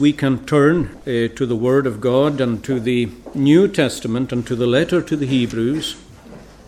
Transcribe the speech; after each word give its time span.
we 0.00 0.14
can 0.14 0.42
turn 0.46 0.98
uh, 1.00 1.28
to 1.36 1.44
the 1.44 1.54
Word 1.54 1.86
of 1.86 2.00
God 2.00 2.40
and 2.40 2.64
to 2.64 2.80
the 2.80 3.10
New 3.34 3.68
Testament 3.68 4.32
and 4.32 4.46
to 4.46 4.56
the 4.56 4.66
letter 4.66 5.02
to 5.02 5.14
the 5.14 5.26
Hebrews 5.26 5.94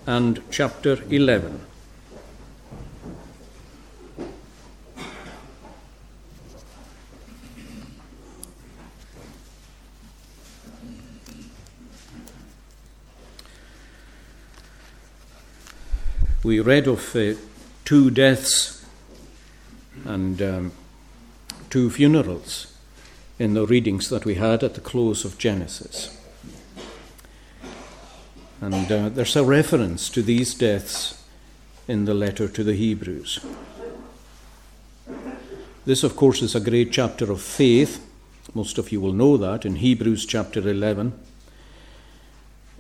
and 0.07 0.43
chapter 0.51 0.99
11. 1.09 1.63
We 16.45 16.61
read 16.61 16.87
of 16.87 17.17
uh, 17.17 17.33
two 17.87 18.11
deaths 18.11 18.85
and 20.05 20.43
um, 20.43 20.73
two 21.71 21.89
funerals 21.89 22.71
in 23.43 23.55
the 23.55 23.66
readings 23.66 24.09
that 24.09 24.24
we 24.24 24.37
had 24.37 24.62
at 24.62 24.74
the 24.74 24.80
close 24.80 25.24
of 25.24 25.37
Genesis. 25.37 26.16
And 28.60 28.92
uh, 28.92 29.09
there's 29.09 29.34
a 29.34 29.42
reference 29.42 30.09
to 30.10 30.23
these 30.23 30.55
deaths 30.55 31.24
in 31.88 32.05
the 32.05 32.14
letter 32.14 32.47
to 32.47 32.62
the 32.62 32.77
Hebrews. 32.77 33.45
This, 35.84 36.05
of 36.05 36.14
course, 36.14 36.41
is 36.41 36.55
a 36.55 36.60
great 36.60 36.92
chapter 36.92 37.33
of 37.33 37.42
faith. 37.42 38.09
Most 38.55 38.78
of 38.78 38.92
you 38.92 39.00
will 39.00 39.12
know 39.12 39.36
that 39.36 39.66
in 39.66 39.74
Hebrews 39.74 40.24
chapter 40.24 40.61
11. 40.61 41.12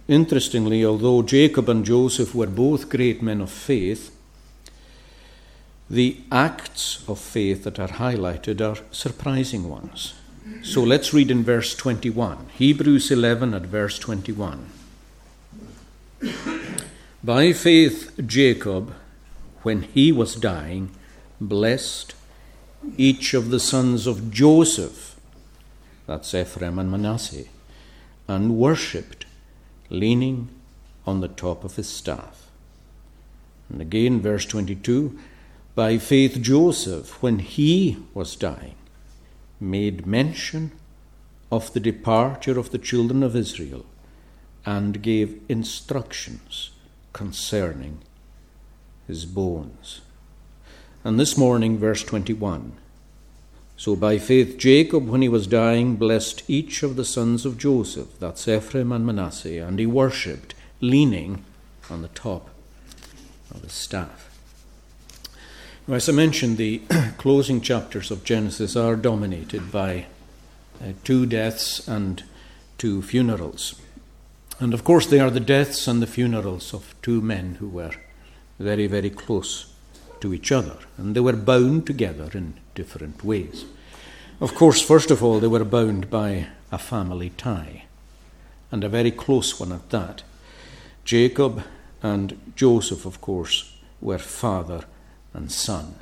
Interestingly, 0.06 0.84
although 0.84 1.22
Jacob 1.22 1.68
and 1.68 1.84
Joseph 1.84 2.36
were 2.36 2.46
both 2.46 2.88
great 2.88 3.20
men 3.20 3.40
of 3.40 3.50
faith, 3.50 4.16
the 5.90 6.18
acts 6.30 7.02
of 7.08 7.18
faith 7.18 7.64
that 7.64 7.80
are 7.80 7.88
highlighted 7.88 8.60
are 8.60 8.80
surprising 8.92 9.68
ones. 9.68 10.14
So 10.62 10.82
let's 10.82 11.12
read 11.12 11.30
in 11.30 11.44
verse 11.44 11.74
21. 11.74 12.50
Hebrews 12.54 13.10
11 13.10 13.54
at 13.54 13.62
verse 13.62 13.98
21. 13.98 14.66
By 17.24 17.52
faith, 17.52 18.12
Jacob, 18.26 18.94
when 19.62 19.82
he 19.82 20.10
was 20.10 20.34
dying, 20.34 20.90
blessed 21.40 22.14
each 22.96 23.34
of 23.34 23.50
the 23.50 23.60
sons 23.60 24.06
of 24.06 24.32
Joseph, 24.32 25.16
that's 26.06 26.34
Ephraim 26.34 26.78
and 26.78 26.90
Manasseh, 26.90 27.44
and 28.26 28.56
worshipped, 28.56 29.26
leaning 29.88 30.48
on 31.06 31.20
the 31.20 31.28
top 31.28 31.64
of 31.64 31.76
his 31.76 31.88
staff. 31.88 32.50
And 33.68 33.80
again, 33.80 34.20
verse 34.20 34.46
22 34.46 35.18
By 35.74 35.98
faith, 35.98 36.40
Joseph, 36.40 37.22
when 37.22 37.38
he 37.38 37.98
was 38.14 38.36
dying, 38.36 38.74
made 39.62 40.06
mention 40.06 40.72
of 41.50 41.72
the 41.72 41.80
departure 41.80 42.58
of 42.58 42.70
the 42.70 42.78
children 42.78 43.22
of 43.22 43.36
Israel 43.36 43.86
and 44.64 45.02
gave 45.02 45.40
instructions 45.48 46.70
concerning 47.12 47.98
his 49.06 49.24
bones. 49.24 50.00
And 51.04 51.18
this 51.18 51.36
morning, 51.36 51.78
verse 51.78 52.02
21. 52.04 52.72
So 53.76 53.96
by 53.96 54.18
faith, 54.18 54.58
Jacob, 54.58 55.08
when 55.08 55.22
he 55.22 55.28
was 55.28 55.46
dying, 55.46 55.96
blessed 55.96 56.44
each 56.48 56.82
of 56.82 56.96
the 56.96 57.04
sons 57.04 57.44
of 57.44 57.58
Joseph, 57.58 58.18
that's 58.20 58.46
Ephraim 58.46 58.92
and 58.92 59.04
Manasseh, 59.04 59.58
and 59.58 59.78
he 59.78 59.86
worshipped, 59.86 60.54
leaning 60.80 61.44
on 61.90 62.02
the 62.02 62.08
top 62.08 62.50
of 63.50 63.62
his 63.62 63.72
staff. 63.72 64.31
As 65.92 66.08
I 66.08 66.12
mentioned, 66.12 66.56
the 66.56 66.80
closing 67.18 67.60
chapters 67.60 68.10
of 68.10 68.24
Genesis 68.24 68.76
are 68.76 68.96
dominated 68.96 69.70
by 69.70 70.06
uh, 70.80 70.92
two 71.04 71.26
deaths 71.26 71.86
and 71.86 72.22
two 72.78 73.02
funerals. 73.02 73.78
And 74.58 74.72
of 74.72 74.84
course, 74.84 75.04
they 75.04 75.20
are 75.20 75.28
the 75.28 75.38
deaths 75.38 75.86
and 75.86 76.00
the 76.00 76.06
funerals 76.06 76.72
of 76.72 76.94
two 77.02 77.20
men 77.20 77.56
who 77.56 77.68
were 77.68 77.92
very, 78.58 78.86
very 78.86 79.10
close 79.10 79.70
to 80.22 80.32
each 80.32 80.50
other. 80.50 80.78
And 80.96 81.14
they 81.14 81.20
were 81.20 81.34
bound 81.34 81.86
together 81.86 82.30
in 82.32 82.54
different 82.74 83.22
ways. 83.22 83.66
Of 84.40 84.54
course, 84.54 84.80
first 84.80 85.10
of 85.10 85.22
all, 85.22 85.40
they 85.40 85.46
were 85.46 85.62
bound 85.62 86.08
by 86.08 86.46
a 86.72 86.78
family 86.78 87.34
tie, 87.36 87.84
and 88.70 88.82
a 88.82 88.88
very 88.88 89.10
close 89.10 89.60
one 89.60 89.72
at 89.72 89.90
that. 89.90 90.22
Jacob 91.04 91.62
and 92.02 92.40
Joseph, 92.56 93.04
of 93.04 93.20
course, 93.20 93.76
were 94.00 94.18
father 94.18 94.84
and 95.34 95.50
son. 95.50 95.94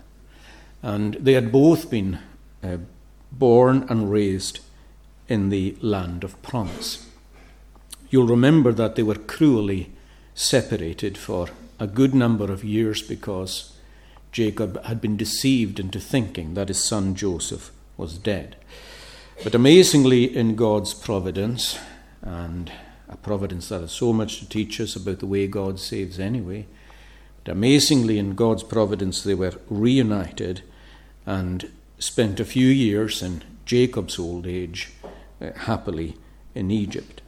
And 0.82 1.14
they 1.14 1.34
had 1.34 1.52
both 1.52 1.90
been 1.90 2.18
uh, 2.62 2.78
born 3.30 3.86
and 3.88 4.10
raised 4.10 4.60
in 5.28 5.48
the 5.48 5.76
land 5.80 6.24
of 6.24 6.40
promise. 6.42 7.06
You'll 8.10 8.26
remember 8.26 8.72
that 8.72 8.96
they 8.96 9.02
were 9.02 9.14
cruelly 9.14 9.92
separated 10.34 11.16
for 11.16 11.48
a 11.78 11.86
good 11.86 12.14
number 12.14 12.50
of 12.50 12.64
years 12.64 13.02
because 13.02 13.76
Jacob 14.32 14.82
had 14.84 15.00
been 15.00 15.16
deceived 15.16 15.78
into 15.78 16.00
thinking 16.00 16.54
that 16.54 16.68
his 16.68 16.82
son 16.82 17.14
Joseph 17.14 17.70
was 17.96 18.18
dead. 18.18 18.56
But 19.42 19.54
amazingly, 19.54 20.24
in 20.36 20.56
God's 20.56 20.92
providence, 20.92 21.78
and 22.22 22.70
a 23.08 23.16
providence 23.16 23.68
that 23.68 23.80
has 23.80 23.92
so 23.92 24.12
much 24.12 24.38
to 24.38 24.48
teach 24.48 24.80
us 24.80 24.94
about 24.94 25.20
the 25.20 25.26
way 25.26 25.46
God 25.46 25.80
saves 25.80 26.20
anyway, 26.20 26.66
amazingly, 27.50 28.18
in 28.18 28.34
God's 28.34 28.62
providence, 28.62 29.22
they 29.22 29.34
were 29.34 29.54
reunited 29.68 30.62
and 31.26 31.70
spent 31.98 32.40
a 32.40 32.44
few 32.44 32.66
years 32.66 33.22
in 33.22 33.42
Jacob's 33.66 34.18
old 34.18 34.46
age 34.46 34.90
uh, 35.40 35.52
happily 35.52 36.16
in 36.54 36.70
Egypt. 36.70 37.20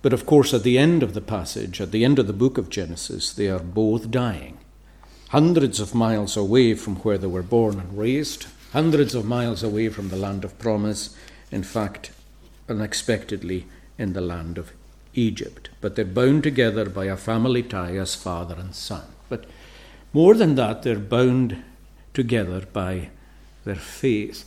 But 0.00 0.12
of 0.12 0.26
course, 0.26 0.52
at 0.52 0.64
the 0.64 0.78
end 0.78 1.02
of 1.02 1.14
the 1.14 1.20
passage, 1.20 1.80
at 1.80 1.92
the 1.92 2.04
end 2.04 2.18
of 2.18 2.26
the 2.26 2.32
book 2.32 2.58
of 2.58 2.70
Genesis, 2.70 3.32
they 3.32 3.48
are 3.48 3.60
both 3.60 4.10
dying. 4.10 4.58
Hundreds 5.28 5.78
of 5.78 5.94
miles 5.94 6.36
away 6.36 6.74
from 6.74 6.96
where 6.96 7.18
they 7.18 7.28
were 7.28 7.42
born 7.42 7.78
and 7.78 7.96
raised, 7.96 8.46
hundreds 8.72 9.14
of 9.14 9.24
miles 9.24 9.62
away 9.62 9.88
from 9.88 10.08
the 10.08 10.16
land 10.16 10.44
of 10.44 10.58
promise, 10.58 11.16
in 11.50 11.62
fact, 11.62 12.10
unexpectedly 12.68 13.66
in 13.98 14.12
the 14.12 14.20
land 14.20 14.58
of 14.58 14.72
Egypt. 15.14 15.70
But 15.80 15.94
they're 15.94 16.04
bound 16.04 16.42
together 16.42 16.88
by 16.88 17.04
a 17.04 17.16
family 17.16 17.62
tie 17.62 17.96
as 17.96 18.14
father 18.14 18.56
and 18.58 18.74
son. 18.74 19.04
But 19.32 19.46
more 20.12 20.34
than 20.34 20.56
that, 20.56 20.82
they're 20.82 20.98
bound 20.98 21.64
together 22.12 22.66
by 22.70 23.08
their 23.64 23.76
faith. 23.76 24.44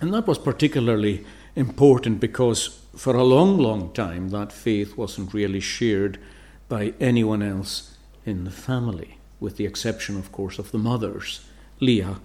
And 0.00 0.14
that 0.14 0.26
was 0.26 0.38
particularly 0.38 1.26
important 1.54 2.18
because 2.18 2.80
for 2.96 3.14
a 3.14 3.24
long, 3.24 3.58
long 3.58 3.92
time 3.92 4.30
that 4.30 4.52
faith 4.52 4.96
wasn't 4.96 5.34
really 5.34 5.60
shared 5.60 6.18
by 6.66 6.94
anyone 6.98 7.42
else 7.42 7.98
in 8.24 8.44
the 8.44 8.50
family, 8.50 9.18
with 9.38 9.58
the 9.58 9.66
exception, 9.66 10.16
of 10.16 10.32
course, 10.32 10.58
of 10.58 10.72
the 10.72 10.78
mothers, 10.78 11.44
Leah 11.78 12.20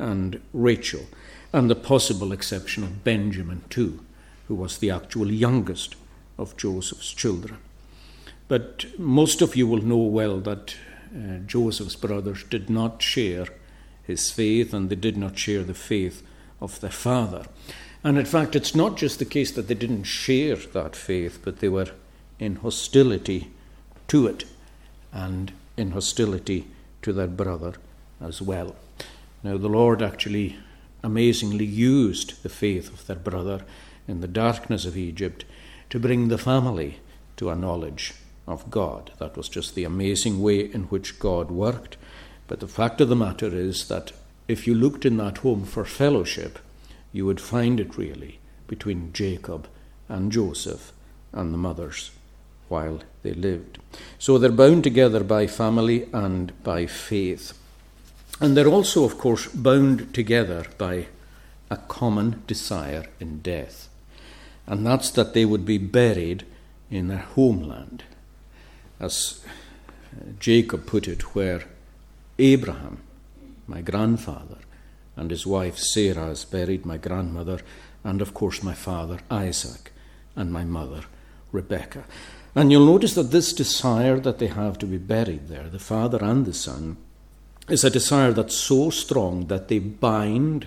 and 0.00 0.40
Rachel, 0.52 1.06
and 1.52 1.70
the 1.70 1.76
possible 1.76 2.32
exception 2.32 2.82
of 2.82 3.04
Benjamin, 3.04 3.62
too, 3.70 4.00
who 4.48 4.56
was 4.56 4.78
the 4.78 4.90
actual 4.90 5.30
youngest 5.30 5.94
of 6.36 6.56
Joseph's 6.56 7.12
children. 7.12 7.58
But 8.48 8.98
most 8.98 9.40
of 9.40 9.54
you 9.54 9.68
will 9.68 9.82
know 9.82 9.96
well 9.96 10.40
that 10.40 10.74
uh, 11.14 11.38
Joseph's 11.46 11.96
brothers 11.96 12.44
did 12.44 12.70
not 12.70 13.02
share 13.02 13.46
his 14.02 14.30
faith 14.30 14.72
and 14.72 14.90
they 14.90 14.96
did 14.96 15.16
not 15.16 15.38
share 15.38 15.62
the 15.62 15.74
faith 15.74 16.26
of 16.60 16.80
their 16.80 16.90
father. 16.90 17.46
And 18.02 18.18
in 18.18 18.24
fact, 18.24 18.56
it's 18.56 18.74
not 18.74 18.96
just 18.96 19.18
the 19.18 19.24
case 19.24 19.50
that 19.52 19.68
they 19.68 19.74
didn't 19.74 20.04
share 20.04 20.56
that 20.56 20.96
faith, 20.96 21.40
but 21.42 21.60
they 21.60 21.68
were 21.68 21.90
in 22.38 22.56
hostility 22.56 23.50
to 24.08 24.26
it 24.26 24.44
and 25.12 25.52
in 25.76 25.90
hostility 25.90 26.66
to 27.02 27.12
their 27.12 27.26
brother 27.26 27.74
as 28.20 28.40
well. 28.40 28.74
Now, 29.42 29.56
the 29.56 29.68
Lord 29.68 30.02
actually 30.02 30.56
amazingly 31.02 31.64
used 31.64 32.42
the 32.42 32.48
faith 32.48 32.92
of 32.92 33.06
their 33.06 33.16
brother 33.16 33.64
in 34.06 34.20
the 34.20 34.28
darkness 34.28 34.84
of 34.84 34.96
Egypt 34.96 35.44
to 35.90 35.98
bring 35.98 36.28
the 36.28 36.38
family 36.38 37.00
to 37.36 37.50
a 37.50 37.56
knowledge 37.56 38.14
of 38.50 38.70
God. 38.70 39.12
That 39.18 39.36
was 39.36 39.48
just 39.48 39.74
the 39.74 39.84
amazing 39.84 40.42
way 40.42 40.60
in 40.60 40.84
which 40.84 41.18
God 41.18 41.50
worked. 41.50 41.96
But 42.46 42.60
the 42.60 42.68
fact 42.68 43.00
of 43.00 43.08
the 43.08 43.16
matter 43.16 43.46
is 43.46 43.88
that 43.88 44.12
if 44.48 44.66
you 44.66 44.74
looked 44.74 45.06
in 45.06 45.16
that 45.18 45.38
home 45.38 45.64
for 45.64 45.84
fellowship, 45.84 46.58
you 47.12 47.26
would 47.26 47.40
find 47.40 47.78
it 47.78 47.96
really 47.96 48.38
between 48.66 49.12
Jacob 49.12 49.68
and 50.08 50.32
Joseph 50.32 50.92
and 51.32 51.54
the 51.54 51.58
mothers 51.58 52.10
while 52.68 53.00
they 53.22 53.32
lived. 53.32 53.78
So 54.18 54.38
they're 54.38 54.50
bound 54.50 54.84
together 54.84 55.22
by 55.22 55.46
family 55.46 56.08
and 56.12 56.52
by 56.62 56.86
faith. 56.86 57.56
And 58.40 58.56
they're 58.56 58.68
also, 58.68 59.04
of 59.04 59.18
course, 59.18 59.46
bound 59.48 60.14
together 60.14 60.66
by 60.78 61.06
a 61.70 61.76
common 61.76 62.42
desire 62.46 63.06
in 63.20 63.40
death. 63.40 63.88
And 64.66 64.86
that's 64.86 65.10
that 65.10 65.34
they 65.34 65.44
would 65.44 65.66
be 65.66 65.78
buried 65.78 66.44
in 66.90 67.08
their 67.08 67.18
homeland 67.18 68.04
as 69.00 69.40
uh, 69.46 70.32
Jacob 70.38 70.86
put 70.86 71.08
it, 71.08 71.34
where 71.34 71.62
Abraham, 72.38 72.98
my 73.66 73.80
grandfather, 73.80 74.58
and 75.16 75.30
his 75.30 75.46
wife 75.46 75.78
Sarah 75.78 76.28
is 76.28 76.44
buried, 76.44 76.86
my 76.86 76.96
grandmother, 76.96 77.60
and 78.04 78.22
of 78.22 78.34
course 78.34 78.62
my 78.62 78.74
father 78.74 79.18
Isaac, 79.30 79.92
and 80.36 80.52
my 80.52 80.64
mother 80.64 81.02
Rebekah. 81.52 82.04
And 82.54 82.72
you'll 82.72 82.86
notice 82.86 83.14
that 83.14 83.30
this 83.30 83.52
desire 83.52 84.18
that 84.20 84.38
they 84.38 84.48
have 84.48 84.78
to 84.78 84.86
be 84.86 84.98
buried 84.98 85.48
there, 85.48 85.68
the 85.68 85.78
father 85.78 86.18
and 86.22 86.44
the 86.44 86.52
son, 86.52 86.96
is 87.68 87.84
a 87.84 87.90
desire 87.90 88.32
that's 88.32 88.56
so 88.56 88.90
strong 88.90 89.46
that 89.46 89.68
they 89.68 89.78
bind 89.78 90.66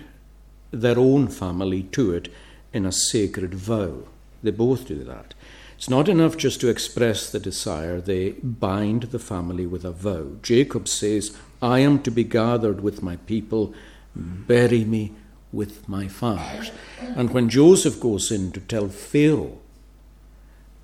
their 0.70 0.98
own 0.98 1.28
family 1.28 1.82
to 1.82 2.12
it 2.12 2.32
in 2.72 2.86
a 2.86 2.92
sacred 2.92 3.54
vow. 3.54 4.04
They 4.42 4.50
both 4.50 4.86
do 4.86 5.04
that. 5.04 5.34
It's 5.76 5.90
not 5.90 6.08
enough 6.08 6.36
just 6.36 6.60
to 6.60 6.68
express 6.68 7.30
the 7.30 7.40
desire, 7.40 8.00
they 8.00 8.30
bind 8.30 9.04
the 9.04 9.18
family 9.18 9.66
with 9.66 9.84
a 9.84 9.90
vow. 9.90 10.36
Jacob 10.42 10.88
says, 10.88 11.36
I 11.60 11.80
am 11.80 12.02
to 12.02 12.10
be 12.10 12.24
gathered 12.24 12.80
with 12.80 13.02
my 13.02 13.16
people, 13.16 13.74
bury 14.14 14.84
me 14.84 15.12
with 15.52 15.88
my 15.88 16.08
fathers. 16.08 16.70
And 17.00 17.30
when 17.30 17.48
Joseph 17.48 18.00
goes 18.00 18.30
in 18.30 18.52
to 18.52 18.60
tell 18.60 18.88
Pharaoh 18.88 19.58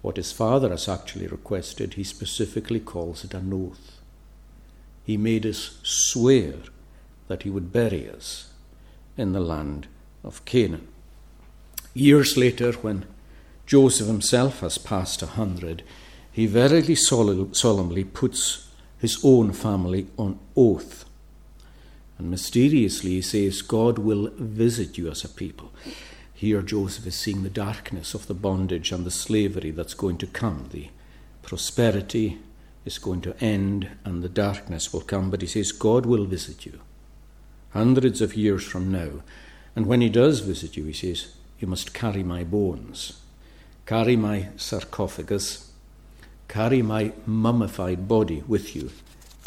what 0.02 0.16
his 0.16 0.32
father 0.32 0.70
has 0.70 0.88
actually 0.88 1.26
requested, 1.26 1.94
he 1.94 2.04
specifically 2.04 2.80
calls 2.80 3.24
it 3.24 3.34
an 3.34 3.52
oath. 3.52 4.00
He 5.04 5.16
made 5.16 5.44
us 5.44 5.78
swear 5.82 6.54
that 7.28 7.42
he 7.42 7.50
would 7.50 7.72
bury 7.72 8.08
us 8.08 8.50
in 9.16 9.32
the 9.32 9.40
land 9.40 9.86
of 10.24 10.44
Canaan. 10.44 10.88
Years 11.94 12.36
later, 12.36 12.72
when 12.72 13.04
Joseph 13.70 14.08
himself 14.08 14.62
has 14.62 14.78
passed 14.78 15.22
a 15.22 15.26
hundred, 15.26 15.84
he 16.32 16.44
very 16.46 16.96
solemnly 16.96 18.02
puts 18.02 18.68
his 18.98 19.20
own 19.22 19.52
family 19.52 20.08
on 20.18 20.40
oath. 20.56 21.04
And 22.18 22.32
mysteriously 22.32 23.10
he 23.10 23.22
says, 23.22 23.62
God 23.62 23.96
will 23.96 24.32
visit 24.34 24.98
you 24.98 25.08
as 25.08 25.22
a 25.22 25.28
people. 25.28 25.70
Here, 26.34 26.62
Joseph 26.62 27.06
is 27.06 27.14
seeing 27.14 27.44
the 27.44 27.48
darkness 27.48 28.12
of 28.12 28.26
the 28.26 28.34
bondage 28.34 28.90
and 28.90 29.06
the 29.06 29.10
slavery 29.12 29.70
that's 29.70 29.94
going 29.94 30.18
to 30.18 30.26
come. 30.26 30.70
The 30.72 30.88
prosperity 31.42 32.38
is 32.84 32.98
going 32.98 33.20
to 33.20 33.40
end 33.40 33.88
and 34.04 34.24
the 34.24 34.28
darkness 34.28 34.92
will 34.92 35.02
come. 35.02 35.30
But 35.30 35.42
he 35.42 35.46
says, 35.46 35.70
God 35.70 36.06
will 36.06 36.24
visit 36.24 36.66
you 36.66 36.80
hundreds 37.70 38.20
of 38.20 38.34
years 38.34 38.64
from 38.64 38.90
now. 38.90 39.22
And 39.76 39.86
when 39.86 40.00
he 40.00 40.08
does 40.08 40.40
visit 40.40 40.76
you, 40.76 40.86
he 40.86 40.92
says, 40.92 41.36
You 41.60 41.68
must 41.68 41.94
carry 41.94 42.24
my 42.24 42.42
bones, 42.42 43.20
carry 43.90 44.14
my 44.14 44.46
sarcophagus, 44.56 45.72
carry 46.46 46.80
my 46.80 47.12
mummified 47.26 48.06
body 48.06 48.40
with 48.46 48.76
you 48.76 48.88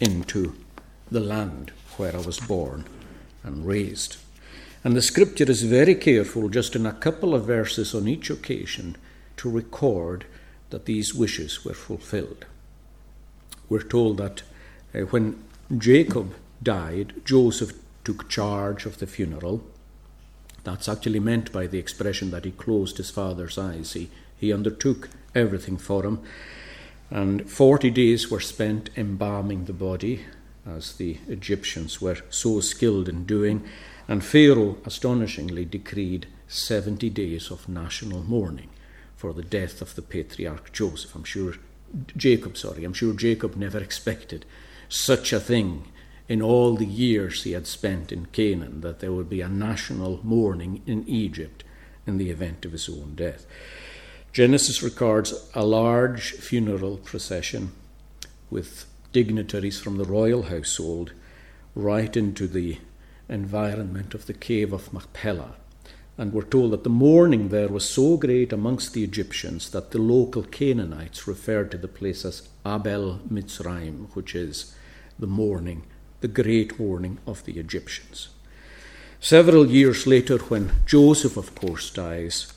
into 0.02 0.54
the 1.10 1.22
land 1.22 1.72
where 1.96 2.14
I 2.14 2.20
was 2.20 2.42
born 2.42 2.84
and 3.42 3.66
raised. 3.66 4.18
And 4.84 4.98
the 4.98 5.02
scripture 5.02 5.50
is 5.50 5.64
very 5.64 5.96
careful, 5.96 6.50
just 6.50 6.76
in 6.76 6.86
a 6.86 6.92
couple 6.92 7.34
of 7.34 7.46
verses 7.46 7.96
on 7.96 8.06
each 8.06 8.30
occasion, 8.30 8.98
to 9.38 9.50
record 9.50 10.26
that 10.72 10.88
these 10.88 11.16
wishes 11.16 11.64
were 11.64 11.74
fulfilled. 11.74 12.46
We're 13.70 13.84
told 13.84 14.18
that 14.18 14.44
uh, 14.94 15.06
when 15.12 15.42
Jacob 15.78 16.36
died, 16.62 17.14
Joseph 17.24 17.72
took 18.04 18.28
charge 18.28 18.86
of 18.86 18.98
the 18.98 19.08
funeral. 19.08 19.64
That's 20.66 20.90
actually 20.90 21.22
meant 21.22 21.54
by 21.54 21.66
the 21.68 21.80
expression 21.80 22.32
that 22.32 22.44
he 22.44 22.52
closed 22.52 22.98
his 22.98 23.10
father's 23.10 23.58
eyes. 23.58 23.94
He, 23.94 24.10
he 24.44 24.52
undertook 24.52 25.10
everything 25.34 25.78
for 25.78 26.04
him. 26.04 26.20
And 27.10 27.50
40 27.50 27.90
days 27.92 28.30
were 28.30 28.42
spent 28.42 28.90
embalming 28.98 29.66
the 29.66 29.74
body, 29.74 30.26
as 30.68 30.94
the 30.94 31.18
Egyptians 31.30 32.02
were 32.02 32.18
so 32.30 32.60
skilled 32.60 33.08
in 33.08 33.26
doing. 33.26 33.64
And 34.08 34.24
Pharaoh 34.24 34.78
astonishingly 34.86 35.64
decreed 35.64 36.28
70 36.48 37.10
days 37.10 37.50
of 37.52 37.70
national 37.70 38.24
mourning 38.24 38.70
for 39.16 39.32
the 39.32 39.44
death 39.44 39.82
of 39.82 39.96
the 39.96 40.02
patriarch 40.02 40.74
Joseph. 40.74 41.16
I'm 41.16 41.24
sure 41.24 41.54
Jacob, 42.18 42.58
sorry, 42.58 42.84
I'm 42.84 42.94
sure 42.94 43.14
Jacob 43.14 43.56
never 43.56 43.78
expected 43.78 44.46
such 44.90 45.32
a 45.32 45.40
thing 45.40 45.86
in 46.28 46.42
all 46.42 46.76
the 46.76 46.86
years 46.86 47.44
he 47.44 47.54
had 47.54 47.68
spent 47.68 48.12
in 48.12 48.26
Canaan 48.28 48.82
that 48.82 49.00
there 49.00 49.14
would 49.14 49.30
be 49.30 49.42
a 49.42 49.48
national 49.48 50.20
mourning 50.24 50.82
in 50.86 51.08
Egypt 51.08 51.64
in 52.06 52.18
the 52.18 52.30
event 52.30 52.66
of 52.66 52.74
his 52.74 52.90
own 52.90 53.14
death. 53.16 53.46
Genesis 54.34 54.82
records 54.82 55.48
a 55.54 55.64
large 55.64 56.32
funeral 56.32 56.98
procession 56.98 57.72
with 58.50 58.88
dignitaries 59.12 59.80
from 59.80 59.98
the 59.98 60.06
royal 60.06 60.44
household 60.44 61.14
right 61.76 62.18
into 62.18 62.48
the 62.48 62.80
environment 63.30 64.16
of 64.16 64.26
the 64.26 64.34
cave 64.34 64.74
of 64.74 64.92
Machpelah. 64.92 65.54
And 66.18 66.34
we're 66.34 66.42
told 66.42 66.72
that 66.72 66.84
the 66.84 66.90
mourning 66.90 67.50
there 67.50 67.68
was 67.68 67.88
so 67.88 68.18
great 68.18 68.52
amongst 68.52 68.94
the 68.94 69.04
Egyptians 69.04 69.70
that 69.70 69.92
the 69.92 70.00
local 70.00 70.42
Canaanites 70.42 71.28
referred 71.28 71.70
to 71.70 71.78
the 71.78 71.88
place 71.88 72.26
as 72.26 72.48
Abel 72.66 73.20
Mitzrayim, 73.32 74.08
which 74.16 74.34
is 74.34 74.74
the 75.20 75.28
mourning, 75.28 75.84
the 76.22 76.28
great 76.28 76.80
mourning 76.80 77.20
of 77.28 77.46
the 77.46 77.60
Egyptians. 77.60 78.30
Several 79.20 79.68
years 79.68 80.08
later, 80.08 80.40
when 80.40 80.72
Joseph, 80.88 81.38
of 81.38 81.54
course, 81.54 81.92
dies, 81.92 82.53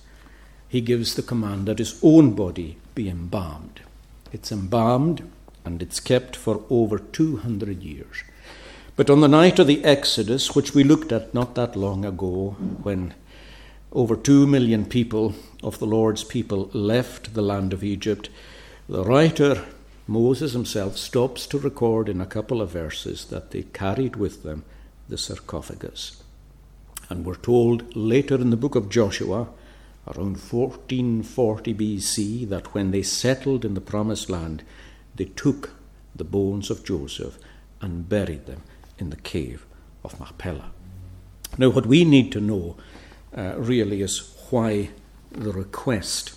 he 0.69 0.81
gives 0.81 1.15
the 1.15 1.23
command 1.23 1.67
that 1.67 1.79
his 1.79 1.99
own 2.03 2.33
body 2.33 2.77
be 2.95 3.09
embalmed. 3.09 3.81
It's 4.33 4.51
embalmed 4.53 5.31
and 5.65 5.83
it's 5.83 6.01
kept 6.01 6.37
for 6.37 6.63
over 6.71 6.99
200 6.99 7.83
years. 7.83 8.23
But 8.97 9.11
on 9.11 9.21
the 9.21 9.29
night 9.29 9.59
of 9.59 9.67
the 9.67 9.85
Exodus, 9.85 10.55
which 10.55 10.75
we 10.75 10.83
looked 10.83 11.13
at 11.13 11.35
not 11.35 11.55
that 11.55 11.77
long 11.77 12.05
ago, 12.05 12.57
when 12.83 13.15
over 13.93 14.17
two 14.17 14.47
million 14.47 14.87
people 14.87 15.35
of 15.63 15.79
the 15.79 15.87
Lord's 15.87 16.25
people 16.25 16.71
left 16.73 17.35
the 17.35 17.43
land 17.43 17.73
of 17.73 17.85
Egypt, 17.85 18.31
the 18.89 19.05
writer, 19.05 19.65
Moses 20.07 20.53
himself, 20.53 20.97
stops 20.97 21.47
to 21.49 21.59
record 21.59 22.09
in 22.09 22.21
a 22.21 22.27
couple 22.27 22.63
of 22.63 22.71
verses 22.71 23.27
that 23.27 23.51
they 23.51 23.63
carried 23.63 24.17
with 24.17 24.43
them 24.43 24.65
the 25.09 25.19
sarcophagus. 25.19 26.23
And 27.09 27.25
we're 27.25 27.37
told 27.37 27.95
later 27.95 28.37
in 28.37 28.51
the 28.51 28.57
book 28.57 28.75
of 28.75 28.89
Joshua, 28.89 29.49
around 30.07 30.39
1440 30.39 31.75
BC, 31.75 32.49
that 32.49 32.75
when 32.75 32.91
they 32.91 33.03
settled 33.03 33.65
in 33.65 33.75
the 33.75 33.81
promised 33.81 34.31
land, 34.31 34.63
they 35.15 35.25
took 35.25 35.71
the 36.15 36.25
bones 36.25 36.71
of 36.71 36.85
Joseph 36.85 37.39
and 37.81 38.09
buried 38.09 38.47
them 38.47 38.63
in 38.99 39.11
the 39.11 39.17
cave 39.17 39.67
of 40.05 40.19
Machpelah. 40.21 40.71
Now, 41.59 41.71
what 41.71 41.87
we 41.87 42.05
need 42.05 42.33
to 42.33 42.41
know 42.41 42.77
uh, 43.37 43.55
really 43.57 44.03
is 44.03 44.35
why 44.51 44.91
the 45.31 45.53
request. 45.53 46.35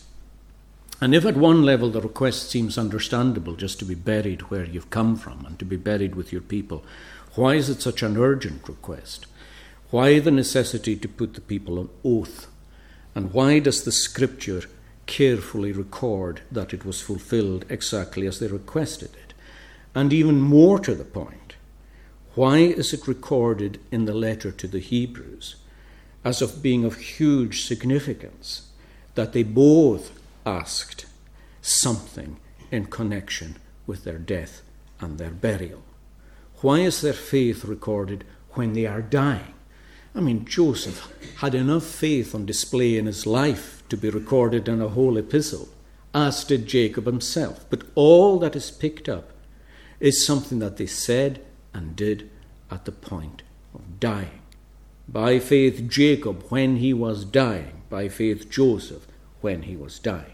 And 1.01 1.15
if 1.15 1.25
at 1.25 1.38
one 1.38 1.63
level 1.63 1.89
the 1.89 2.01
request 2.01 2.49
seems 2.49 2.77
understandable 2.77 3.55
just 3.55 3.79
to 3.79 3.85
be 3.85 3.95
buried 3.95 4.41
where 4.43 4.65
you've 4.65 4.89
come 4.89 5.15
from 5.15 5.45
and 5.45 5.57
to 5.59 5.65
be 5.65 5.77
buried 5.77 6.15
with 6.15 6.33
your 6.33 6.41
people, 6.41 6.83
why 7.35 7.55
is 7.55 7.69
it 7.69 7.81
such 7.81 8.03
an 8.03 8.17
urgent 8.17 8.67
request? 8.67 9.25
Why 9.91 10.19
the 10.19 10.31
necessity 10.31 10.95
to 10.97 11.07
put 11.07 11.35
the 11.35 11.41
people 11.41 11.79
on 11.79 11.89
oath? 12.03 12.47
And 13.15 13.33
why 13.33 13.59
does 13.59 13.83
the 13.83 13.91
scripture 13.91 14.63
carefully 15.05 15.71
record 15.71 16.41
that 16.51 16.73
it 16.73 16.85
was 16.85 17.01
fulfilled 17.01 17.65
exactly 17.69 18.27
as 18.27 18.39
they 18.39 18.47
requested 18.47 19.11
it? 19.15 19.33
And 19.95 20.13
even 20.13 20.39
more 20.39 20.79
to 20.79 20.93
the 20.93 21.03
point, 21.03 21.55
why 22.35 22.59
is 22.59 22.93
it 22.93 23.07
recorded 23.07 23.79
in 23.91 24.05
the 24.05 24.13
letter 24.13 24.51
to 24.51 24.67
the 24.67 24.79
Hebrews 24.79 25.55
as 26.23 26.41
of 26.41 26.61
being 26.61 26.85
of 26.85 26.95
huge 26.95 27.63
significance 27.63 28.67
that 29.15 29.33
they 29.33 29.43
both 29.43 30.17
asked 30.45 31.05
something 31.61 32.37
in 32.71 32.85
connection 32.85 33.57
with 33.87 34.03
their 34.03 34.19
death 34.19 34.61
and 35.01 35.17
their 35.17 35.31
burial? 35.31 35.83
Why 36.61 36.79
is 36.79 37.01
their 37.01 37.13
faith 37.13 37.65
recorded 37.65 38.23
when 38.51 38.73
they 38.73 38.85
are 38.85 39.01
dying? 39.01 39.53
I 40.15 40.21
mean, 40.21 40.45
Joseph 40.45 41.11
had 41.37 41.53
enough 41.53 41.85
faith 41.85 42.33
on 42.33 42.45
display 42.45 42.97
in 42.97 43.05
his 43.05 43.25
life 43.25 43.83
to 43.89 43.97
be 43.97 44.09
recorded 44.09 44.67
in 44.67 44.81
a 44.81 44.89
whole 44.89 45.17
epistle, 45.17 45.69
as 46.13 46.43
did 46.43 46.67
Jacob 46.67 47.05
himself. 47.05 47.65
But 47.69 47.83
all 47.95 48.39
that 48.39 48.55
is 48.55 48.71
picked 48.71 49.07
up 49.07 49.31
is 49.99 50.25
something 50.25 50.59
that 50.59 50.77
they 50.77 50.87
said 50.87 51.41
and 51.73 51.95
did 51.95 52.29
at 52.71 52.85
the 52.85 52.91
point 52.91 53.43
of 53.73 53.99
dying. 53.99 54.41
By 55.07 55.39
faith, 55.39 55.87
Jacob, 55.89 56.43
when 56.49 56.77
he 56.77 56.93
was 56.93 57.25
dying, 57.25 57.81
by 57.89 58.09
faith, 58.09 58.49
Joseph, 58.49 59.07
when 59.41 59.63
he 59.63 59.75
was 59.75 59.99
dying. 59.99 60.33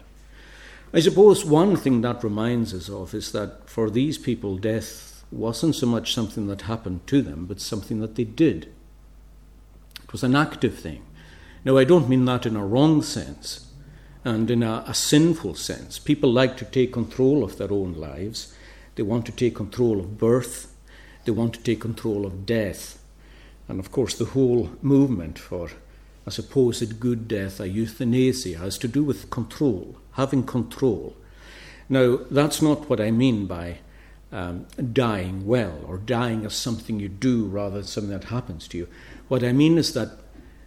I 0.92 1.00
suppose 1.00 1.44
one 1.44 1.76
thing 1.76 2.00
that 2.02 2.24
reminds 2.24 2.72
us 2.72 2.88
of 2.88 3.14
is 3.14 3.32
that 3.32 3.68
for 3.68 3.90
these 3.90 4.18
people, 4.18 4.56
death 4.56 5.24
wasn't 5.30 5.74
so 5.74 5.86
much 5.86 6.14
something 6.14 6.46
that 6.46 6.62
happened 6.62 7.06
to 7.08 7.22
them, 7.22 7.46
but 7.46 7.60
something 7.60 8.00
that 8.00 8.14
they 8.14 8.24
did. 8.24 8.72
It 10.06 10.12
was 10.12 10.22
an 10.22 10.36
active 10.36 10.78
thing. 10.78 11.02
Now, 11.64 11.76
I 11.76 11.84
don't 11.84 12.08
mean 12.08 12.24
that 12.26 12.46
in 12.46 12.56
a 12.56 12.64
wrong 12.64 13.02
sense 13.02 13.66
and 14.24 14.50
in 14.50 14.62
a, 14.62 14.84
a 14.86 14.94
sinful 14.94 15.54
sense. 15.56 15.98
People 15.98 16.32
like 16.32 16.56
to 16.58 16.64
take 16.64 16.92
control 16.92 17.44
of 17.44 17.58
their 17.58 17.72
own 17.72 17.94
lives, 17.94 18.54
they 18.94 19.02
want 19.02 19.26
to 19.26 19.32
take 19.32 19.54
control 19.54 20.00
of 20.00 20.18
birth 20.18 20.72
they 21.26 21.32
want 21.32 21.54
to 21.54 21.60
take 21.60 21.80
control 21.80 22.24
of 22.24 22.46
death. 22.46 22.98
And 23.68 23.78
of 23.80 23.90
course, 23.92 24.14
the 24.14 24.26
whole 24.26 24.70
movement 24.80 25.38
for 25.38 25.70
a 26.24 26.30
supposed 26.30 26.98
good 26.98 27.28
death, 27.28 27.60
a 27.60 27.68
euthanasia, 27.68 28.58
has 28.58 28.78
to 28.78 28.88
do 28.88 29.04
with 29.04 29.30
control, 29.30 29.96
having 30.12 30.44
control. 30.44 31.16
Now, 31.88 32.20
that's 32.30 32.62
not 32.62 32.88
what 32.88 33.00
I 33.00 33.10
mean 33.10 33.46
by 33.46 33.78
um, 34.32 34.66
dying 34.92 35.46
well 35.46 35.80
or 35.86 35.98
dying 35.98 36.46
as 36.46 36.54
something 36.54 37.00
you 37.00 37.08
do 37.08 37.44
rather 37.44 37.78
than 37.78 37.84
something 37.84 38.10
that 38.10 38.24
happens 38.24 38.66
to 38.68 38.78
you. 38.78 38.88
What 39.28 39.42
I 39.42 39.52
mean 39.52 39.78
is 39.78 39.92
that 39.94 40.10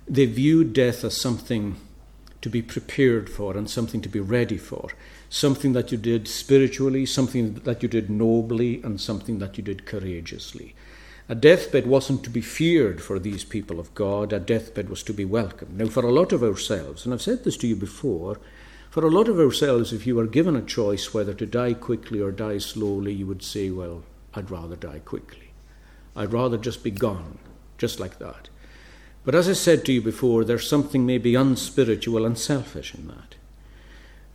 they 0.07 0.25
view 0.25 0.63
death 0.63 1.03
as 1.03 1.19
something 1.19 1.77
to 2.41 2.49
be 2.49 2.61
prepared 2.61 3.29
for 3.29 3.55
and 3.55 3.69
something 3.69 4.01
to 4.01 4.09
be 4.09 4.19
ready 4.19 4.57
for, 4.57 4.89
something 5.29 5.73
that 5.73 5.91
you 5.91 5.97
did 5.97 6.27
spiritually, 6.27 7.05
something 7.05 7.53
that 7.53 7.83
you 7.83 7.89
did 7.89 8.09
nobly, 8.09 8.81
and 8.83 8.99
something 8.99 9.39
that 9.39 9.57
you 9.57 9.63
did 9.63 9.85
courageously. 9.85 10.73
A 11.27 11.35
deathbed 11.35 11.85
wasn't 11.85 12.23
to 12.23 12.29
be 12.29 12.41
feared 12.41 13.01
for 13.01 13.19
these 13.19 13.43
people 13.43 13.79
of 13.79 13.93
God, 13.93 14.33
a 14.33 14.39
deathbed 14.39 14.89
was 14.89 15.03
to 15.03 15.13
be 15.13 15.25
welcomed. 15.25 15.77
Now, 15.77 15.87
for 15.87 16.03
a 16.03 16.11
lot 16.11 16.31
of 16.31 16.41
ourselves, 16.41 17.05
and 17.05 17.13
I've 17.13 17.21
said 17.21 17.43
this 17.43 17.57
to 17.57 17.67
you 17.67 17.75
before, 17.75 18.39
for 18.89 19.05
a 19.05 19.11
lot 19.11 19.27
of 19.27 19.39
ourselves, 19.39 19.93
if 19.93 20.07
you 20.07 20.15
were 20.15 20.25
given 20.25 20.55
a 20.55 20.61
choice 20.63 21.13
whether 21.13 21.35
to 21.35 21.45
die 21.45 21.75
quickly 21.75 22.19
or 22.19 22.31
die 22.31 22.57
slowly, 22.57 23.13
you 23.13 23.27
would 23.27 23.43
say, 23.43 23.69
Well, 23.69 24.03
I'd 24.33 24.49
rather 24.49 24.75
die 24.75 24.99
quickly. 25.05 25.51
I'd 26.15 26.33
rather 26.33 26.57
just 26.57 26.83
be 26.83 26.89
gone, 26.89 27.37
just 27.79 27.99
like 27.99 28.19
that. 28.19 28.49
But 29.25 29.35
as 29.35 29.49
I 29.49 29.53
said 29.53 29.83
to 29.85 29.93
you 29.93 30.01
before, 30.01 30.43
there's 30.43 30.69
something 30.69 31.05
maybe 31.05 31.35
unspiritual 31.35 32.25
and 32.25 32.37
selfish 32.37 32.93
in 32.93 33.07
that. 33.07 33.35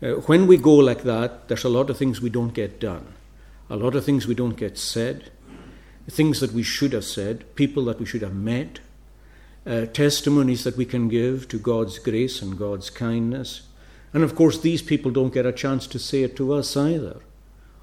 Uh, 0.03 0.21
when 0.23 0.47
we 0.47 0.57
go 0.57 0.75
like 0.75 1.05
that, 1.05 1.49
there's 1.49 1.65
a 1.65 1.69
lot 1.69 1.89
of 1.89 1.97
things 1.97 2.21
we 2.21 2.31
don't 2.31 2.55
get 2.55 2.81
done, 2.81 3.15
a 3.71 3.77
lot 3.77 3.95
of 3.95 4.05
things 4.05 4.27
we 4.27 4.35
don't 4.35 4.57
get 4.57 4.77
said, 4.77 5.31
things 6.09 6.41
that 6.41 6.53
we 6.53 6.63
should 6.63 6.93
have 6.93 7.05
said, 7.05 7.55
people 7.55 7.85
that 7.87 7.99
we 7.99 8.07
should 8.07 8.23
have 8.23 8.35
met, 8.35 8.81
uh, 9.67 9.87
testimonies 9.87 10.65
that 10.65 10.77
we 10.77 10.85
can 10.85 11.09
give 11.09 11.49
to 11.49 11.59
God's 11.59 11.99
grace 11.99 12.43
and 12.43 12.59
God's 12.59 12.91
kindness. 12.91 13.63
And 14.13 14.23
of 14.23 14.35
course, 14.35 14.59
these 14.59 14.83
people 14.83 15.11
don't 15.11 15.33
get 15.33 15.47
a 15.47 15.53
chance 15.53 15.87
to 15.87 15.99
say 15.99 16.23
it 16.23 16.37
to 16.37 16.53
us 16.53 16.77
either. 16.77 17.21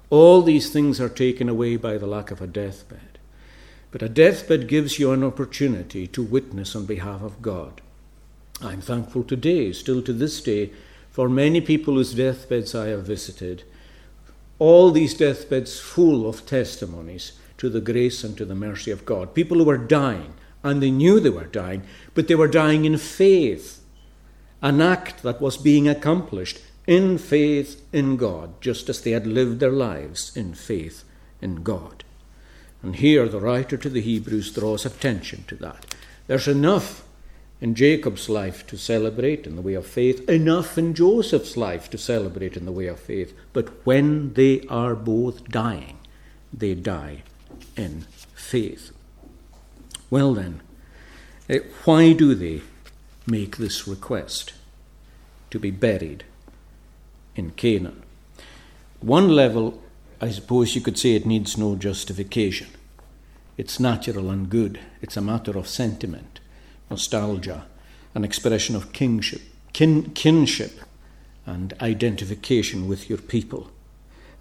All 0.08 0.42
these 0.42 0.70
things 0.70 1.00
are 1.00 1.08
taken 1.08 1.48
away 1.48 1.76
by 1.76 1.98
the 1.98 2.06
lack 2.06 2.30
of 2.30 2.40
a 2.40 2.46
deathbed. 2.46 3.11
But 3.92 4.02
a 4.02 4.08
deathbed 4.08 4.68
gives 4.68 4.98
you 4.98 5.12
an 5.12 5.22
opportunity 5.22 6.06
to 6.08 6.22
witness 6.22 6.74
on 6.74 6.86
behalf 6.86 7.22
of 7.22 7.42
God. 7.42 7.82
I'm 8.62 8.80
thankful 8.80 9.22
today, 9.22 9.72
still 9.72 10.02
to 10.02 10.14
this 10.14 10.40
day, 10.40 10.72
for 11.10 11.28
many 11.28 11.60
people 11.60 11.94
whose 11.94 12.14
deathbeds 12.14 12.74
I 12.74 12.86
have 12.86 13.06
visited. 13.06 13.64
All 14.58 14.90
these 14.90 15.12
deathbeds 15.12 15.78
full 15.78 16.26
of 16.26 16.46
testimonies 16.46 17.32
to 17.58 17.68
the 17.68 17.82
grace 17.82 18.24
and 18.24 18.36
to 18.38 18.46
the 18.46 18.54
mercy 18.54 18.90
of 18.90 19.04
God. 19.04 19.34
People 19.34 19.58
who 19.58 19.64
were 19.64 19.76
dying, 19.76 20.32
and 20.62 20.82
they 20.82 20.90
knew 20.90 21.20
they 21.20 21.30
were 21.30 21.44
dying, 21.44 21.82
but 22.14 22.28
they 22.28 22.34
were 22.34 22.48
dying 22.48 22.86
in 22.86 22.96
faith. 22.96 23.84
An 24.62 24.80
act 24.80 25.22
that 25.22 25.40
was 25.40 25.58
being 25.58 25.86
accomplished 25.86 26.60
in 26.86 27.18
faith 27.18 27.84
in 27.92 28.16
God, 28.16 28.58
just 28.62 28.88
as 28.88 29.02
they 29.02 29.10
had 29.10 29.26
lived 29.26 29.60
their 29.60 29.70
lives 29.70 30.34
in 30.34 30.54
faith 30.54 31.04
in 31.42 31.62
God. 31.62 32.04
And 32.82 32.96
here 32.96 33.28
the 33.28 33.40
writer 33.40 33.76
to 33.76 33.88
the 33.88 34.00
Hebrews 34.00 34.52
draws 34.52 34.84
attention 34.84 35.44
to 35.48 35.56
that. 35.56 35.94
There's 36.26 36.48
enough 36.48 37.04
in 37.60 37.76
Jacob's 37.76 38.28
life 38.28 38.66
to 38.66 38.76
celebrate 38.76 39.46
in 39.46 39.54
the 39.54 39.62
way 39.62 39.74
of 39.74 39.86
faith, 39.86 40.28
enough 40.28 40.76
in 40.76 40.94
Joseph's 40.94 41.56
life 41.56 41.88
to 41.90 41.98
celebrate 41.98 42.56
in 42.56 42.64
the 42.64 42.72
way 42.72 42.88
of 42.88 42.98
faith. 42.98 43.32
But 43.52 43.86
when 43.86 44.34
they 44.34 44.62
are 44.68 44.96
both 44.96 45.48
dying, 45.48 45.98
they 46.52 46.74
die 46.74 47.22
in 47.76 48.06
faith. 48.34 48.90
Well, 50.10 50.34
then, 50.34 50.60
eh, 51.48 51.60
why 51.84 52.12
do 52.12 52.34
they 52.34 52.62
make 53.26 53.56
this 53.56 53.86
request 53.86 54.54
to 55.50 55.58
be 55.58 55.70
buried 55.70 56.24
in 57.36 57.52
Canaan? 57.52 58.02
One 59.00 59.28
level, 59.28 59.81
I 60.22 60.30
suppose 60.30 60.76
you 60.76 60.80
could 60.80 60.96
say 60.96 61.16
it 61.16 61.26
needs 61.26 61.58
no 61.58 61.74
justification. 61.74 62.68
It's 63.56 63.80
natural 63.80 64.30
and 64.30 64.48
good. 64.48 64.78
It's 65.00 65.16
a 65.16 65.20
matter 65.20 65.58
of 65.58 65.66
sentiment, 65.66 66.38
nostalgia, 66.88 67.64
an 68.14 68.22
expression 68.22 68.76
of 68.76 68.92
kingship, 68.92 69.42
kin, 69.72 70.12
kinship, 70.12 70.78
and 71.44 71.74
identification 71.80 72.86
with 72.86 73.10
your 73.10 73.18
people. 73.18 73.72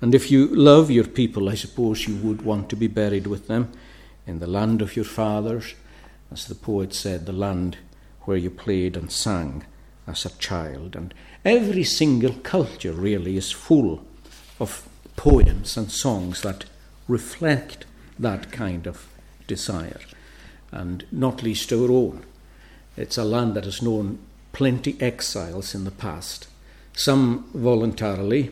And 0.01 0.13
if 0.13 0.29
you 0.29 0.45
love 0.49 0.91
your 0.91 1.07
people, 1.07 1.49
I 1.49 1.55
suppose 1.55 2.07
you 2.07 2.15
would 2.17 2.43
want 2.43 2.69
to 2.69 2.75
be 2.75 2.87
buried 2.87 3.25
with 3.25 3.47
them 3.47 3.71
in 4.27 4.37
the 4.37 4.45
land 4.45 4.83
of 4.83 4.95
your 4.95 5.05
fathers, 5.05 5.73
as 6.31 6.45
the 6.45 6.53
poet 6.53 6.93
said, 6.93 7.25
the 7.25 7.31
land 7.31 7.77
where 8.25 8.37
you 8.37 8.51
played 8.51 8.95
and 8.95 9.11
sang 9.11 9.65
as 10.05 10.25
a 10.25 10.37
child. 10.37 10.95
And 10.95 11.11
every 11.43 11.83
single 11.83 12.33
culture 12.33 12.93
really 12.93 13.35
is 13.35 13.51
full 13.51 14.05
of 14.59 14.87
poems 15.21 15.77
and 15.77 15.91
songs 15.91 16.41
that 16.41 16.65
reflect 17.07 17.85
that 18.17 18.51
kind 18.51 18.87
of 18.87 19.07
desire, 19.45 19.99
and 20.71 21.05
not 21.11 21.43
least 21.43 21.71
our 21.71 21.91
own. 21.91 22.25
It's 22.97 23.19
a 23.19 23.23
land 23.23 23.53
that 23.53 23.65
has 23.65 23.83
known 23.83 24.17
plenty 24.51 24.99
exiles 24.99 25.75
in 25.75 25.83
the 25.83 25.91
past, 25.91 26.47
some 26.93 27.45
voluntarily, 27.53 28.49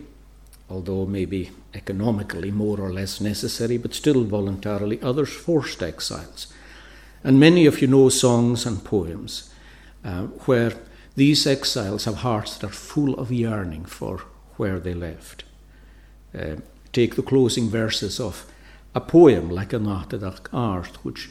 although 0.70 1.08
maybe 1.08 1.50
economically 1.74 2.52
more 2.52 2.80
or 2.80 2.94
less 2.94 3.20
necessary, 3.20 3.80
but 3.80 3.96
still 3.96 4.24
voluntarily, 4.24 5.02
others 5.02 5.34
forced 5.34 5.82
exiles. 5.82 6.54
And 7.24 7.40
many 7.40 7.66
of 7.66 7.82
you 7.82 7.88
know 7.88 8.10
songs 8.10 8.68
and 8.68 8.84
poems 8.84 9.52
uh, 10.06 10.28
where 10.46 10.74
these 11.16 11.48
exiles 11.48 12.06
have 12.06 12.18
hearts 12.18 12.60
that 12.60 12.68
are 12.68 12.74
full 12.74 13.16
of 13.16 13.32
yearning 13.32 13.86
for 13.86 14.20
where 14.58 14.80
they 14.80 14.94
left. 14.94 15.46
Uh, 16.38 16.56
take 16.94 17.16
the 17.16 17.22
closing 17.22 17.70
verses 17.70 18.20
of 18.20 18.46
a 18.94 19.02
poem 19.02 19.50
like 19.50 19.74
an 19.74 19.86
Ataireachd 19.86 20.50
Àrd, 20.50 20.96
which 20.98 21.30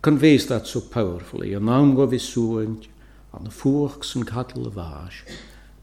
conveys 0.00 0.46
that 0.48 0.66
so 0.66 0.80
powerfully. 0.80 1.54
An 1.54 1.68
ango 1.68 2.06
visuant, 2.06 2.86
an 3.32 3.46
furks 3.48 4.14
and 4.14 4.26
cattle 4.26 4.64
lavage, 4.64 5.22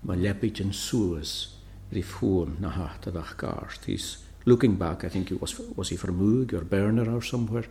ma 0.03 0.13
lepit 0.13 0.59
and 0.59 0.73
suas, 0.73 1.55
Rifhun 1.91 2.59
na 2.59 2.71
Artedag 2.71 3.43
art. 3.43 3.79
He's 3.85 4.23
looking 4.45 4.75
back, 4.75 5.03
I 5.03 5.09
think 5.09 5.29
he 5.29 5.35
was, 5.35 5.57
was 5.75 5.89
he 5.89 5.97
from 5.97 6.19
Moog 6.19 6.53
or 6.53 6.63
Berner 6.63 7.09
or 7.09 7.21
somewhere, 7.21 7.65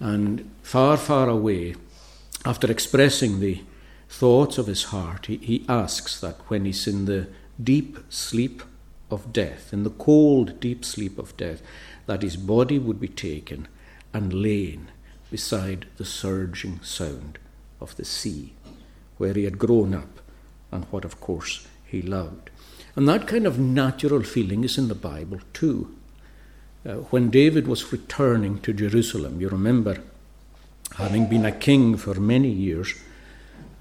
and 0.00 0.50
far, 0.62 0.96
far 0.96 1.28
away, 1.28 1.74
after 2.44 2.70
expressing 2.70 3.40
the 3.40 3.62
thoughts 4.08 4.58
of 4.58 4.68
his 4.68 4.84
heart, 4.84 5.26
he, 5.26 5.36
he 5.38 5.64
asks 5.68 6.20
that 6.20 6.36
when 6.48 6.64
he's 6.64 6.86
in 6.86 7.06
the 7.06 7.28
deep 7.62 7.98
sleep 8.08 8.62
of 9.10 9.32
death, 9.32 9.72
in 9.72 9.84
the 9.84 9.90
cold, 9.90 10.60
deep 10.60 10.84
sleep 10.84 11.18
of 11.18 11.36
death, 11.36 11.62
that 12.06 12.22
his 12.22 12.36
body 12.36 12.78
would 12.78 13.00
be 13.00 13.08
taken 13.08 13.68
and 14.12 14.32
lain 14.32 14.90
beside 15.30 15.86
the 15.96 16.04
surging 16.04 16.80
sound 16.82 17.38
of 17.80 17.96
the 17.96 18.04
sea, 18.04 18.54
where 19.16 19.34
he 19.34 19.44
had 19.44 19.58
grown 19.58 19.94
up 19.94 20.20
and 20.70 20.84
what, 20.86 21.04
of 21.04 21.20
course, 21.20 21.66
he 21.84 22.02
loved. 22.02 22.50
And 22.96 23.08
that 23.08 23.26
kind 23.26 23.46
of 23.46 23.58
natural 23.58 24.22
feeling 24.22 24.64
is 24.64 24.76
in 24.78 24.88
the 24.88 24.94
Bible 24.94 25.38
too. 25.52 25.94
Uh, 26.86 26.94
when 27.10 27.30
David 27.30 27.66
was 27.66 27.92
returning 27.92 28.60
to 28.60 28.72
Jerusalem, 28.72 29.40
you 29.40 29.48
remember, 29.48 30.02
having 30.96 31.28
been 31.28 31.44
a 31.44 31.52
king 31.52 31.96
for 31.96 32.14
many 32.14 32.50
years, 32.50 32.94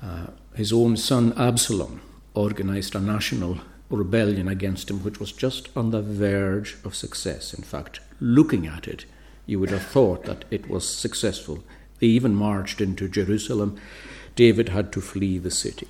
uh, 0.04 0.28
his 0.56 0.74
own 0.74 0.98
son 0.98 1.34
Absalom 1.38 2.02
organized 2.34 2.96
a 2.96 3.00
national 3.00 3.60
rebellion 3.90 4.48
against 4.48 4.90
him, 4.90 5.04
which 5.04 5.20
was 5.20 5.32
just 5.32 5.70
on 5.76 5.92
the 5.92 6.02
verge 6.02 6.78
of 6.84 6.96
success. 6.96 7.54
In 7.54 7.64
fact, 7.64 8.00
looking 8.20 8.68
at 8.68 8.88
it, 8.88 9.06
you 9.46 9.60
would 9.60 9.70
have 9.70 9.84
thought 9.84 10.26
that 10.26 10.46
it 10.52 10.70
was 10.70 10.88
successful. 10.88 11.64
They 12.00 12.08
even 12.08 12.36
marched 12.36 12.82
into 12.82 13.08
Jerusalem. 13.08 13.80
David 14.36 14.70
had 14.70 14.92
to 14.94 15.02
flee 15.02 15.38
the 15.38 15.52
city. 15.52 15.88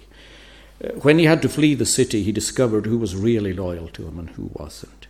Uh, 0.83 0.89
when 1.01 1.17
he 1.17 1.25
had 1.25 1.41
to 1.41 1.49
flee 1.49 1.73
the 1.73 1.85
city, 1.85 2.23
he 2.23 2.31
discovered 2.31 2.85
who 2.85 2.97
was 2.97 3.15
really 3.15 3.53
loyal 3.53 3.87
to 3.89 4.07
him 4.07 4.19
and 4.19 4.29
who 4.31 4.51
wasn't. 4.53 5.07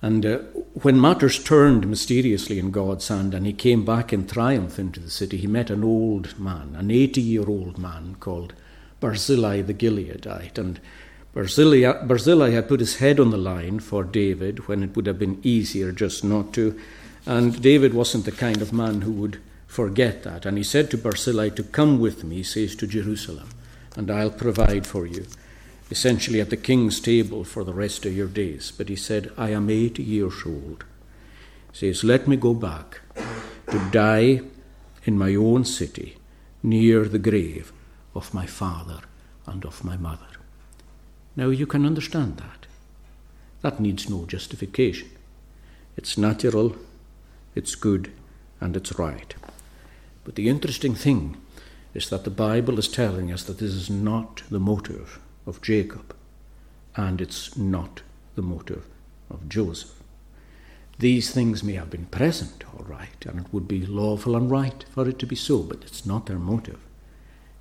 And 0.00 0.24
uh, 0.24 0.38
when 0.82 1.00
matters 1.00 1.42
turned 1.42 1.86
mysteriously 1.86 2.58
in 2.58 2.70
God's 2.70 3.08
hand 3.08 3.34
and 3.34 3.44
he 3.44 3.52
came 3.52 3.84
back 3.84 4.12
in 4.12 4.26
triumph 4.26 4.78
into 4.78 5.00
the 5.00 5.10
city, 5.10 5.36
he 5.36 5.46
met 5.46 5.70
an 5.70 5.84
old 5.84 6.38
man, 6.38 6.74
an 6.76 6.90
80 6.90 7.20
year 7.20 7.48
old 7.48 7.78
man 7.78 8.16
called 8.20 8.54
Barzillai 9.00 9.62
the 9.62 9.74
Gileadite. 9.74 10.56
And 10.56 10.80
Barzillai, 11.34 12.06
Barzillai 12.06 12.50
had 12.50 12.68
put 12.68 12.80
his 12.80 12.96
head 12.96 13.20
on 13.20 13.30
the 13.30 13.36
line 13.36 13.80
for 13.80 14.02
David 14.02 14.66
when 14.66 14.82
it 14.82 14.96
would 14.96 15.06
have 15.06 15.18
been 15.18 15.40
easier 15.42 15.92
just 15.92 16.24
not 16.24 16.52
to. 16.54 16.78
And 17.26 17.60
David 17.60 17.92
wasn't 17.92 18.24
the 18.24 18.32
kind 18.32 18.62
of 18.62 18.72
man 18.72 19.02
who 19.02 19.12
would 19.12 19.38
forget 19.66 20.22
that. 20.22 20.46
And 20.46 20.56
he 20.56 20.64
said 20.64 20.90
to 20.90 20.98
Barzillai 20.98 21.50
to 21.50 21.62
come 21.62 22.00
with 22.00 22.24
me, 22.24 22.36
he 22.36 22.42
says, 22.42 22.74
to 22.76 22.86
Jerusalem, 22.86 23.50
and 23.96 24.10
I'll 24.10 24.30
provide 24.30 24.86
for 24.86 25.06
you, 25.06 25.26
essentially 25.90 26.40
at 26.40 26.50
the 26.50 26.56
king's 26.56 27.00
table 27.00 27.44
for 27.44 27.64
the 27.64 27.74
rest 27.74 28.06
of 28.06 28.16
your 28.16 28.28
days. 28.28 28.72
But 28.76 28.88
he 28.88 28.96
said, 28.96 29.30
I 29.36 29.50
am 29.50 29.68
eight 29.68 29.98
years 29.98 30.42
old. 30.46 30.84
He 31.72 31.92
says, 31.92 32.02
Let 32.02 32.26
me 32.26 32.36
go 32.36 32.54
back 32.54 33.00
to 33.70 33.90
die 33.90 34.40
in 35.04 35.18
my 35.18 35.34
own 35.34 35.64
city, 35.64 36.16
near 36.62 37.04
the 37.04 37.18
grave 37.18 37.72
of 38.14 38.32
my 38.32 38.46
father 38.46 39.00
and 39.46 39.64
of 39.64 39.84
my 39.84 39.96
mother. 39.96 40.27
Now 41.38 41.50
you 41.50 41.68
can 41.68 41.86
understand 41.86 42.38
that. 42.38 42.66
That 43.60 43.78
needs 43.78 44.10
no 44.10 44.26
justification. 44.26 45.08
It's 45.96 46.18
natural, 46.18 46.74
it's 47.54 47.76
good, 47.76 48.10
and 48.60 48.76
it's 48.76 48.98
right. 48.98 49.36
But 50.24 50.34
the 50.34 50.48
interesting 50.48 50.96
thing 50.96 51.36
is 51.94 52.10
that 52.10 52.24
the 52.24 52.30
Bible 52.30 52.76
is 52.76 52.88
telling 52.88 53.32
us 53.32 53.44
that 53.44 53.60
this 53.60 53.72
is 53.72 53.88
not 53.88 54.42
the 54.50 54.58
motive 54.58 55.20
of 55.46 55.62
Jacob, 55.62 56.12
and 56.96 57.20
it's 57.20 57.56
not 57.56 58.02
the 58.34 58.42
motive 58.42 58.86
of 59.30 59.48
Joseph. 59.48 59.94
These 60.98 61.30
things 61.30 61.62
may 61.62 61.74
have 61.74 61.90
been 61.90 62.06
present, 62.06 62.64
all 62.74 62.84
right, 62.84 63.24
and 63.24 63.38
it 63.38 63.46
would 63.52 63.68
be 63.68 63.86
lawful 63.86 64.34
and 64.34 64.50
right 64.50 64.84
for 64.90 65.08
it 65.08 65.20
to 65.20 65.26
be 65.26 65.36
so, 65.36 65.62
but 65.62 65.84
it's 65.84 66.04
not 66.04 66.26
their 66.26 66.40
motive. 66.40 66.80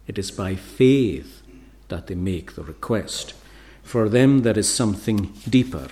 It 0.07 0.17
is 0.17 0.31
by 0.31 0.55
faith 0.55 1.43
that 1.89 2.07
they 2.07 2.15
make 2.15 2.55
the 2.55 2.63
request. 2.63 3.35
For 3.87 4.09
them, 4.09 4.41
there 4.41 4.59
is 4.59 4.67
something 4.67 5.33
deeper 5.47 5.87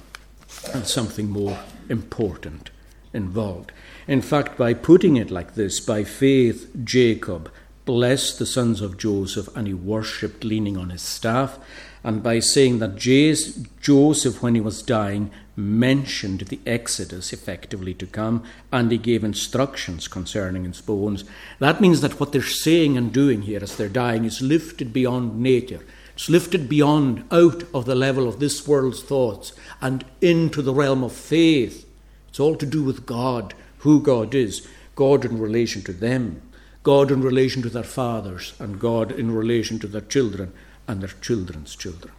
and 0.74 0.86
something 0.86 1.30
more 1.30 1.58
important 1.88 2.70
involved. 3.14 3.72
In 4.06 4.22
fact, 4.22 4.58
by 4.58 4.74
putting 4.74 5.16
it 5.16 5.32
like 5.32 5.56
this, 5.56 5.80
by 5.80 6.04
faith, 6.04 6.70
Jacob 6.84 7.50
blessed 7.86 8.38
the 8.38 8.46
sons 8.46 8.82
of 8.82 8.98
Joseph 8.98 9.48
and 9.56 9.66
he 9.66 9.74
worshipped 9.74 10.44
leaning 10.44 10.76
on 10.76 10.90
his 10.90 11.04
staff. 11.04 11.58
And 12.04 12.22
by 12.22 12.40
saying 12.40 12.80
that 12.80 12.98
Joseph, 12.98 14.44
when 14.44 14.56
he 14.56 14.62
was 14.62 14.82
dying, 14.84 15.32
mentioned 15.56 16.42
the 16.42 16.60
exodus 16.66 17.32
effectively 17.32 17.94
to 17.94 18.06
come 18.06 18.44
and 18.74 18.92
he 18.92 18.98
gave 18.98 19.24
instructions 19.24 20.10
concerning 20.10 20.66
his 20.66 20.82
bones, 20.82 21.24
that 21.60 21.80
means 21.80 22.02
that 22.02 22.20
what 22.20 22.34
they're 22.34 22.42
saying 22.44 22.98
and 22.98 23.14
doing 23.14 23.44
here 23.44 23.64
as 23.64 23.78
they're 23.78 23.88
dying 23.88 24.26
is 24.26 24.42
lifted 24.42 24.92
beyond 24.92 25.40
nature. 25.40 25.86
It's 26.16 26.30
lifted 26.30 26.70
beyond, 26.70 27.26
out 27.30 27.64
of 27.74 27.86
the 27.86 27.94
level 27.94 28.28
of 28.28 28.40
this 28.40 28.66
world's 28.66 29.04
thoughts 29.04 29.52
and 29.82 30.06
into 30.22 30.62
the 30.62 30.74
realm 30.74 31.04
of 31.04 31.12
faith. 31.12 31.86
It's 32.30 32.40
all 32.40 32.56
to 32.56 32.66
do 32.66 32.84
with 32.84 33.06
God, 33.06 33.54
who 33.80 34.02
God 34.02 34.34
is, 34.34 34.66
God 34.96 35.26
in 35.26 35.38
relation 35.40 35.82
to 35.84 35.94
them, 35.94 36.42
God 36.84 37.12
in 37.12 37.22
relation 37.22 37.62
to 37.64 37.70
their 37.70 37.84
fathers, 37.84 38.54
and 38.60 38.80
God 38.80 39.12
in 39.12 39.32
relation 39.32 39.78
to 39.80 39.88
their 39.88 40.02
children 40.02 40.54
and 40.88 41.02
their 41.02 41.14
children's 41.20 41.76
children. 41.76 42.14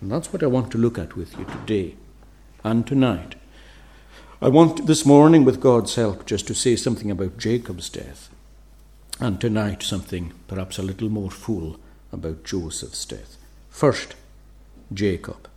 And 0.00 0.10
that's 0.10 0.32
what 0.32 0.42
I 0.42 0.46
want 0.46 0.72
to 0.72 0.78
look 0.78 0.98
at 0.98 1.16
with 1.16 1.38
you 1.38 1.44
today 1.44 1.94
and 2.64 2.84
tonight. 2.84 3.36
I 4.42 4.48
want 4.48 4.86
this 4.86 5.06
morning, 5.06 5.44
with 5.44 5.60
God's 5.60 5.94
help, 5.94 6.26
just 6.26 6.48
to 6.48 6.54
say 6.54 6.74
something 6.74 7.12
about 7.12 7.38
Jacob's 7.38 7.88
death, 7.88 8.28
and 9.20 9.40
tonight 9.40 9.82
something 9.84 10.32
perhaps 10.48 10.78
a 10.78 10.82
little 10.82 11.08
more 11.08 11.30
full 11.30 11.78
about 12.12 12.44
Joseph's 12.44 13.04
death. 13.04 13.36
First, 13.70 14.14
Jacob. 14.92 15.48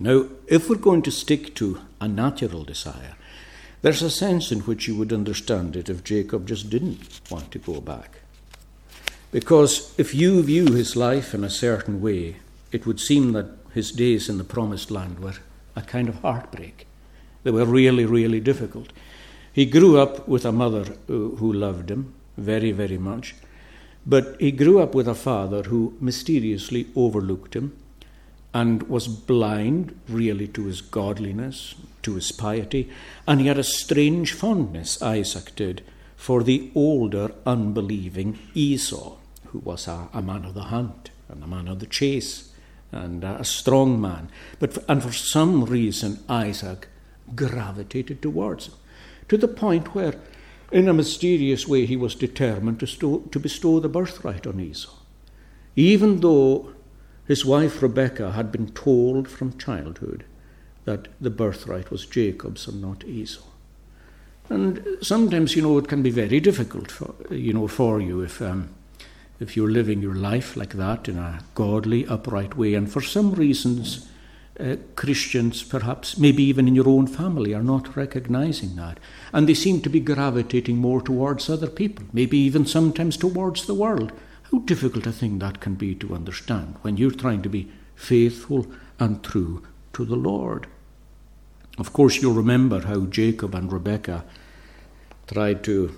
Now, 0.00 0.26
if 0.46 0.68
we're 0.68 0.76
going 0.76 1.02
to 1.02 1.10
stick 1.10 1.54
to 1.56 1.80
a 2.00 2.08
natural 2.08 2.64
desire, 2.64 3.14
there's 3.82 4.02
a 4.02 4.10
sense 4.10 4.50
in 4.50 4.60
which 4.60 4.88
you 4.88 4.96
would 4.96 5.12
understand 5.12 5.76
it 5.76 5.88
if 5.88 6.02
Jacob 6.02 6.48
just 6.48 6.70
didn't 6.70 7.20
want 7.30 7.50
to 7.52 7.58
go 7.58 7.80
back. 7.80 8.20
Because 9.30 9.94
if 9.98 10.14
you 10.14 10.42
view 10.42 10.66
his 10.72 10.96
life 10.96 11.34
in 11.34 11.44
a 11.44 11.50
certain 11.50 12.00
way, 12.00 12.36
it 12.72 12.86
would 12.86 13.00
seem 13.00 13.32
that 13.32 13.50
his 13.72 13.92
days 13.92 14.28
in 14.28 14.38
the 14.38 14.44
promised 14.44 14.90
land 14.90 15.20
were 15.20 15.34
a 15.76 15.82
kind 15.82 16.08
of 16.08 16.20
heartbreak. 16.22 16.86
They 17.42 17.50
were 17.50 17.64
really, 17.64 18.04
really 18.04 18.40
difficult. 18.40 18.92
He 19.52 19.66
grew 19.66 19.98
up 19.98 20.26
with 20.26 20.44
a 20.44 20.52
mother 20.52 20.92
uh, 20.92 21.36
who 21.36 21.52
loved 21.52 21.90
him 21.90 22.14
very, 22.36 22.72
very 22.72 22.98
much, 22.98 23.34
but 24.06 24.36
he 24.40 24.52
grew 24.52 24.80
up 24.80 24.94
with 24.94 25.08
a 25.08 25.14
father 25.14 25.62
who 25.64 25.96
mysteriously 26.00 26.86
overlooked 26.94 27.54
him 27.54 27.76
and 28.52 28.84
was 28.84 29.08
blind, 29.08 29.98
really, 30.08 30.46
to 30.46 30.66
his 30.66 30.80
godliness, 30.80 31.74
to 32.02 32.14
his 32.14 32.30
piety, 32.30 32.88
and 33.26 33.40
he 33.40 33.48
had 33.48 33.58
a 33.58 33.64
strange 33.64 34.32
fondness, 34.32 35.02
Isaac 35.02 35.54
did, 35.56 35.82
for 36.16 36.42
the 36.42 36.70
older, 36.74 37.32
unbelieving 37.44 38.38
Esau, 38.54 39.16
who 39.46 39.58
was 39.58 39.88
a, 39.88 40.08
a 40.12 40.22
man 40.22 40.44
of 40.44 40.54
the 40.54 40.64
hunt 40.64 41.10
and 41.28 41.42
a 41.42 41.46
man 41.46 41.66
of 41.66 41.80
the 41.80 41.86
chase 41.86 42.52
and 42.92 43.24
a 43.24 43.44
strong 43.44 44.00
man. 44.00 44.28
But 44.60 44.78
and 44.88 45.02
for 45.02 45.12
some 45.12 45.64
reason, 45.64 46.22
Isaac 46.28 46.88
gravitated 47.34 48.22
towards 48.22 48.68
him 48.68 48.74
to 49.28 49.36
the 49.36 49.48
point 49.48 49.94
where, 49.94 50.14
in 50.74 50.88
a 50.88 50.92
mysterious 50.92 51.68
way, 51.68 51.86
he 51.86 51.96
was 51.96 52.16
determined 52.16 52.80
to, 52.80 53.28
to 53.30 53.38
bestow 53.38 53.78
the 53.78 53.88
birthright 53.88 54.44
on 54.44 54.58
Esau, 54.58 54.90
even 55.76 56.18
though 56.18 56.72
his 57.28 57.44
wife 57.44 57.80
Rebekah 57.80 58.32
had 58.32 58.50
been 58.50 58.70
told 58.72 59.28
from 59.28 59.56
childhood 59.56 60.24
that 60.84 61.06
the 61.20 61.30
birthright 61.30 61.92
was 61.92 62.06
Jacob's 62.06 62.66
and 62.66 62.82
not 62.82 63.04
Esau. 63.04 63.44
And 64.50 64.84
sometimes, 65.00 65.54
you 65.54 65.62
know, 65.62 65.78
it 65.78 65.86
can 65.86 66.02
be 66.02 66.10
very 66.10 66.40
difficult 66.40 66.90
for 66.90 67.14
you 67.30 67.52
know 67.52 67.68
for 67.68 68.00
you 68.00 68.20
if 68.20 68.42
um, 68.42 68.74
if 69.38 69.56
you're 69.56 69.70
living 69.70 70.02
your 70.02 70.16
life 70.16 70.56
like 70.56 70.74
that 70.74 71.08
in 71.08 71.18
a 71.18 71.44
godly, 71.54 72.04
upright 72.06 72.56
way, 72.56 72.74
and 72.74 72.92
for 72.92 73.00
some 73.00 73.32
reasons, 73.32 74.08
uh, 74.58 74.76
Christians, 74.94 75.62
perhaps, 75.62 76.16
maybe 76.16 76.42
even 76.44 76.68
in 76.68 76.74
your 76.74 76.88
own 76.88 77.06
family, 77.06 77.52
are 77.52 77.62
not 77.62 77.96
recognizing 77.96 78.76
that, 78.76 79.00
and 79.32 79.48
they 79.48 79.54
seem 79.54 79.80
to 79.80 79.90
be 79.90 80.00
gravitating 80.00 80.76
more 80.76 81.02
towards 81.02 81.50
other 81.50 81.68
people, 81.68 82.06
maybe 82.12 82.38
even 82.38 82.64
sometimes 82.64 83.16
towards 83.16 83.66
the 83.66 83.74
world. 83.74 84.12
How 84.52 84.58
difficult 84.60 85.06
a 85.06 85.12
thing 85.12 85.40
that 85.40 85.60
can 85.60 85.74
be 85.74 85.94
to 85.96 86.14
understand 86.14 86.76
when 86.82 86.96
you're 86.96 87.10
trying 87.10 87.42
to 87.42 87.48
be 87.48 87.70
faithful 87.96 88.66
and 89.00 89.22
true 89.24 89.62
to 89.94 90.04
the 90.04 90.16
Lord. 90.16 90.68
Of 91.78 91.92
course, 91.92 92.22
you'll 92.22 92.34
remember 92.34 92.80
how 92.82 93.06
Jacob 93.06 93.54
and 93.54 93.72
Rebekah 93.72 94.24
tried 95.26 95.64
to 95.64 95.96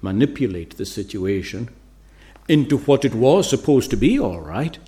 manipulate 0.00 0.76
the 0.76 0.86
situation 0.86 1.68
into 2.48 2.78
what 2.78 3.04
it 3.04 3.14
was 3.14 3.48
supposed 3.48 3.90
to 3.90 3.96
be, 3.96 4.18
all 4.18 4.40
right. 4.40 4.78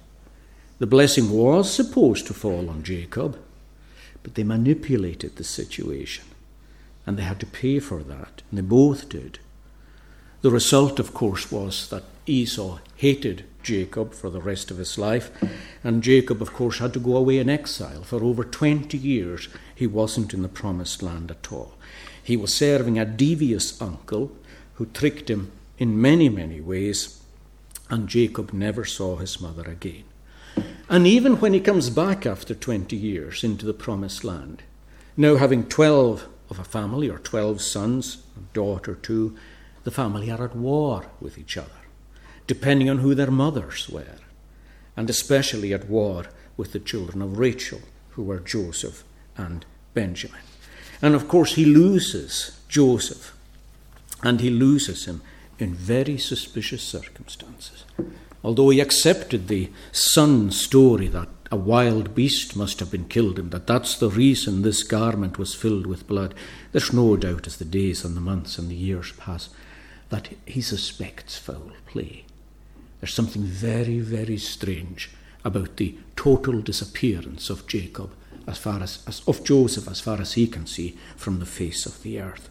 The 0.78 0.86
blessing 0.86 1.30
was 1.30 1.72
supposed 1.72 2.26
to 2.26 2.34
fall 2.34 2.68
on 2.68 2.82
Jacob, 2.82 3.38
but 4.22 4.34
they 4.34 4.44
manipulated 4.44 5.36
the 5.36 5.44
situation, 5.44 6.24
and 7.06 7.16
they 7.16 7.22
had 7.22 7.40
to 7.40 7.46
pay 7.46 7.78
for 7.78 8.02
that, 8.02 8.42
and 8.50 8.58
they 8.58 8.62
both 8.62 9.08
did. 9.08 9.38
The 10.42 10.50
result, 10.50 11.00
of 11.00 11.14
course, 11.14 11.50
was 11.50 11.88
that 11.88 12.04
Esau 12.26 12.78
hated 12.96 13.44
Jacob 13.62 14.12
for 14.12 14.28
the 14.28 14.42
rest 14.42 14.70
of 14.70 14.76
his 14.76 14.98
life, 14.98 15.30
and 15.82 16.02
Jacob, 16.02 16.42
of 16.42 16.52
course, 16.52 16.78
had 16.78 16.92
to 16.92 17.00
go 17.00 17.16
away 17.16 17.38
in 17.38 17.48
exile. 17.48 18.02
For 18.02 18.22
over 18.22 18.44
20 18.44 18.98
years, 18.98 19.48
he 19.74 19.86
wasn't 19.86 20.34
in 20.34 20.42
the 20.42 20.48
promised 20.48 21.02
land 21.02 21.30
at 21.30 21.50
all. 21.50 21.74
He 22.22 22.36
was 22.36 22.54
serving 22.54 22.98
a 22.98 23.06
devious 23.06 23.80
uncle 23.80 24.30
who 24.74 24.86
tricked 24.86 25.30
him 25.30 25.52
in 25.78 26.00
many, 26.00 26.28
many 26.28 26.60
ways, 26.60 27.22
and 27.88 28.08
Jacob 28.08 28.52
never 28.52 28.84
saw 28.84 29.16
his 29.16 29.40
mother 29.40 29.62
again. 29.62 30.04
And 30.88 31.06
even 31.06 31.40
when 31.40 31.52
he 31.52 31.60
comes 31.60 31.90
back 31.90 32.26
after 32.26 32.54
20 32.54 32.94
years 32.96 33.42
into 33.42 33.66
the 33.66 33.74
promised 33.74 34.22
land, 34.22 34.62
now 35.16 35.36
having 35.36 35.64
12 35.64 36.28
of 36.48 36.58
a 36.60 36.64
family, 36.64 37.10
or 37.10 37.18
12 37.18 37.60
sons, 37.60 38.18
a 38.36 38.54
daughter 38.54 38.94
too, 38.94 39.36
the 39.82 39.90
family 39.90 40.30
are 40.30 40.44
at 40.44 40.54
war 40.54 41.06
with 41.20 41.38
each 41.38 41.56
other, 41.56 41.70
depending 42.46 42.88
on 42.88 42.98
who 42.98 43.14
their 43.14 43.32
mothers 43.32 43.88
were, 43.88 44.18
and 44.96 45.10
especially 45.10 45.72
at 45.72 45.88
war 45.88 46.26
with 46.56 46.72
the 46.72 46.78
children 46.78 47.20
of 47.20 47.38
Rachel, 47.38 47.80
who 48.10 48.22
were 48.22 48.38
Joseph 48.38 49.02
and 49.36 49.66
Benjamin. 49.92 50.40
And 51.02 51.14
of 51.14 51.26
course, 51.26 51.56
he 51.56 51.64
loses 51.64 52.60
Joseph, 52.68 53.36
and 54.22 54.40
he 54.40 54.50
loses 54.50 55.06
him 55.06 55.20
in 55.58 55.74
very 55.74 56.16
suspicious 56.16 56.82
circumstances. 56.82 57.84
Although 58.46 58.68
he 58.68 58.78
accepted 58.78 59.48
the 59.48 59.70
son 59.90 60.52
story 60.52 61.08
that 61.08 61.28
a 61.50 61.56
wild 61.56 62.14
beast 62.14 62.54
must 62.54 62.78
have 62.78 62.92
been 62.92 63.06
killed 63.06 63.40
and 63.40 63.50
that 63.50 63.66
that's 63.66 63.96
the 63.96 64.08
reason 64.08 64.62
this 64.62 64.84
garment 64.84 65.36
was 65.36 65.52
filled 65.52 65.84
with 65.84 66.06
blood, 66.06 66.32
there's 66.70 66.92
no 66.92 67.16
doubt 67.16 67.48
as 67.48 67.56
the 67.56 67.64
days 67.64 68.04
and 68.04 68.16
the 68.16 68.20
months 68.20 68.56
and 68.56 68.70
the 68.70 68.76
years 68.76 69.10
pass 69.16 69.48
that 70.10 70.28
he 70.46 70.60
suspects 70.60 71.36
foul 71.36 71.72
play. 71.86 72.24
There's 73.00 73.12
something 73.12 73.42
very, 73.42 73.98
very 73.98 74.38
strange 74.38 75.10
about 75.44 75.76
the 75.76 75.96
total 76.14 76.60
disappearance 76.60 77.50
of 77.50 77.66
Jacob 77.66 78.10
as 78.46 78.58
far 78.58 78.80
as, 78.80 79.02
as 79.08 79.22
of 79.26 79.42
Joseph 79.42 79.88
as 79.88 80.00
far 80.00 80.20
as 80.20 80.34
he 80.34 80.46
can 80.46 80.68
see 80.68 80.96
from 81.16 81.40
the 81.40 81.46
face 81.46 81.84
of 81.84 82.00
the 82.04 82.20
earth. 82.20 82.48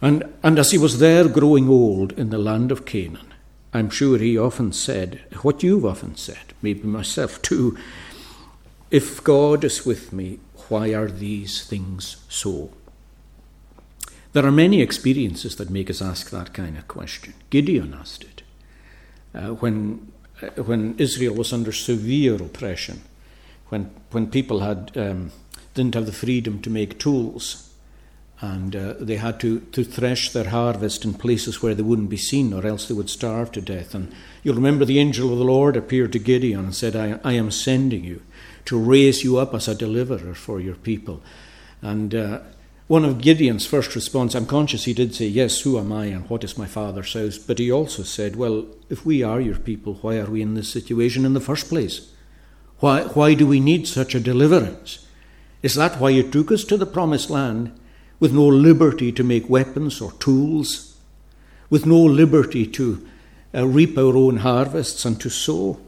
And, 0.00 0.32
and 0.42 0.58
as 0.58 0.70
he 0.70 0.78
was 0.78 0.98
there 0.98 1.28
growing 1.28 1.68
old 1.68 2.12
in 2.12 2.30
the 2.30 2.38
land 2.38 2.72
of 2.72 2.86
Canaan, 2.86 3.27
I'm 3.72 3.90
sure 3.90 4.18
he 4.18 4.38
often 4.38 4.72
said 4.72 5.20
what 5.42 5.62
you've 5.62 5.84
often 5.84 6.16
said, 6.16 6.54
maybe 6.62 6.84
myself 6.84 7.42
too 7.42 7.76
if 8.90 9.22
God 9.22 9.64
is 9.64 9.84
with 9.84 10.12
me, 10.12 10.38
why 10.68 10.94
are 10.94 11.08
these 11.08 11.64
things 11.64 12.16
so? 12.28 12.70
There 14.32 14.46
are 14.46 14.52
many 14.52 14.80
experiences 14.80 15.56
that 15.56 15.70
make 15.70 15.90
us 15.90 16.00
ask 16.00 16.30
that 16.30 16.52
kind 16.54 16.76
of 16.78 16.88
question. 16.88 17.34
Gideon 17.50 17.94
asked 17.94 18.24
it. 18.24 18.42
uh, 19.34 19.54
when, 19.54 20.10
uh, 20.42 20.62
when 20.62 20.94
Israel 20.98 21.34
was 21.34 21.52
under 21.52 21.72
severe 21.72 22.36
oppression, 22.36 23.02
when, 23.68 23.90
when 24.10 24.30
people 24.30 24.60
had, 24.60 24.92
um, 24.96 25.32
didn't 25.74 25.94
have 25.94 26.06
the 26.06 26.12
freedom 26.12 26.60
to 26.62 26.70
make 26.70 26.98
tools 26.98 27.67
and 28.40 28.76
uh, 28.76 28.94
they 29.00 29.16
had 29.16 29.40
to, 29.40 29.60
to 29.60 29.82
thresh 29.82 30.30
their 30.30 30.50
harvest 30.50 31.04
in 31.04 31.14
places 31.14 31.60
where 31.60 31.74
they 31.74 31.82
wouldn't 31.82 32.10
be 32.10 32.16
seen, 32.16 32.52
or 32.52 32.64
else 32.64 32.86
they 32.86 32.94
would 32.94 33.10
starve 33.10 33.50
to 33.52 33.60
death. 33.60 33.94
And 33.94 34.14
you'll 34.44 34.54
remember 34.54 34.84
the 34.84 35.00
angel 35.00 35.32
of 35.32 35.38
the 35.38 35.44
Lord 35.44 35.76
appeared 35.76 36.12
to 36.12 36.20
Gideon 36.20 36.66
and 36.66 36.74
said, 36.74 36.94
I, 36.94 37.18
I 37.24 37.32
am 37.32 37.50
sending 37.50 38.04
you 38.04 38.22
to 38.66 38.78
raise 38.78 39.24
you 39.24 39.38
up 39.38 39.54
as 39.54 39.66
a 39.66 39.74
deliverer 39.74 40.34
for 40.34 40.60
your 40.60 40.76
people. 40.76 41.20
And 41.82 42.14
uh, 42.14 42.40
one 42.86 43.04
of 43.04 43.20
Gideon's 43.20 43.66
first 43.66 43.94
response, 43.94 44.34
I'm 44.34 44.46
conscious 44.46 44.84
he 44.84 44.94
did 44.94 45.14
say, 45.14 45.26
Yes, 45.26 45.60
who 45.60 45.76
am 45.76 45.92
I 45.92 46.06
and 46.06 46.28
what 46.30 46.44
is 46.44 46.56
my 46.56 46.66
father's 46.66 47.14
house? 47.14 47.38
But 47.38 47.58
he 47.58 47.72
also 47.72 48.04
said, 48.04 48.36
Well, 48.36 48.66
if 48.88 49.04
we 49.04 49.22
are 49.22 49.40
your 49.40 49.58
people, 49.58 49.94
why 49.94 50.18
are 50.18 50.30
we 50.30 50.42
in 50.42 50.54
this 50.54 50.72
situation 50.72 51.24
in 51.24 51.34
the 51.34 51.40
first 51.40 51.68
place? 51.68 52.12
Why, 52.78 53.02
why 53.02 53.34
do 53.34 53.46
we 53.46 53.58
need 53.58 53.88
such 53.88 54.14
a 54.14 54.20
deliverance? 54.20 55.06
Is 55.62 55.74
that 55.74 56.00
why 56.00 56.10
you 56.10 56.22
took 56.22 56.52
us 56.52 56.62
to 56.64 56.76
the 56.76 56.86
promised 56.86 57.30
land? 57.30 57.78
With 58.20 58.32
no 58.32 58.46
liberty 58.46 59.12
to 59.12 59.24
make 59.24 59.48
weapons 59.48 60.00
or 60.00 60.12
tools, 60.12 60.96
with 61.70 61.86
no 61.86 61.98
liberty 61.98 62.66
to 62.66 63.06
uh, 63.54 63.66
reap 63.66 63.96
our 63.96 64.16
own 64.16 64.38
harvests 64.38 65.04
and 65.04 65.20
to 65.20 65.30
sow. 65.30 65.78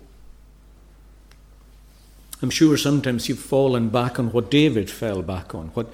I'm 2.42 2.50
sure 2.50 2.76
sometimes 2.76 3.28
you've 3.28 3.38
fallen 3.38 3.90
back 3.90 4.18
on 4.18 4.32
what 4.32 4.50
David 4.50 4.90
fell 4.90 5.22
back 5.22 5.54
on. 5.54 5.68
What, 5.68 5.92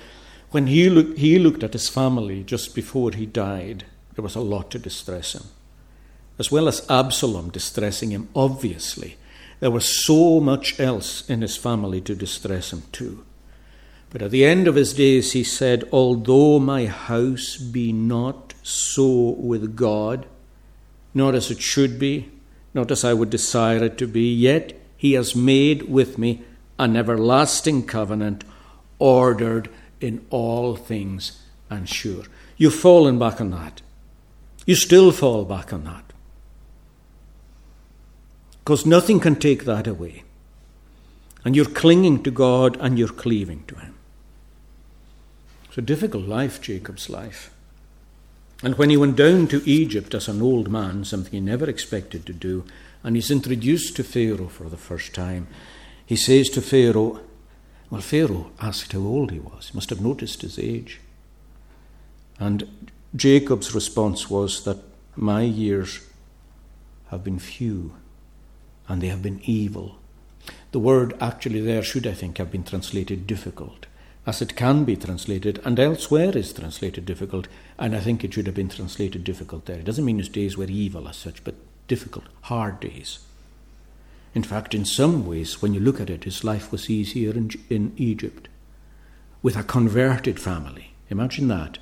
when 0.51 0.69
he, 0.69 0.89
look, 0.89 1.19
he 1.19 1.39
looked 1.39 1.65
at 1.65 1.73
his 1.73 1.89
family 1.89 2.45
just 2.45 2.75
before 2.75 3.11
he 3.11 3.27
died, 3.27 3.85
there 4.15 4.23
was 4.23 4.37
a 4.37 4.41
lot 4.41 4.71
to 4.71 4.79
distress 4.79 5.35
him. 5.35 5.45
As 6.39 6.51
well 6.51 6.69
as 6.69 6.89
Absalom 6.89 7.51
distressing 7.51 8.11
him, 8.11 8.29
obviously, 8.35 9.17
there 9.59 9.71
was 9.71 10.07
so 10.07 10.39
much 10.39 10.79
else 10.79 11.29
in 11.29 11.43
his 11.43 11.57
family 11.57 12.01
to 12.03 12.15
distress 12.15 12.73
him 12.73 12.83
too. 12.93 13.26
But 14.11 14.23
at 14.23 14.31
the 14.31 14.45
end 14.45 14.69
of 14.69 14.77
his 14.77 14.93
days, 14.93 15.33
he 15.33 15.45
said, 15.45 15.89
Although 15.93 16.59
my 16.59 16.87
house 16.87 17.57
be 17.57 17.93
not 17.93 18.55
so 18.63 19.31
with 19.31 19.77
God, 19.77 20.27
not 21.13 21.35
as 21.35 21.51
it 21.51 21.61
should 21.61 21.99
be, 21.99 22.31
not 22.73 22.91
as 22.91 23.05
I 23.05 23.15
would 23.15 23.31
desire 23.31 23.83
it 23.85 23.99
to 23.99 24.07
be, 24.07 24.33
yet 24.33 24.79
he 24.97 25.15
has 25.15 25.35
made 25.35 25.89
with 25.89 26.19
me 26.19 26.43
an 26.79 26.97
everlasting 26.97 27.87
covenant, 27.87 28.45
ordered 28.99 29.69
in 30.01 30.25
all 30.31 30.77
things 30.77 31.43
and 31.71 31.89
sure. 31.89 32.25
You've 32.57 32.75
fallen 32.75 33.19
back 33.19 33.41
on 33.41 33.51
that. 33.51 33.83
You 34.67 34.75
still 34.75 35.13
fall 35.13 35.45
back 35.45 35.73
on 35.73 35.85
that. 35.85 36.13
Because 38.65 38.85
nothing 38.85 39.21
can 39.21 39.37
take 39.37 39.65
that 39.65 39.87
away. 39.87 40.25
And 41.45 41.55
you're 41.55 41.67
clinging 41.67 42.23
to 42.25 42.31
God 42.31 42.77
and 42.81 42.99
you're 42.99 43.09
cleaving 43.09 43.65
to 43.69 43.77
Him. 43.77 43.96
It's 45.77 45.83
a 45.83 45.95
difficult 45.95 46.25
life, 46.25 46.63
Jacob's 46.63 47.11
life. 47.11 47.51
And 48.63 48.79
when 48.79 48.89
he 48.89 48.97
went 48.97 49.15
down 49.15 49.47
to 49.49 49.69
Egypt 49.69 50.15
as 50.15 50.27
an 50.27 50.41
old 50.41 50.71
man, 50.71 51.05
something 51.05 51.33
he 51.33 51.41
never 51.41 51.69
expected 51.69 52.25
to 52.25 52.33
do, 52.33 52.65
and 53.05 53.15
he's 53.15 53.31
introduced 53.31 53.95
to 53.97 54.03
Pharaoh 54.03 54.49
for 54.49 54.71
the 54.71 54.79
first 54.79 55.13
time, 55.13 55.49
he 56.07 56.17
says 56.17 56.49
to 56.49 56.63
Pharaoh, 56.63 57.21
Well, 57.91 58.01
Pharaoh 58.01 58.53
asked 58.59 58.93
how 58.93 59.01
old 59.01 59.31
he 59.31 59.39
was. 59.39 59.69
He 59.69 59.75
must 59.75 59.91
have 59.91 60.01
noticed 60.01 60.41
his 60.41 60.59
age. 60.59 60.99
And 62.41 62.89
Jacob's 63.15 63.75
response 63.75 64.31
was 64.31 64.65
that 64.65 64.79
my 65.15 65.43
years 65.43 66.01
have 67.09 67.23
been 67.23 67.39
few 67.39 67.93
and 68.89 69.03
they 69.03 69.09
have 69.09 69.21
been 69.21 69.43
evil. 69.45 69.99
The 70.73 70.79
word 70.79 71.15
actually 71.21 71.61
there 71.61 71.83
should, 71.83 72.07
I 72.07 72.15
think, 72.15 72.39
have 72.39 72.51
been 72.51 72.65
translated 72.65 73.27
difficult 73.27 73.85
as 74.27 74.43
it 74.43 74.57
can 74.57 74.85
be 74.85 74.97
translated, 74.97 75.61
and 75.65 75.79
elsewhere 75.79 76.37
is 76.37 76.53
translated 76.53 77.07
difficult, 77.07 77.47
and 77.79 77.95
I 77.95 78.01
think 78.01 78.25
it 78.25 78.35
should 78.35 78.47
have 78.47 78.57
been 78.57 78.69
translated 78.69 79.23
difficult 79.23 79.67
there. 79.67 79.79
It 79.79 79.85
doesn't 79.85 80.05
mean 80.05 80.19
his 80.19 80.29
days 80.29 80.57
were 80.57 80.65
evil 80.65 81.09
as 81.09 81.17
such, 81.17 81.45
but 81.45 81.55
difficult, 81.87 82.25
hard 82.43 82.81
days. 82.81 83.21
In 84.35 84.43
fact, 84.43 84.75
in 84.75 84.85
some 84.85 85.27
ways, 85.27 85.63
when 85.63 85.73
you 85.73 85.81
look 85.81 86.01
at 86.01 86.11
it, 86.11 86.25
his 86.25 86.43
life 86.43 86.73
was 86.73 86.91
easier 86.91 87.31
in, 87.31 87.53
in 87.71 87.93
Egypt 87.97 88.49
with 89.43 89.57
a 89.57 89.63
converted 89.63 90.41
family. 90.41 90.93
Imagine 91.09 91.47
that. 91.49 91.79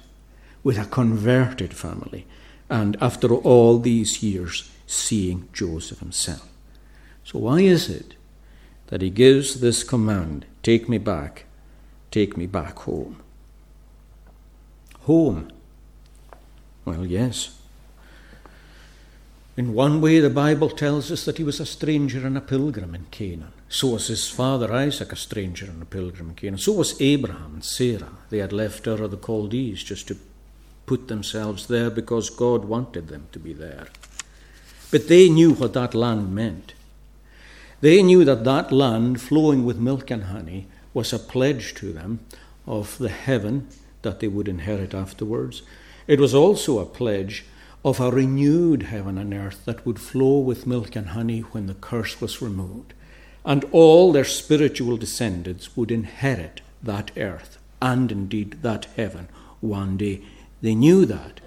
With 0.62 0.78
a 0.78 0.84
converted 0.84 1.74
family. 1.74 2.26
And 2.68 2.96
after 3.00 3.34
all 3.34 3.78
these 3.78 4.22
years, 4.22 4.70
seeing 4.86 5.48
Joseph 5.52 6.00
himself. 6.00 6.46
So, 7.24 7.38
why 7.38 7.60
is 7.60 7.88
it 7.88 8.14
that 8.88 9.00
he 9.00 9.10
gives 9.10 9.60
this 9.60 9.82
command 9.82 10.44
take 10.62 10.88
me 10.88 10.98
back 10.98 11.46
Take 12.14 12.36
me 12.36 12.46
back 12.46 12.78
home. 12.78 13.16
Home? 15.00 15.50
Well, 16.84 17.04
yes. 17.04 17.58
In 19.56 19.74
one 19.74 20.00
way, 20.00 20.20
the 20.20 20.30
Bible 20.30 20.70
tells 20.70 21.10
us 21.10 21.24
that 21.24 21.38
he 21.38 21.42
was 21.42 21.58
a 21.58 21.66
stranger 21.66 22.24
and 22.24 22.38
a 22.38 22.40
pilgrim 22.40 22.94
in 22.94 23.06
Canaan. 23.10 23.52
So 23.68 23.88
was 23.88 24.06
his 24.06 24.30
father 24.30 24.72
Isaac 24.72 25.10
a 25.10 25.16
stranger 25.16 25.66
and 25.66 25.82
a 25.82 25.86
pilgrim 25.86 26.28
in 26.28 26.34
Canaan. 26.36 26.58
So 26.58 26.74
was 26.74 27.00
Abraham 27.00 27.54
and 27.54 27.64
Sarah. 27.64 28.12
They 28.30 28.38
had 28.38 28.52
left 28.52 28.86
Ur 28.86 29.02
of 29.02 29.10
the 29.10 29.16
Chaldees 29.16 29.82
just 29.82 30.06
to 30.06 30.16
put 30.86 31.08
themselves 31.08 31.66
there 31.66 31.90
because 31.90 32.30
God 32.30 32.66
wanted 32.66 33.08
them 33.08 33.26
to 33.32 33.40
be 33.40 33.52
there. 33.52 33.88
But 34.92 35.08
they 35.08 35.28
knew 35.28 35.54
what 35.54 35.72
that 35.72 35.94
land 35.94 36.32
meant. 36.32 36.74
They 37.80 38.04
knew 38.04 38.24
that 38.24 38.44
that 38.44 38.70
land, 38.70 39.20
flowing 39.20 39.64
with 39.64 39.78
milk 39.78 40.12
and 40.12 40.24
honey, 40.24 40.68
was 40.94 41.12
a 41.12 41.18
pledge 41.18 41.74
to 41.74 41.92
them 41.92 42.20
of 42.66 42.96
the 42.98 43.10
heaven 43.10 43.68
that 44.02 44.20
they 44.20 44.28
would 44.28 44.48
inherit 44.48 44.94
afterwards. 44.94 45.62
It 46.06 46.20
was 46.20 46.34
also 46.34 46.78
a 46.78 46.86
pledge 46.86 47.44
of 47.84 48.00
a 48.00 48.10
renewed 48.10 48.84
heaven 48.84 49.18
and 49.18 49.34
earth 49.34 49.64
that 49.66 49.84
would 49.84 49.98
flow 49.98 50.38
with 50.38 50.66
milk 50.66 50.96
and 50.96 51.08
honey 51.08 51.40
when 51.40 51.66
the 51.66 51.74
curse 51.74 52.20
was 52.20 52.40
removed. 52.40 52.94
And 53.44 53.64
all 53.72 54.12
their 54.12 54.24
spiritual 54.24 54.96
descendants 54.96 55.76
would 55.76 55.90
inherit 55.90 56.62
that 56.82 57.10
earth 57.16 57.58
and 57.82 58.10
indeed 58.10 58.62
that 58.62 58.86
heaven 58.96 59.28
one 59.60 59.98
day. 59.98 60.22
They 60.62 60.74
knew 60.74 61.04
that. 61.04 61.40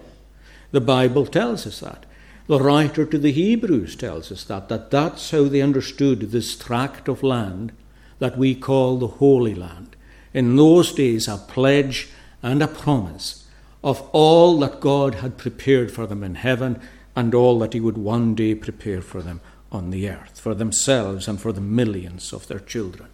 The 0.72 0.82
Bible 0.82 1.26
tells 1.26 1.66
us 1.66 1.80
that. 1.80 2.06
The 2.46 2.60
writer 2.60 3.06
to 3.06 3.18
the 3.18 3.32
Hebrews 3.32 3.96
tells 3.96 4.32
us 4.32 4.44
that, 4.46 4.70
that 4.70 4.92
that's 4.92 5.32
how 5.32 5.46
they 5.46 5.62
understood 5.62 6.20
this 6.20 6.56
tract 6.56 7.08
of 7.08 7.24
land 7.24 7.72
that 8.20 8.38
we 8.38 8.56
call 8.56 8.98
the 8.98 9.08
Holy 9.08 9.56
Land. 9.56 9.96
In 10.34 10.56
those 10.56 10.92
days, 10.92 11.28
a 11.28 11.38
pledge 11.38 12.10
and 12.42 12.62
a 12.62 12.68
promise 12.68 13.46
of 13.84 14.02
all 14.12 14.60
that 14.60 14.80
God 14.80 15.16
had 15.16 15.38
prepared 15.38 15.92
for 15.92 16.08
them 16.08 16.24
in 16.24 16.36
heaven 16.36 16.80
and 17.16 17.34
all 17.34 17.60
that 17.60 17.74
He 17.74 17.80
would 17.80 17.98
one 17.98 18.36
day 18.36 18.56
prepare 18.56 19.02
for 19.02 19.22
them 19.22 19.42
on 19.72 19.90
the 19.90 20.10
earth, 20.10 20.40
for 20.40 20.56
themselves 20.56 21.28
and 21.28 21.42
for 21.42 21.52
the 21.52 21.62
millions 21.62 22.32
of 22.34 22.48
their 22.48 22.60
children. 22.60 23.10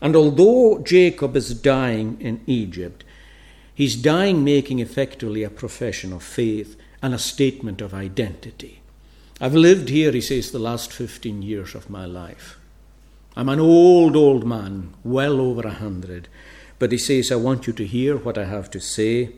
And 0.00 0.14
although 0.16 0.80
Jacob 0.80 1.36
is 1.36 1.54
dying 1.54 2.16
in 2.20 2.40
Egypt, 2.46 3.04
he's 3.74 3.96
dying 3.96 4.44
making 4.44 4.78
effectively 4.78 5.42
a 5.42 5.50
profession 5.50 6.12
of 6.12 6.22
faith 6.22 6.76
and 7.02 7.14
a 7.14 7.18
statement 7.18 7.80
of 7.80 7.94
identity. 7.94 8.80
I've 9.40 9.54
lived 9.54 9.88
here, 9.88 10.12
he 10.12 10.20
says, 10.20 10.50
the 10.50 10.58
last 10.58 10.92
15 10.92 11.42
years 11.42 11.74
of 11.74 11.90
my 11.90 12.06
life. 12.06 12.58
I'm 13.36 13.48
an 13.48 13.60
old, 13.60 14.16
old 14.16 14.46
man, 14.46 14.94
well 15.02 15.40
over 15.40 15.66
a 15.66 15.72
hundred. 15.72 16.28
But 16.78 16.92
he 16.92 16.98
says, 16.98 17.32
I 17.32 17.36
want 17.36 17.66
you 17.66 17.72
to 17.72 17.86
hear 17.86 18.16
what 18.16 18.38
I 18.38 18.44
have 18.44 18.70
to 18.72 18.80
say 18.80 19.30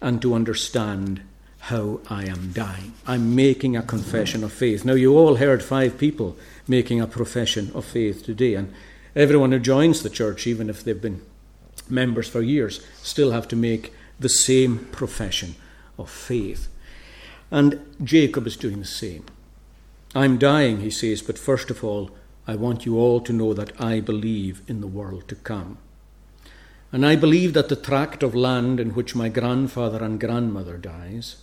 and 0.00 0.20
to 0.22 0.34
understand 0.34 1.22
how 1.58 2.00
I 2.10 2.24
am 2.26 2.52
dying. 2.52 2.92
I'm 3.06 3.34
making 3.34 3.76
a 3.76 3.82
confession 3.82 4.44
of 4.44 4.52
faith. 4.52 4.84
Now, 4.84 4.94
you 4.94 5.16
all 5.16 5.36
heard 5.36 5.62
five 5.62 5.96
people 5.96 6.36
making 6.68 7.00
a 7.00 7.06
profession 7.06 7.70
of 7.74 7.84
faith 7.84 8.24
today, 8.24 8.54
and 8.54 8.72
everyone 9.16 9.52
who 9.52 9.58
joins 9.58 10.02
the 10.02 10.10
church, 10.10 10.46
even 10.46 10.68
if 10.68 10.84
they've 10.84 11.00
been 11.00 11.22
members 11.88 12.28
for 12.28 12.42
years, 12.42 12.84
still 13.02 13.30
have 13.30 13.48
to 13.48 13.56
make 13.56 13.94
the 14.20 14.28
same 14.28 14.78
profession 14.92 15.54
of 15.98 16.10
faith. 16.10 16.68
And 17.50 17.80
Jacob 18.02 18.46
is 18.46 18.56
doing 18.56 18.80
the 18.80 18.84
same. 18.84 19.24
I'm 20.14 20.38
dying, 20.38 20.80
he 20.80 20.90
says, 20.90 21.22
but 21.22 21.38
first 21.38 21.70
of 21.70 21.82
all, 21.82 22.10
I 22.46 22.56
want 22.56 22.84
you 22.84 22.98
all 22.98 23.20
to 23.20 23.32
know 23.32 23.54
that 23.54 23.80
I 23.80 24.00
believe 24.00 24.62
in 24.68 24.80
the 24.80 24.86
world 24.86 25.28
to 25.28 25.34
come. 25.34 25.78
And 26.92 27.04
I 27.04 27.16
believe 27.16 27.54
that 27.54 27.68
the 27.68 27.76
tract 27.76 28.22
of 28.22 28.34
land 28.34 28.78
in 28.78 28.90
which 28.90 29.16
my 29.16 29.28
grandfather 29.28 30.04
and 30.04 30.20
grandmother 30.20 30.76
dies 30.76 31.36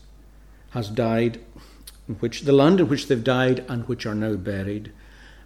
has 0.72 0.90
died, 0.90 1.40
in 2.08 2.16
which 2.16 2.42
the 2.42 2.54
land 2.54 2.80
in 2.80 2.88
which 2.88 3.08
they've 3.08 3.24
died 3.24 3.66
and 3.68 3.88
which 3.88 4.06
are 4.06 4.16
now 4.16 4.36
buried, 4.36 4.92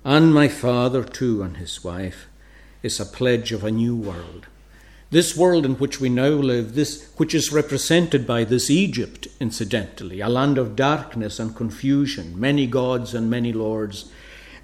and 0.03 0.33
my 0.33 0.47
father 0.47 1.03
too 1.03 1.41
and 1.41 1.57
his 1.57 1.83
wife, 1.83 2.27
is 2.83 2.99
a 2.99 3.05
pledge 3.05 3.51
of 3.51 3.63
a 3.63 3.71
new 3.71 3.95
world. 3.95 4.45
This 5.09 5.35
world 5.35 5.65
in 5.65 5.75
which 5.75 5.99
we 5.99 6.09
now 6.09 6.29
live, 6.29 6.75
this 6.75 7.09
which 7.17 7.33
is 7.33 7.51
represented 7.51 8.27
by 8.27 8.43
this 8.43 8.69
Egypt, 8.69 9.27
incidentally, 9.39 10.19
a 10.19 10.29
land 10.29 10.57
of 10.57 10.75
darkness 10.75 11.39
and 11.39 11.55
confusion, 11.55 12.39
many 12.39 12.67
gods 12.67 13.15
and 13.15 13.29
many 13.29 13.53
lords, 13.53 14.11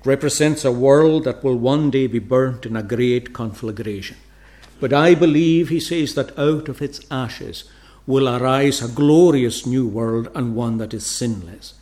represents 0.04 0.66
a 0.66 0.72
world 0.72 1.24
that 1.26 1.44
will 1.44 1.58
one 1.58 1.92
day 1.92 2.08
be 2.08 2.20
burnt 2.20 2.66
in 2.66 2.76
a 2.76 2.84
great 2.84 3.34
conflagration. 3.34 4.18
But 4.80 4.94
I 4.94 5.14
believe, 5.14 5.70
he 5.70 5.80
says, 5.80 6.16
that 6.16 6.38
out 6.40 6.68
of 6.68 6.82
its 6.82 7.02
ashes 7.12 7.66
will 8.08 8.28
arise 8.28 8.82
a 8.82 8.88
glorious 8.88 9.66
new 9.66 9.88
world 9.88 10.30
and 10.34 10.56
one 10.56 10.78
that 10.78 10.94
is 10.94 11.06
sinless. 11.06 11.76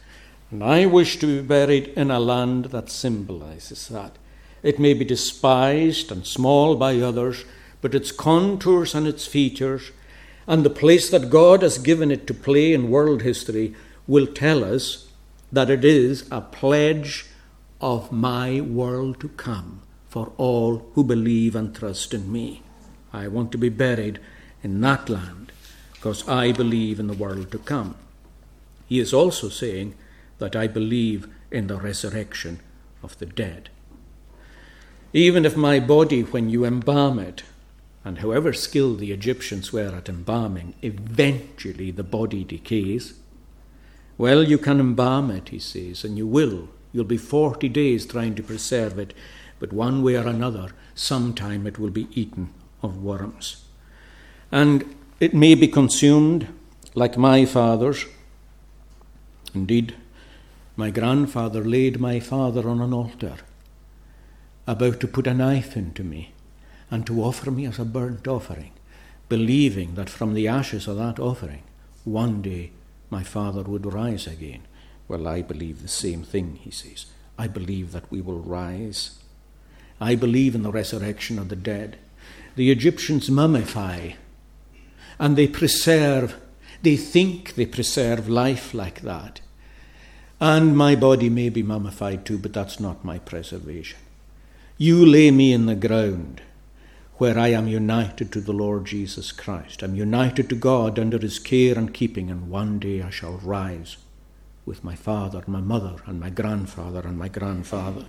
And 0.51 0.63
I 0.63 0.85
wish 0.85 1.17
to 1.19 1.27
be 1.27 1.47
buried 1.47 1.89
in 1.89 2.11
a 2.11 2.19
land 2.19 2.65
that 2.65 2.89
symbolizes 2.89 3.87
that. 3.87 4.17
It 4.63 4.79
may 4.79 4.93
be 4.93 5.05
despised 5.05 6.11
and 6.11 6.25
small 6.25 6.75
by 6.75 6.99
others, 6.99 7.45
but 7.81 7.95
its 7.95 8.11
contours 8.11 8.93
and 8.93 9.07
its 9.07 9.25
features, 9.25 9.91
and 10.45 10.65
the 10.65 10.69
place 10.69 11.09
that 11.09 11.29
God 11.29 11.61
has 11.61 11.77
given 11.77 12.11
it 12.11 12.27
to 12.27 12.33
play 12.33 12.73
in 12.73 12.89
world 12.89 13.21
history, 13.21 13.75
will 14.07 14.27
tell 14.27 14.65
us 14.65 15.07
that 15.51 15.69
it 15.69 15.85
is 15.85 16.27
a 16.31 16.41
pledge 16.41 17.28
of 17.81 18.11
my 18.11 18.59
world 18.59 19.19
to 19.21 19.29
come 19.29 19.81
for 20.09 20.31
all 20.37 20.89
who 20.93 21.03
believe 21.03 21.55
and 21.55 21.75
trust 21.75 22.13
in 22.13 22.31
me. 22.31 22.61
I 23.13 23.27
want 23.27 23.51
to 23.51 23.57
be 23.57 23.69
buried 23.69 24.19
in 24.63 24.81
that 24.81 25.07
land 25.07 25.51
because 25.93 26.27
I 26.27 26.51
believe 26.51 26.99
in 26.99 27.07
the 27.07 27.13
world 27.13 27.51
to 27.51 27.59
come. 27.59 27.95
He 28.87 28.99
is 28.99 29.13
also 29.13 29.49
saying 29.49 29.95
that 30.39 30.55
I 30.55 30.67
believe 30.67 31.27
in 31.51 31.67
the 31.67 31.77
resurrection 31.77 32.59
of 33.03 33.17
the 33.19 33.25
dead. 33.25 33.69
Even 35.13 35.45
if 35.45 35.57
my 35.57 35.79
body, 35.79 36.21
when 36.21 36.49
you 36.49 36.65
embalm 36.65 37.19
it, 37.19 37.43
and 38.03 38.19
however 38.19 38.53
skilled 38.53 38.99
the 38.99 39.11
Egyptians 39.11 39.73
were 39.73 39.93
at 39.95 40.09
embalming, 40.09 40.73
eventually 40.81 41.91
the 41.91 42.03
body 42.03 42.43
decays, 42.43 43.13
well, 44.17 44.43
you 44.43 44.57
can 44.57 44.79
embalm 44.79 45.31
it, 45.31 45.49
he 45.49 45.59
says, 45.59 46.03
and 46.03 46.17
you 46.17 46.27
will. 46.27 46.69
You'll 46.91 47.05
be 47.05 47.17
40 47.17 47.69
days 47.69 48.05
trying 48.05 48.35
to 48.35 48.43
preserve 48.43 48.97
it, 48.97 49.13
but 49.59 49.73
one 49.73 50.03
way 50.03 50.15
or 50.15 50.27
another, 50.27 50.69
sometime 50.95 51.67
it 51.67 51.77
will 51.77 51.91
be 51.91 52.07
eaten 52.13 52.53
of 52.81 53.03
worms. 53.03 53.63
And 54.51 54.95
it 55.19 55.33
may 55.33 55.55
be 55.55 55.67
consumed 55.67 56.47
like 56.95 57.17
my 57.17 57.45
father's. 57.45 58.05
Indeed, 59.53 59.95
my 60.75 60.89
grandfather 60.89 61.63
laid 61.63 61.99
my 61.99 62.19
father 62.19 62.67
on 62.69 62.81
an 62.81 62.93
altar, 62.93 63.35
about 64.65 64.99
to 65.01 65.07
put 65.07 65.27
a 65.27 65.33
knife 65.33 65.75
into 65.75 66.03
me 66.03 66.33
and 66.89 67.05
to 67.05 67.21
offer 67.21 67.51
me 67.51 67.65
as 67.65 67.79
a 67.79 67.85
burnt 67.85 68.27
offering, 68.27 68.71
believing 69.27 69.95
that 69.95 70.09
from 70.09 70.33
the 70.33 70.47
ashes 70.47 70.87
of 70.87 70.97
that 70.97 71.19
offering, 71.19 71.63
one 72.05 72.41
day 72.41 72.71
my 73.09 73.23
father 73.23 73.63
would 73.63 73.85
rise 73.85 74.25
again. 74.25 74.61
Well, 75.09 75.27
I 75.27 75.41
believe 75.41 75.81
the 75.81 75.87
same 75.87 76.23
thing, 76.23 76.59
he 76.61 76.69
says. 76.69 77.07
I 77.35 77.47
believe 77.47 77.93
that 77.93 78.09
we 78.11 78.21
will 78.21 78.39
rise. 78.39 79.17
I 79.99 80.13
believe 80.13 80.53
in 80.53 80.61
the 80.61 80.71
resurrection 80.71 81.39
of 81.39 81.49
the 81.49 81.55
dead. 81.55 81.97
The 82.55 82.69
Egyptians 82.69 83.27
mummify 83.27 84.15
and 85.17 85.35
they 85.35 85.47
preserve, 85.47 86.35
they 86.83 86.95
think 86.95 87.55
they 87.55 87.65
preserve 87.65 88.29
life 88.29 88.73
like 88.73 89.01
that. 89.01 89.41
And 90.39 90.77
my 90.77 90.95
body 90.95 91.29
may 91.29 91.49
be 91.49 91.63
mummified 91.63 92.23
too, 92.23 92.37
but 92.37 92.53
that's 92.53 92.79
not 92.79 93.03
my 93.03 93.17
preservation. 93.17 93.99
You 94.77 95.03
lay 95.05 95.31
me 95.31 95.51
in 95.51 95.65
the 95.65 95.75
ground 95.75 96.41
where 97.17 97.37
I 97.37 97.47
am 97.47 97.67
united 97.67 98.31
to 98.31 98.41
the 98.41 98.53
Lord 98.53 98.85
Jesus 98.85 99.31
Christ. 99.31 99.81
I'm 99.81 99.95
united 99.95 100.49
to 100.49 100.55
God 100.55 100.99
under 100.99 101.17
his 101.17 101.39
care 101.39 101.77
and 101.77 101.93
keeping, 101.93 102.29
and 102.29 102.49
one 102.49 102.77
day 102.77 103.01
I 103.01 103.09
shall 103.09 103.37
rise 103.43 103.97
with 104.69 104.83
my 104.83 104.95
father, 104.95 105.43
my 105.47 105.59
mother, 105.59 105.95
and 106.05 106.19
my 106.19 106.29
grandfather, 106.29 107.01
and 107.01 107.17
my 107.17 107.27
grandfather. 107.27 108.05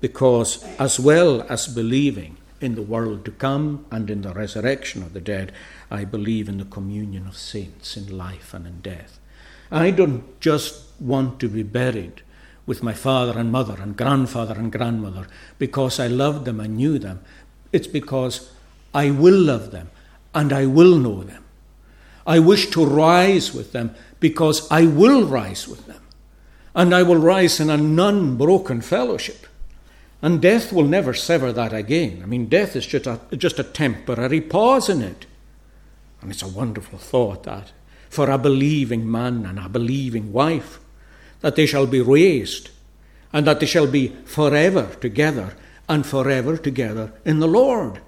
Because 0.00 0.62
as 0.78 1.00
well 1.00 1.42
as 1.48 1.66
believing, 1.66 2.36
in 2.60 2.74
the 2.74 2.82
world 2.82 3.24
to 3.24 3.30
come 3.30 3.84
and 3.90 4.10
in 4.10 4.22
the 4.22 4.32
resurrection 4.32 5.02
of 5.02 5.12
the 5.12 5.20
dead, 5.20 5.52
I 5.90 6.04
believe 6.04 6.48
in 6.48 6.58
the 6.58 6.64
communion 6.64 7.26
of 7.26 7.36
saints 7.36 7.96
in 7.96 8.16
life 8.16 8.54
and 8.54 8.66
in 8.66 8.80
death. 8.80 9.18
I 9.70 9.90
don't 9.90 10.40
just 10.40 10.84
want 11.00 11.40
to 11.40 11.48
be 11.48 11.62
buried 11.62 12.22
with 12.64 12.82
my 12.82 12.94
father 12.94 13.38
and 13.38 13.52
mother 13.52 13.76
and 13.80 13.96
grandfather 13.96 14.54
and 14.54 14.72
grandmother 14.72 15.26
because 15.58 16.00
I 16.00 16.06
loved 16.06 16.44
them 16.44 16.60
and 16.60 16.76
knew 16.76 16.98
them. 16.98 17.20
It's 17.72 17.86
because 17.86 18.50
I 18.94 19.10
will 19.10 19.38
love 19.38 19.70
them 19.70 19.90
and 20.34 20.52
I 20.52 20.66
will 20.66 20.96
know 20.96 21.22
them. 21.22 21.44
I 22.26 22.38
wish 22.40 22.70
to 22.70 22.84
rise 22.84 23.54
with 23.54 23.72
them 23.72 23.94
because 24.20 24.70
I 24.70 24.86
will 24.86 25.24
rise 25.26 25.68
with 25.68 25.86
them. 25.86 26.02
And 26.74 26.94
I 26.94 27.02
will 27.02 27.16
rise 27.16 27.58
in 27.60 27.70
an 27.70 27.98
unbroken 27.98 28.80
fellowship. 28.80 29.46
And 30.22 30.42
death 30.42 30.72
will 30.72 30.84
never 30.84 31.14
sever 31.14 31.52
that 31.52 31.72
again. 31.72 32.20
I 32.22 32.26
mean, 32.26 32.46
death 32.46 32.76
is 32.76 32.86
just 32.86 33.06
a, 33.06 33.20
just 33.36 33.58
a 33.58 33.64
temporary 33.64 34.40
pause 34.40 34.88
in 34.88 35.02
it. 35.02 35.26
And 36.20 36.30
it's 36.30 36.42
a 36.42 36.48
wonderful 36.48 36.98
thought 36.98 37.44
that 37.44 37.72
for 38.08 38.30
a 38.30 38.38
believing 38.38 39.10
man 39.10 39.44
and 39.44 39.58
a 39.58 39.68
believing 39.68 40.32
wife, 40.32 40.80
that 41.40 41.56
they 41.56 41.66
shall 41.66 41.86
be 41.86 42.00
raised 42.00 42.70
and 43.32 43.46
that 43.46 43.60
they 43.60 43.66
shall 43.66 43.86
be 43.86 44.08
forever 44.24 44.96
together 45.00 45.54
and 45.88 46.06
forever 46.06 46.56
together 46.56 47.12
in 47.24 47.38
the 47.38 47.48
Lord. 47.48 48.00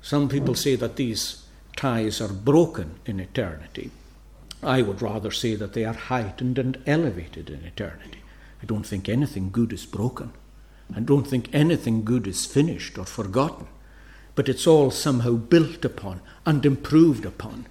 Some 0.00 0.28
people 0.28 0.54
say 0.54 0.76
that 0.76 0.96
these 0.96 1.44
ties 1.74 2.20
are 2.20 2.32
broken 2.32 3.00
in 3.04 3.20
eternity. 3.20 3.90
I 4.66 4.82
would 4.82 5.00
rather 5.00 5.30
say 5.30 5.54
that 5.54 5.74
they 5.74 5.84
are 5.84 5.94
heightened 5.94 6.58
and 6.58 6.82
elevated 6.86 7.48
in 7.48 7.64
eternity. 7.64 8.18
I 8.60 8.66
don't 8.66 8.84
think 8.84 9.08
anything 9.08 9.50
good 9.50 9.72
is 9.72 9.86
broken. 9.86 10.32
I 10.94 11.00
don't 11.00 11.26
think 11.26 11.48
anything 11.52 12.04
good 12.04 12.26
is 12.26 12.46
finished 12.46 12.98
or 12.98 13.04
forgotten, 13.04 13.68
but 14.34 14.48
it's 14.48 14.66
all 14.66 14.90
somehow 14.90 15.34
built 15.34 15.84
upon 15.84 16.20
and 16.44 16.66
improved 16.66 17.24
upon. 17.24 17.66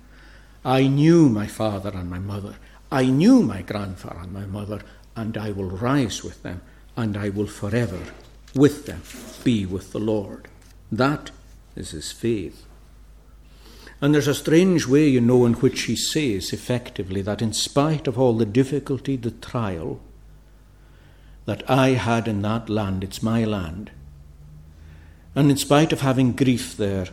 I 0.63 0.87
knew 0.87 1.27
my 1.27 1.47
father 1.47 1.91
and 1.93 2.09
my 2.09 2.19
mother. 2.19 2.55
I 2.89 3.05
knew 3.05 3.43
my 3.43 3.61
grandfather 3.61 4.21
and 4.21 4.31
my 4.31 4.45
mother, 4.45 4.81
and 5.17 5.37
I 5.37 5.51
will 5.51 5.69
rise 5.69 6.23
with 6.23 6.43
them, 6.43 6.61
and 6.95 7.17
I 7.17 7.27
will 7.27 7.47
forever 7.47 7.99
with 8.55 8.85
them 8.85 9.01
be 9.43 9.65
with 9.65 9.91
the 9.91 9.99
Lord. 9.99 10.47
That 10.91 11.31
is 11.75 11.91
his 11.91 12.13
faith. 12.13 12.65
And 14.01 14.13
there's 14.13 14.27
a 14.27 14.35
strange 14.35 14.87
way, 14.87 15.07
you 15.07 15.21
know, 15.21 15.45
in 15.45 15.53
which 15.53 15.83
he 15.83 15.95
says 15.95 16.51
effectively 16.51 17.21
that 17.21 17.41
in 17.41 17.53
spite 17.53 18.07
of 18.07 18.19
all 18.19 18.33
the 18.33 18.45
difficulty, 18.45 19.15
the 19.15 19.31
trial, 19.31 19.99
that 21.45 21.67
I 21.69 21.89
had 21.89 22.27
in 22.27 22.41
that 22.41 22.69
land. 22.69 23.03
It's 23.03 23.23
my 23.23 23.43
land. 23.43 23.91
And 25.35 25.51
in 25.51 25.57
spite 25.57 25.93
of 25.93 26.01
having 26.01 26.33
grief 26.33 26.75
there, 26.75 27.07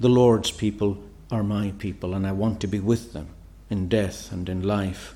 the 0.00 0.08
Lord's 0.08 0.50
people 0.50 0.98
are 1.30 1.42
my 1.42 1.72
people, 1.78 2.14
and 2.14 2.26
I 2.26 2.32
want 2.32 2.60
to 2.60 2.66
be 2.66 2.80
with 2.80 3.12
them 3.12 3.28
in 3.68 3.88
death 3.88 4.30
and 4.32 4.48
in 4.48 4.62
life. 4.62 5.14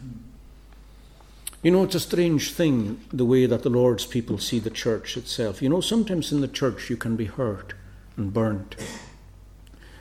You 1.63 1.71
know, 1.71 1.85
it's 1.85 1.95
a 1.95 2.01
strange 2.01 2.53
thing 2.53 3.01
the 3.13 3.25
way 3.25 3.47
that 3.47 3.63
the 3.63 3.71
Lord's 3.71 4.07
people 4.07 4.39
see 4.39 4.59
the 4.59 4.71
church 4.71 5.17
itself. 5.17 5.61
You 5.61 5.69
know, 5.69 5.81
sometimes 5.81 6.33
in 6.33 6.41
the 6.41 6.49
church 6.49 6.89
you 6.89 6.97
can 6.97 7.17
be 7.17 7.27
hurt 7.27 7.75
and 8.17 8.33
burnt. 8.33 8.77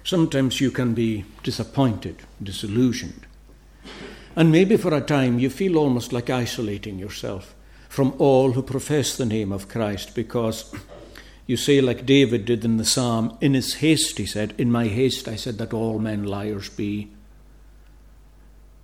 Sometimes 0.10 0.60
you 0.60 0.72
can 0.72 0.96
be 0.96 1.24
disappointed, 1.44 2.24
disillusioned. 2.42 3.28
And 4.36 4.52
maybe 4.52 4.76
for 4.76 4.92
a 4.92 5.02
time 5.02 5.38
you 5.38 5.52
feel 5.52 5.78
almost 5.78 6.12
like 6.12 6.32
isolating 6.32 6.98
yourself 6.98 7.54
from 7.90 8.16
all 8.18 8.54
who 8.54 8.64
profess 8.64 9.16
the 9.16 9.28
name 9.28 9.52
of 9.52 9.68
Christ, 9.68 10.16
because 10.16 10.74
you 11.46 11.58
say, 11.58 11.80
like 11.80 12.08
David 12.08 12.46
did 12.46 12.66
in 12.66 12.78
the 12.78 12.86
psalm, 12.86 13.38
in 13.40 13.54
his 13.54 13.76
haste, 13.76 14.18
he 14.18 14.26
said, 14.26 14.56
In 14.58 14.72
my 14.72 14.88
haste 14.88 15.28
I 15.28 15.36
said 15.36 15.60
that 15.60 15.74
all 15.74 16.00
men 16.00 16.24
liars 16.24 16.70
be. 16.70 17.12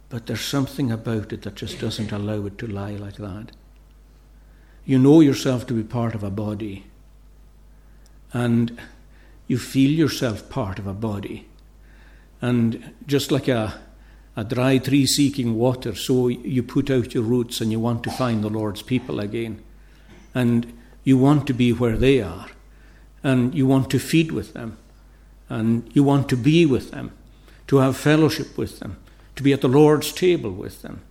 But 0.10 0.28
there's 0.28 0.42
something 0.42 0.92
about 0.92 1.34
it 1.34 1.42
that 1.42 1.56
just 1.56 1.80
doesn't 1.80 2.12
allow 2.12 2.46
it 2.46 2.60
to 2.60 2.68
lie 2.68 2.98
like 2.98 3.16
that. 3.16 3.52
You 4.86 5.00
know 5.00 5.22
yourself 5.22 5.66
to 5.66 5.74
be 5.74 5.82
part 5.82 6.14
of 6.14 6.24
a 6.24 6.30
body, 6.30 6.86
and 8.32 8.80
you 9.47 9.58
feel 9.58 9.91
yourself 9.91 10.49
part 10.49 10.79
of 10.79 10.88
a 10.88 10.93
body. 10.93 11.47
And 12.41 12.93
just 13.08 13.31
like 13.31 13.47
a, 13.47 13.79
a 14.36 14.43
dry 14.43 14.77
tree 14.77 15.05
seeking 15.05 15.55
water, 15.55 15.95
so 15.95 16.27
you 16.27 16.63
put 16.63 16.89
out 16.89 17.13
your 17.13 17.23
roots 17.23 17.62
and 17.62 17.71
you 17.71 17.79
want 17.79 18.03
to 18.03 18.12
find 18.12 18.43
the 18.43 18.49
Lord's 18.49 18.81
people 18.81 19.19
again. 19.19 19.63
And 20.34 20.73
you 21.03 21.17
want 21.17 21.47
to 21.47 21.53
be 21.53 21.71
where 21.71 21.97
they 21.97 22.21
are. 22.21 22.47
And 23.23 23.55
you 23.55 23.65
want 23.65 23.89
to 23.91 23.99
feed 23.99 24.31
with 24.31 24.53
them. 24.53 24.77
And 25.49 25.89
you 25.93 26.03
want 26.03 26.27
to 26.29 26.38
be 26.38 26.65
with 26.65 26.91
them, 26.91 27.12
to 27.67 27.77
have 27.77 27.95
fellowship 27.95 28.58
with 28.58 28.79
them, 28.79 28.97
to 29.36 29.43
be 29.43 29.53
at 29.53 29.62
the 29.62 29.67
Lord's 29.67 30.12
table 30.12 30.51
with 30.51 30.81
them. 30.81 31.01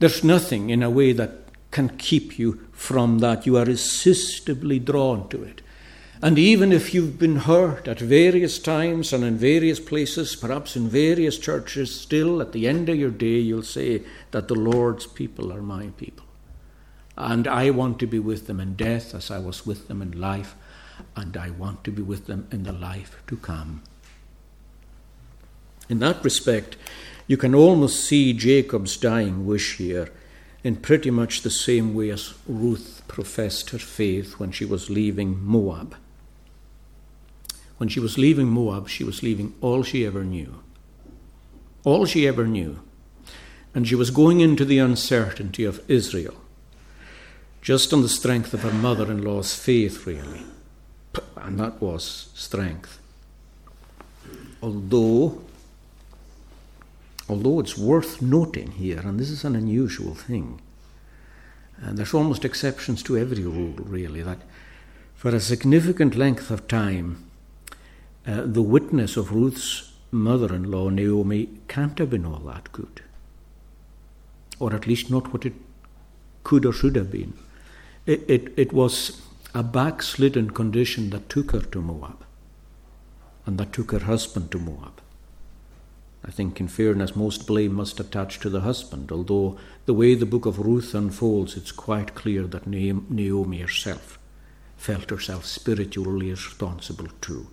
There's 0.00 0.24
nothing 0.24 0.70
in 0.70 0.82
a 0.82 0.90
way 0.90 1.12
that 1.12 1.30
can 1.70 1.96
keep 1.96 2.38
you 2.38 2.66
from 2.72 3.20
that. 3.20 3.46
You 3.46 3.56
are 3.56 3.62
irresistibly 3.62 4.80
drawn 4.80 5.28
to 5.28 5.44
it. 5.44 5.62
And 6.24 6.38
even 6.38 6.70
if 6.70 6.94
you've 6.94 7.18
been 7.18 7.34
hurt 7.34 7.88
at 7.88 7.98
various 7.98 8.60
times 8.60 9.12
and 9.12 9.24
in 9.24 9.36
various 9.36 9.80
places, 9.80 10.36
perhaps 10.36 10.76
in 10.76 10.88
various 10.88 11.36
churches, 11.36 11.92
still 11.92 12.40
at 12.40 12.52
the 12.52 12.68
end 12.68 12.88
of 12.88 12.96
your 12.96 13.10
day, 13.10 13.40
you'll 13.40 13.64
say 13.64 14.02
that 14.30 14.46
the 14.46 14.54
Lord's 14.54 15.04
people 15.04 15.52
are 15.52 15.60
my 15.60 15.88
people. 15.96 16.24
And 17.16 17.48
I 17.48 17.70
want 17.70 17.98
to 17.98 18.06
be 18.06 18.20
with 18.20 18.46
them 18.46 18.60
in 18.60 18.76
death 18.76 19.16
as 19.16 19.32
I 19.32 19.40
was 19.40 19.66
with 19.66 19.88
them 19.88 20.00
in 20.00 20.12
life, 20.12 20.54
and 21.16 21.36
I 21.36 21.50
want 21.50 21.82
to 21.84 21.90
be 21.90 22.02
with 22.02 22.28
them 22.28 22.46
in 22.52 22.62
the 22.62 22.72
life 22.72 23.20
to 23.26 23.36
come. 23.36 23.82
In 25.88 25.98
that 25.98 26.22
respect, 26.22 26.76
you 27.26 27.36
can 27.36 27.52
almost 27.52 28.04
see 28.04 28.32
Jacob's 28.32 28.96
dying 28.96 29.44
wish 29.44 29.78
here 29.78 30.12
in 30.62 30.76
pretty 30.76 31.10
much 31.10 31.42
the 31.42 31.50
same 31.50 31.94
way 31.94 32.10
as 32.10 32.34
Ruth 32.46 33.02
professed 33.08 33.70
her 33.70 33.78
faith 33.78 34.38
when 34.38 34.52
she 34.52 34.64
was 34.64 34.88
leaving 34.88 35.44
Moab. 35.44 35.96
When 37.82 37.88
she 37.88 37.98
was 37.98 38.16
leaving 38.16 38.46
Moab, 38.46 38.88
she 38.88 39.02
was 39.02 39.24
leaving 39.24 39.54
all 39.60 39.82
she 39.82 40.06
ever 40.06 40.22
knew. 40.22 40.62
All 41.82 42.06
she 42.06 42.28
ever 42.28 42.46
knew. 42.46 42.78
And 43.74 43.88
she 43.88 43.96
was 43.96 44.12
going 44.12 44.38
into 44.38 44.64
the 44.64 44.78
uncertainty 44.78 45.64
of 45.64 45.82
Israel, 45.90 46.36
just 47.60 47.92
on 47.92 48.02
the 48.02 48.08
strength 48.08 48.54
of 48.54 48.62
her 48.62 48.70
mother 48.70 49.10
in 49.10 49.24
law's 49.24 49.56
faith, 49.56 50.06
really. 50.06 50.44
And 51.34 51.58
that 51.58 51.82
was 51.82 52.30
strength. 52.34 53.00
Although, 54.62 55.42
although 57.28 57.58
it's 57.58 57.76
worth 57.76 58.22
noting 58.22 58.70
here, 58.70 59.00
and 59.00 59.18
this 59.18 59.30
is 59.30 59.42
an 59.42 59.56
unusual 59.56 60.14
thing, 60.14 60.60
and 61.78 61.98
there's 61.98 62.14
almost 62.14 62.44
exceptions 62.44 63.02
to 63.02 63.18
every 63.18 63.42
rule, 63.42 63.74
really, 63.78 64.22
that 64.22 64.38
for 65.16 65.30
a 65.34 65.40
significant 65.40 66.14
length 66.14 66.48
of 66.48 66.68
time, 66.68 67.24
uh, 68.26 68.42
the 68.44 68.62
witness 68.62 69.16
of 69.16 69.32
Ruth's 69.32 69.92
mother 70.10 70.54
in 70.54 70.70
law, 70.70 70.88
Naomi, 70.88 71.48
can't 71.68 71.98
have 71.98 72.10
been 72.10 72.24
all 72.24 72.40
that 72.40 72.70
good. 72.72 73.02
Or 74.58 74.74
at 74.74 74.86
least 74.86 75.10
not 75.10 75.32
what 75.32 75.44
it 75.46 75.54
could 76.44 76.64
or 76.64 76.72
should 76.72 76.96
have 76.96 77.10
been. 77.10 77.34
It, 78.06 78.28
it, 78.28 78.52
it 78.56 78.72
was 78.72 79.22
a 79.54 79.62
backslidden 79.62 80.50
condition 80.50 81.10
that 81.10 81.28
took 81.28 81.52
her 81.52 81.60
to 81.60 81.80
Moab 81.80 82.24
and 83.46 83.58
that 83.58 83.72
took 83.72 83.90
her 83.92 84.00
husband 84.00 84.50
to 84.52 84.58
Moab. 84.58 85.00
I 86.24 86.30
think, 86.30 86.60
in 86.60 86.68
fairness, 86.68 87.16
most 87.16 87.46
blame 87.48 87.74
must 87.74 87.98
attach 87.98 88.38
to 88.40 88.48
the 88.50 88.60
husband, 88.60 89.10
although 89.10 89.58
the 89.86 89.94
way 89.94 90.14
the 90.14 90.26
book 90.26 90.46
of 90.46 90.60
Ruth 90.60 90.94
unfolds, 90.94 91.56
it's 91.56 91.72
quite 91.72 92.14
clear 92.14 92.46
that 92.46 92.66
Naomi 92.66 93.58
herself 93.58 94.20
felt 94.76 95.10
herself 95.10 95.44
spiritually 95.44 96.30
responsible 96.30 97.08
too. 97.20 97.48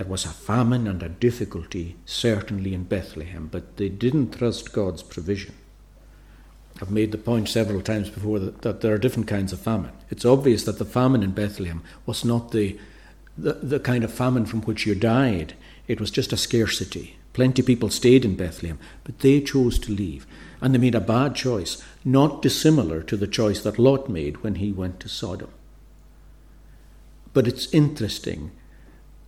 There 0.00 0.08
was 0.08 0.24
a 0.24 0.28
famine 0.30 0.86
and 0.86 1.02
a 1.02 1.10
difficulty, 1.10 1.94
certainly 2.06 2.72
in 2.72 2.84
Bethlehem, 2.84 3.50
but 3.52 3.76
they 3.76 3.90
didn't 3.90 4.30
trust 4.30 4.72
God's 4.72 5.02
provision. 5.02 5.52
I've 6.80 6.90
made 6.90 7.12
the 7.12 7.18
point 7.18 7.50
several 7.50 7.82
times 7.82 8.08
before 8.08 8.38
that, 8.38 8.62
that, 8.62 8.80
there 8.80 8.94
are 8.94 8.98
different 8.98 9.28
kinds 9.28 9.52
of 9.52 9.60
famine. 9.60 9.92
It's 10.08 10.24
obvious 10.24 10.64
that 10.64 10.78
the 10.78 10.86
famine 10.86 11.22
in 11.22 11.32
Bethlehem 11.32 11.82
was 12.06 12.24
not 12.24 12.52
the, 12.52 12.78
the, 13.36 13.52
the 13.52 13.78
kind 13.78 14.02
of 14.02 14.10
famine 14.10 14.46
from 14.46 14.62
which 14.62 14.86
you 14.86 14.94
died, 14.94 15.52
it 15.86 16.00
was 16.00 16.10
just 16.10 16.32
a 16.32 16.38
scarcity. 16.38 17.18
Plenty 17.34 17.60
of 17.60 17.66
people 17.66 17.90
stayed 17.90 18.24
in 18.24 18.36
Bethlehem, 18.36 18.78
but 19.04 19.18
they 19.18 19.42
chose 19.42 19.78
to 19.80 19.92
leave. 19.92 20.26
And 20.62 20.74
they 20.74 20.78
made 20.78 20.94
a 20.94 21.00
bad 21.02 21.34
choice, 21.34 21.84
not 22.06 22.40
dissimilar 22.40 23.02
to 23.02 23.18
the 23.18 23.26
choice 23.26 23.60
that 23.64 23.78
Lot 23.78 24.08
made 24.08 24.42
when 24.42 24.54
he 24.54 24.72
went 24.72 24.98
to 25.00 25.10
Sodom. 25.10 25.50
But 27.34 27.46
it's 27.46 27.70
interesting 27.74 28.52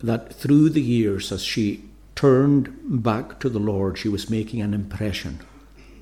that 0.03 0.33
through 0.33 0.69
the 0.69 0.81
years, 0.81 1.31
as 1.31 1.41
she 1.41 1.83
turned 2.15 2.75
back 2.83 3.39
to 3.39 3.49
the 3.49 3.59
Lord, 3.59 3.97
she 3.97 4.09
was 4.09 4.29
making 4.29 4.61
an 4.61 4.73
impression 4.73 5.39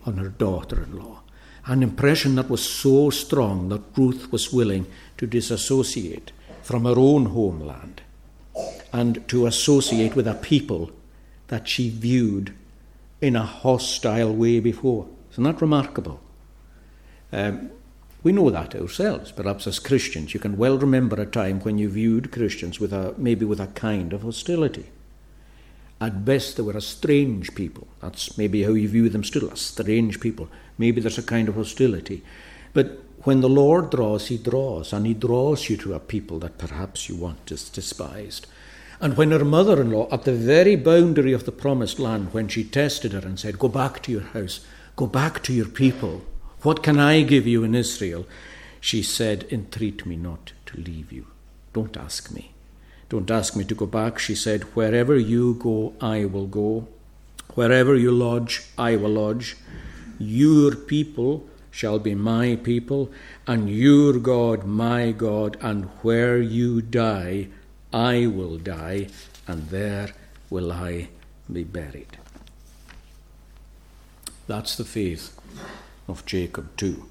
on 0.05 0.17
her 0.17 0.29
daughter 0.29 0.83
in 0.83 0.97
law. 0.97 1.19
An 1.67 1.83
impression 1.83 2.35
that 2.35 2.49
was 2.49 2.67
so 2.67 3.11
strong 3.11 3.69
that 3.69 3.83
Ruth 3.95 4.31
was 4.31 4.51
willing 4.51 4.87
to 5.17 5.27
disassociate 5.27 6.31
from 6.63 6.85
her 6.85 6.95
own 6.97 7.27
homeland 7.27 8.01
and 8.91 9.25
to 9.29 9.45
associate 9.45 10.15
with 10.15 10.27
a 10.27 10.33
people 10.33 10.91
that 11.47 11.67
she 11.67 11.89
viewed 11.89 12.53
in 13.21 13.35
a 13.35 13.45
hostile 13.45 14.33
way 14.33 14.59
before. 14.59 15.07
Isn't 15.31 15.43
that 15.43 15.61
remarkable? 15.61 16.19
Um, 17.31 17.69
we 18.23 18.31
know 18.31 18.49
that 18.49 18.75
ourselves, 18.75 19.31
perhaps 19.31 19.65
as 19.65 19.79
Christians. 19.79 20.33
You 20.33 20.39
can 20.39 20.57
well 20.57 20.77
remember 20.77 21.19
a 21.19 21.25
time 21.25 21.59
when 21.61 21.77
you 21.77 21.89
viewed 21.89 22.31
Christians 22.31 22.79
with 22.79 22.93
a, 22.93 23.15
maybe 23.17 23.45
with 23.45 23.59
a 23.59 23.67
kind 23.67 24.13
of 24.13 24.21
hostility. 24.21 24.85
At 25.99 26.25
best, 26.25 26.57
they 26.57 26.63
were 26.63 26.77
a 26.77 26.81
strange 26.81 27.53
people. 27.55 27.87
That's 27.99 28.37
maybe 28.37 28.63
how 28.63 28.73
you 28.73 28.87
view 28.87 29.09
them 29.09 29.23
still, 29.23 29.49
a 29.49 29.57
strange 29.57 30.19
people. 30.19 30.49
Maybe 30.77 31.01
there's 31.01 31.17
a 31.17 31.23
kind 31.23 31.49
of 31.49 31.55
hostility. 31.55 32.23
But 32.73 32.99
when 33.23 33.41
the 33.41 33.49
Lord 33.49 33.91
draws, 33.91 34.27
He 34.27 34.37
draws, 34.37 34.93
and 34.93 35.05
He 35.05 35.13
draws 35.13 35.69
you 35.69 35.77
to 35.77 35.93
a 35.93 35.99
people 35.99 36.39
that 36.39 36.57
perhaps 36.57 37.07
you 37.07 37.15
want 37.15 37.51
is 37.51 37.69
despised. 37.69 38.47
And 38.99 39.17
when 39.17 39.31
her 39.31 39.45
mother 39.45 39.81
in 39.81 39.91
law, 39.91 40.07
at 40.11 40.23
the 40.23 40.33
very 40.33 40.75
boundary 40.75 41.33
of 41.33 41.45
the 41.45 41.51
promised 41.51 41.97
land, 41.97 42.33
when 42.33 42.47
she 42.47 42.63
tested 42.63 43.13
her 43.13 43.19
and 43.19 43.39
said, 43.39 43.57
Go 43.57 43.67
back 43.67 44.03
to 44.03 44.11
your 44.11 44.21
house, 44.21 44.59
go 44.95 45.07
back 45.07 45.41
to 45.43 45.53
your 45.53 45.67
people, 45.67 46.23
what 46.63 46.83
can 46.83 46.99
I 46.99 47.23
give 47.23 47.47
you 47.47 47.63
in 47.63 47.73
Israel? 47.75 48.25
She 48.79 49.01
said, 49.03 49.47
Entreat 49.51 50.05
me 50.05 50.15
not 50.15 50.53
to 50.67 50.77
leave 50.77 51.11
you. 51.11 51.27
Don't 51.73 51.97
ask 51.97 52.31
me. 52.31 52.51
Don't 53.09 53.31
ask 53.31 53.55
me 53.55 53.63
to 53.65 53.75
go 53.75 53.85
back. 53.85 54.19
She 54.19 54.35
said, 54.35 54.63
Wherever 54.75 55.15
you 55.15 55.55
go, 55.55 55.93
I 56.01 56.25
will 56.25 56.47
go. 56.47 56.87
Wherever 57.55 57.95
you 57.95 58.11
lodge, 58.11 58.63
I 58.77 58.95
will 58.95 59.11
lodge. 59.11 59.57
Your 60.19 60.75
people 60.75 61.47
shall 61.71 61.99
be 61.99 62.15
my 62.15 62.57
people, 62.57 63.11
and 63.47 63.69
your 63.69 64.19
God 64.19 64.65
my 64.65 65.11
God, 65.11 65.57
and 65.61 65.85
where 66.03 66.37
you 66.37 66.81
die, 66.81 67.47
I 67.93 68.27
will 68.27 68.57
die, 68.57 69.07
and 69.47 69.69
there 69.69 70.09
will 70.49 70.71
I 70.71 71.09
be 71.51 71.63
buried. 71.63 72.17
That's 74.47 74.75
the 74.75 74.83
faith 74.83 75.37
of 76.07 76.25
Jacob 76.25 76.75
too. 76.77 77.09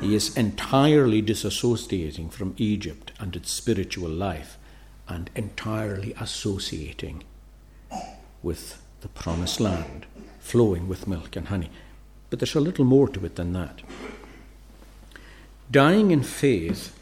He 0.00 0.14
is 0.14 0.36
entirely 0.36 1.22
disassociating 1.22 2.32
from 2.32 2.54
Egypt 2.58 3.12
and 3.18 3.34
its 3.36 3.50
spiritual 3.52 4.10
life 4.10 4.58
and 5.08 5.30
entirely 5.34 6.14
associating 6.18 7.22
with 8.42 8.82
the 9.00 9.08
promised 9.08 9.60
land, 9.60 10.06
flowing 10.40 10.88
with 10.88 11.06
milk 11.06 11.36
and 11.36 11.48
honey. 11.48 11.70
But 12.30 12.38
there's 12.38 12.54
a 12.54 12.60
little 12.60 12.84
more 12.84 13.08
to 13.08 13.24
it 13.24 13.36
than 13.36 13.52
that. 13.52 13.82
Dying 15.70 16.10
in 16.10 16.22
faith 16.22 16.98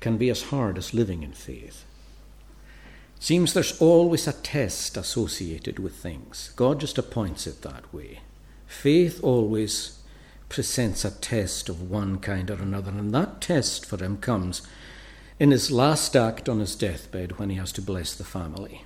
can 0.00 0.16
be 0.16 0.30
as 0.30 0.44
hard 0.44 0.78
as 0.78 0.94
living 0.94 1.22
in 1.22 1.32
faith. 1.32 1.84
It 3.16 3.22
seems 3.22 3.52
there's 3.52 3.80
always 3.80 4.26
a 4.26 4.32
test 4.32 4.96
associated 4.96 5.78
with 5.78 5.96
things. 5.96 6.52
God 6.56 6.80
just 6.80 6.98
appoints 6.98 7.46
it 7.46 7.62
that 7.62 7.92
way. 7.92 8.20
Faith 8.66 9.22
always 9.22 9.97
presents 10.48 11.04
a 11.04 11.10
test 11.10 11.68
of 11.68 11.90
one 11.90 12.18
kind 12.18 12.50
or 12.50 12.54
another, 12.54 12.90
and 12.90 13.12
that 13.14 13.40
test 13.40 13.84
for 13.84 14.02
him 14.02 14.16
comes 14.16 14.62
in 15.38 15.50
his 15.50 15.70
last 15.70 16.16
act 16.16 16.48
on 16.48 16.58
his 16.58 16.74
deathbed 16.74 17.38
when 17.38 17.50
he 17.50 17.56
has 17.56 17.72
to 17.72 17.82
bless 17.82 18.14
the 18.14 18.24
family. 18.24 18.84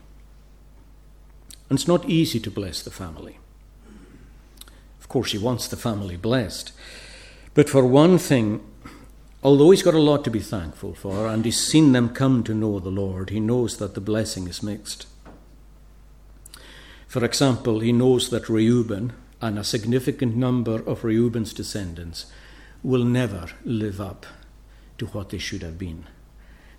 And 1.68 1.78
it's 1.78 1.88
not 1.88 2.08
easy 2.08 2.38
to 2.40 2.50
bless 2.50 2.82
the 2.82 2.90
family. 2.90 3.38
Of 5.00 5.08
course, 5.08 5.32
he 5.32 5.38
wants 5.38 5.68
the 5.68 5.76
family 5.76 6.16
blessed. 6.16 6.72
But 7.54 7.68
for 7.68 7.86
one 7.86 8.18
thing, 8.18 8.62
although 9.42 9.70
he's 9.70 9.82
got 9.82 9.94
a 9.94 10.00
lot 10.00 10.24
to 10.24 10.30
be 10.30 10.40
thankful 10.40 10.94
for, 10.94 11.26
and 11.28 11.44
he's 11.44 11.66
seen 11.66 11.92
them 11.92 12.10
come 12.10 12.42
to 12.44 12.54
know 12.54 12.78
the 12.78 12.90
Lord, 12.90 13.30
he 13.30 13.40
knows 13.40 13.78
that 13.78 13.94
the 13.94 14.00
blessing 14.00 14.48
is 14.48 14.62
mixed. 14.62 15.06
For 17.08 17.24
example, 17.24 17.80
he 17.80 17.92
knows 17.92 18.30
that 18.30 18.48
Reuben, 18.48 19.12
and 19.42 19.58
a 19.58 19.64
significant 19.64 20.36
number 20.36 20.76
of 20.86 21.02
Reuben's 21.02 21.52
descendants 21.52 22.26
will 22.82 23.04
never 23.04 23.48
live 23.64 24.00
up 24.00 24.24
to 24.98 25.06
what 25.06 25.30
they 25.30 25.38
should 25.38 25.62
have 25.62 25.78
been. 25.78 26.06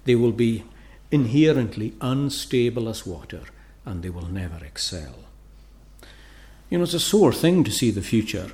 They 0.05 0.15
will 0.15 0.31
be 0.31 0.63
inherently 1.11 1.93
unstable 2.01 2.87
as 2.87 3.05
water 3.05 3.41
and 3.85 4.01
they 4.01 4.09
will 4.09 4.27
never 4.27 4.63
excel. 4.63 5.15
You 6.69 6.77
know, 6.77 6.85
it's 6.85 6.93
a 6.93 6.99
sore 6.99 7.33
thing 7.33 7.63
to 7.65 7.71
see 7.71 7.91
the 7.91 8.01
future. 8.01 8.51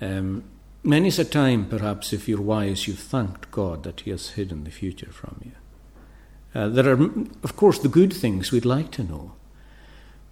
Um, 0.00 0.44
many's 0.82 1.18
a 1.18 1.24
time, 1.24 1.68
perhaps, 1.68 2.12
if 2.12 2.28
you're 2.28 2.40
wise, 2.40 2.88
you've 2.88 2.98
thanked 2.98 3.50
God 3.50 3.82
that 3.84 4.00
He 4.00 4.10
has 4.10 4.30
hidden 4.30 4.64
the 4.64 4.70
future 4.70 5.12
from 5.12 5.40
you. 5.44 5.52
Uh, 6.54 6.68
there 6.68 6.90
are, 6.90 7.10
of 7.42 7.56
course, 7.56 7.78
the 7.78 7.88
good 7.88 8.12
things 8.12 8.50
we'd 8.50 8.64
like 8.64 8.90
to 8.92 9.04
know, 9.04 9.32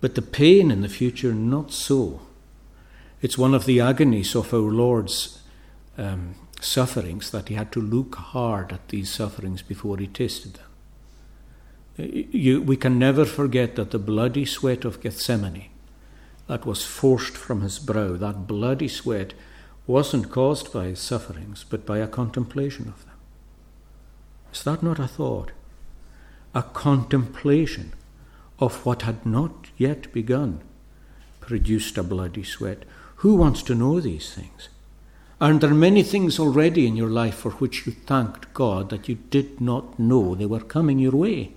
but 0.01 0.15
the 0.15 0.23
pain 0.23 0.71
in 0.71 0.81
the 0.81 0.89
future, 0.89 1.35
not 1.35 1.71
so. 1.71 2.23
It's 3.25 3.39
one 3.39 3.55
of 3.55 3.65
the 3.65 3.81
agonies 3.81 4.35
of 4.35 4.53
our 4.53 4.71
Lord's 4.71 5.41
um, 5.97 6.35
sufferings 6.61 7.31
that 7.31 7.49
he 7.49 7.55
had 7.55 7.73
to 7.73 7.81
look 7.81 8.17
hard 8.17 8.71
at 8.71 8.91
these 8.91 9.09
sufferings 9.09 9.63
before 9.63 9.97
he 9.97 10.07
tasted 10.07 10.59
them. 10.59 10.67
You, 11.97 12.61
we 12.61 12.77
can 12.77 12.99
never 12.99 13.25
forget 13.25 13.77
that 13.77 13.93
the 13.93 13.99
bloody 13.99 14.45
sweat 14.45 14.85
of 14.85 15.01
Gethsemane 15.01 15.71
that 16.49 16.67
was 16.67 16.85
forced 16.85 17.35
from 17.35 17.63
his 17.63 17.79
brow, 17.79 18.19
that 18.19 18.47
bloody 18.47 18.89
sweat, 18.89 19.33
wasn't 19.87 20.31
caused 20.31 20.71
by 20.71 20.89
his 20.89 21.01
sufferings, 21.01 21.65
but 21.65 21.87
by 21.87 22.01
a 22.01 22.07
contemplation 22.07 22.89
of 22.89 23.07
them. 23.07 23.17
Is 24.53 24.63
that 24.65 24.83
not 24.83 24.99
a 24.99 25.09
thought? 25.09 25.53
A 26.55 26.63
contemplation 26.63 27.95
of 28.59 28.85
what 28.85 29.01
had 29.01 29.25
not 29.25 29.69
yet 29.79 30.13
begun 30.13 30.61
produced 31.41 31.97
a 31.97 32.03
bloody 32.03 32.45
sweat. 32.45 32.85
Who 33.17 33.37
wants 33.37 33.63
to 33.65 33.75
know 33.75 34.01
these 34.01 34.33
things? 34.33 34.69
Aren't 35.41 35.61
there 35.61 35.75
many 35.75 36.03
things 36.03 36.39
already 36.39 36.87
in 36.87 36.97
your 36.97 37.11
life 37.11 37.35
for 37.37 37.51
which 37.51 37.87
you 37.87 37.93
thanked 37.93 38.55
God 38.55 38.91
that 38.91 39.09
you 39.09 39.17
did 39.31 39.61
not 39.61 39.99
know 39.99 40.35
they 40.35 40.47
were 40.47 40.61
coming 40.61 40.99
your 40.99 41.13
way? 41.13 41.53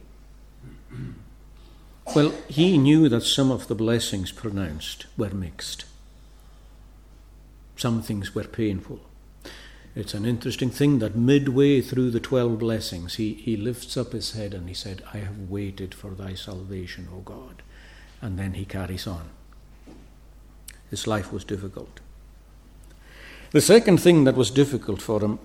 Well, 2.16 2.34
he 2.48 2.78
knew 2.78 3.10
that 3.10 3.24
some 3.24 3.52
of 3.52 3.68
the 3.68 3.76
blessings 3.76 4.32
pronounced 4.32 5.06
were 5.18 5.30
mixed. 5.30 5.86
Some 7.76 8.02
things 8.02 8.34
were 8.34 8.46
painful. 8.46 9.02
It's 9.96 10.14
an 10.14 10.26
interesting 10.26 10.70
thing 10.70 11.00
that 11.00 11.16
midway 11.16 11.82
through 11.82 12.12
the 12.12 12.20
twelve 12.20 12.60
blessings, 12.60 13.16
he, 13.16 13.34
he 13.34 13.58
lifts 13.58 13.98
up 13.98 14.14
his 14.14 14.32
head 14.32 14.54
and 14.54 14.68
he 14.68 14.74
said, 14.74 15.04
I 15.14 15.18
have 15.18 15.50
waited 15.50 15.94
for 15.94 16.12
thy 16.12 16.34
salvation, 16.34 17.08
O 17.14 17.20
God. 17.20 17.62
And 18.22 18.38
then 18.40 18.54
he 18.54 18.66
carries 18.66 19.06
on. 19.06 19.30
His 20.90 21.08
life 21.08 21.32
was 21.32 21.44
difficult. 21.44 22.00
The 23.52 23.62
second 23.62 24.00
thing 24.00 24.24
that 24.26 24.36
was 24.36 24.52
difficult 24.52 25.02
for 25.02 25.22
him 25.22 25.40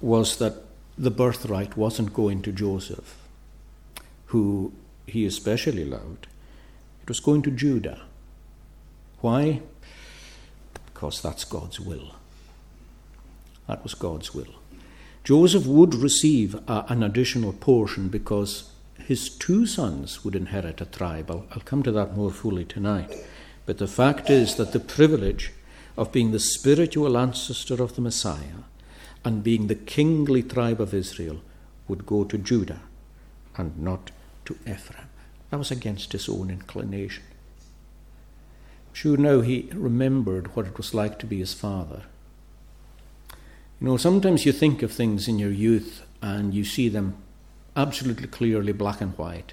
was 0.00 0.36
that 0.38 0.64
the 0.96 1.10
birthright 1.10 1.76
wasn't 1.76 2.14
going 2.14 2.42
to 2.42 2.52
Joseph, 2.52 3.16
who 4.26 4.72
he 5.06 5.26
especially 5.26 5.84
loved. 5.84 6.26
It 7.02 7.08
was 7.08 7.20
going 7.20 7.42
to 7.42 7.50
Judah. 7.50 8.02
Why? 9.20 9.62
Because 10.86 11.20
that's 11.20 11.44
God's 11.44 11.80
will. 11.80 12.14
That 13.66 13.82
was 13.82 13.94
God's 13.94 14.34
will. 14.34 14.54
Joseph 15.24 15.66
would 15.66 15.94
receive 15.94 16.58
an 16.68 17.02
additional 17.02 17.52
portion 17.52 18.08
because 18.08 18.70
his 18.98 19.28
two 19.28 19.66
sons 19.66 20.24
would 20.24 20.34
inherit 20.34 20.80
a 20.80 20.86
tribe. 20.86 21.30
I'll, 21.30 21.46
I'll 21.52 21.62
come 21.62 21.82
to 21.82 21.92
that 21.92 22.16
more 22.16 22.30
fully 22.30 22.64
tonight. 22.64 23.14
But 23.68 23.76
the 23.76 23.86
fact 23.86 24.30
is 24.30 24.54
that 24.54 24.72
the 24.72 24.80
privilege 24.80 25.52
of 25.94 26.10
being 26.10 26.30
the 26.30 26.40
spiritual 26.40 27.18
ancestor 27.18 27.82
of 27.82 27.96
the 27.96 28.00
Messiah 28.00 28.64
and 29.26 29.44
being 29.44 29.66
the 29.66 29.74
kingly 29.74 30.42
tribe 30.42 30.80
of 30.80 30.94
Israel 30.94 31.42
would 31.86 32.06
go 32.06 32.24
to 32.24 32.38
Judah 32.38 32.80
and 33.58 33.78
not 33.78 34.10
to 34.46 34.56
Ephraim. 34.66 35.08
That 35.50 35.58
was 35.58 35.70
against 35.70 36.12
his 36.12 36.30
own 36.30 36.48
inclination. 36.48 37.24
Sure, 38.94 39.18
now 39.18 39.42
he 39.42 39.68
remembered 39.74 40.56
what 40.56 40.64
it 40.66 40.78
was 40.78 40.94
like 40.94 41.18
to 41.18 41.26
be 41.26 41.40
his 41.40 41.52
father. 41.52 42.04
You 43.82 43.88
know, 43.88 43.96
sometimes 43.98 44.46
you 44.46 44.52
think 44.52 44.82
of 44.82 44.92
things 44.92 45.28
in 45.28 45.38
your 45.38 45.52
youth 45.52 46.06
and 46.22 46.54
you 46.54 46.64
see 46.64 46.88
them 46.88 47.18
absolutely 47.76 48.28
clearly 48.28 48.72
black 48.72 49.02
and 49.02 49.12
white, 49.18 49.52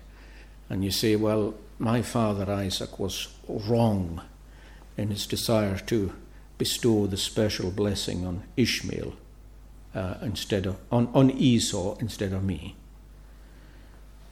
and 0.69 0.85
you 0.85 0.91
say, 0.91 1.17
Well, 1.17 1.55
my 1.77 2.01
father 2.01 2.51
Isaac 2.51 2.99
was 2.99 3.27
wrong 3.47 4.21
in 4.97 5.09
his 5.09 5.27
desire 5.27 5.77
to 5.87 6.13
bestow 6.57 7.05
the 7.05 7.17
special 7.17 7.71
blessing 7.71 8.25
on 8.25 8.43
Ishmael 8.55 9.13
uh, 9.93 10.15
instead 10.21 10.65
of 10.65 10.77
on, 10.91 11.09
on 11.13 11.31
Esau 11.31 11.97
instead 11.99 12.33
of 12.33 12.43
me. 12.43 12.75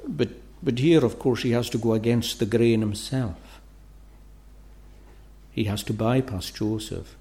But 0.08 0.30
but 0.64 0.80
here, 0.80 1.04
of 1.04 1.20
course, 1.20 1.44
he 1.44 1.52
has 1.52 1.70
to 1.72 1.78
go 1.78 1.94
against 1.94 2.40
the 2.40 2.46
grain 2.46 2.80
himself. 2.80 3.60
He 5.52 5.66
has 5.66 5.84
to 5.84 5.94
bypass 5.94 6.50
Joseph 6.50 7.16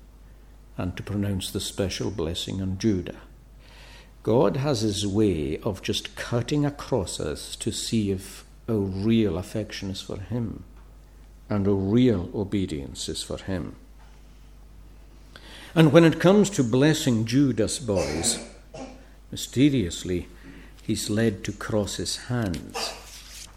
and 0.79 0.97
to 0.97 1.03
pronounce 1.03 1.51
the 1.51 1.61
special 1.61 2.13
blessing 2.13 2.63
on 2.63 2.79
Judah. 2.79 3.17
God 4.23 4.59
has 4.59 4.83
his 4.83 5.05
way 5.07 5.59
of 5.59 5.83
just 5.83 6.15
cutting 6.15 6.65
across 6.65 7.19
us 7.19 7.57
to 7.57 7.73
see 7.73 8.13
if 8.13 8.45
a 8.69 8.75
real 8.75 9.39
affection 9.39 9.91
is 9.91 10.01
for 10.01 10.19
him 10.19 10.65
and 11.49 11.67
a 11.67 11.73
real 11.73 12.31
obedience 12.35 13.09
is 13.09 13.23
for 13.23 13.39
him. 13.39 13.77
And 15.75 15.93
when 15.93 16.05
it 16.05 16.21
comes 16.21 16.51
to 16.51 16.65
blessing 16.65 17.25
Judah's 17.25 17.79
boys, 17.79 18.39
mysteriously, 19.31 20.29
he's 20.83 21.11
led 21.11 21.45
to 21.45 21.53
cross 21.53 21.97
his 21.97 22.17
hands 22.29 23.49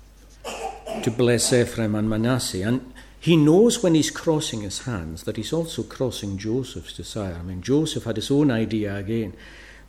to 1.04 1.12
bless 1.12 1.52
Ephraim 1.54 1.96
and 1.96 2.10
Manasseh. 2.10 2.62
And 2.62 2.94
he 3.20 3.36
knows 3.36 3.84
when 3.84 3.96
he's 3.96 4.12
crossing 4.12 4.62
his 4.62 4.80
hands 4.84 5.24
that 5.24 5.38
he's 5.38 5.54
also 5.54 5.84
crossing 5.84 6.38
Joseph's 6.38 6.94
desire. 6.94 7.36
I 7.40 7.44
mean, 7.44 7.62
Joseph 7.62 8.04
had 8.04 8.16
his 8.16 8.32
own 8.32 8.52
idea 8.52 8.96
again. 8.96 9.34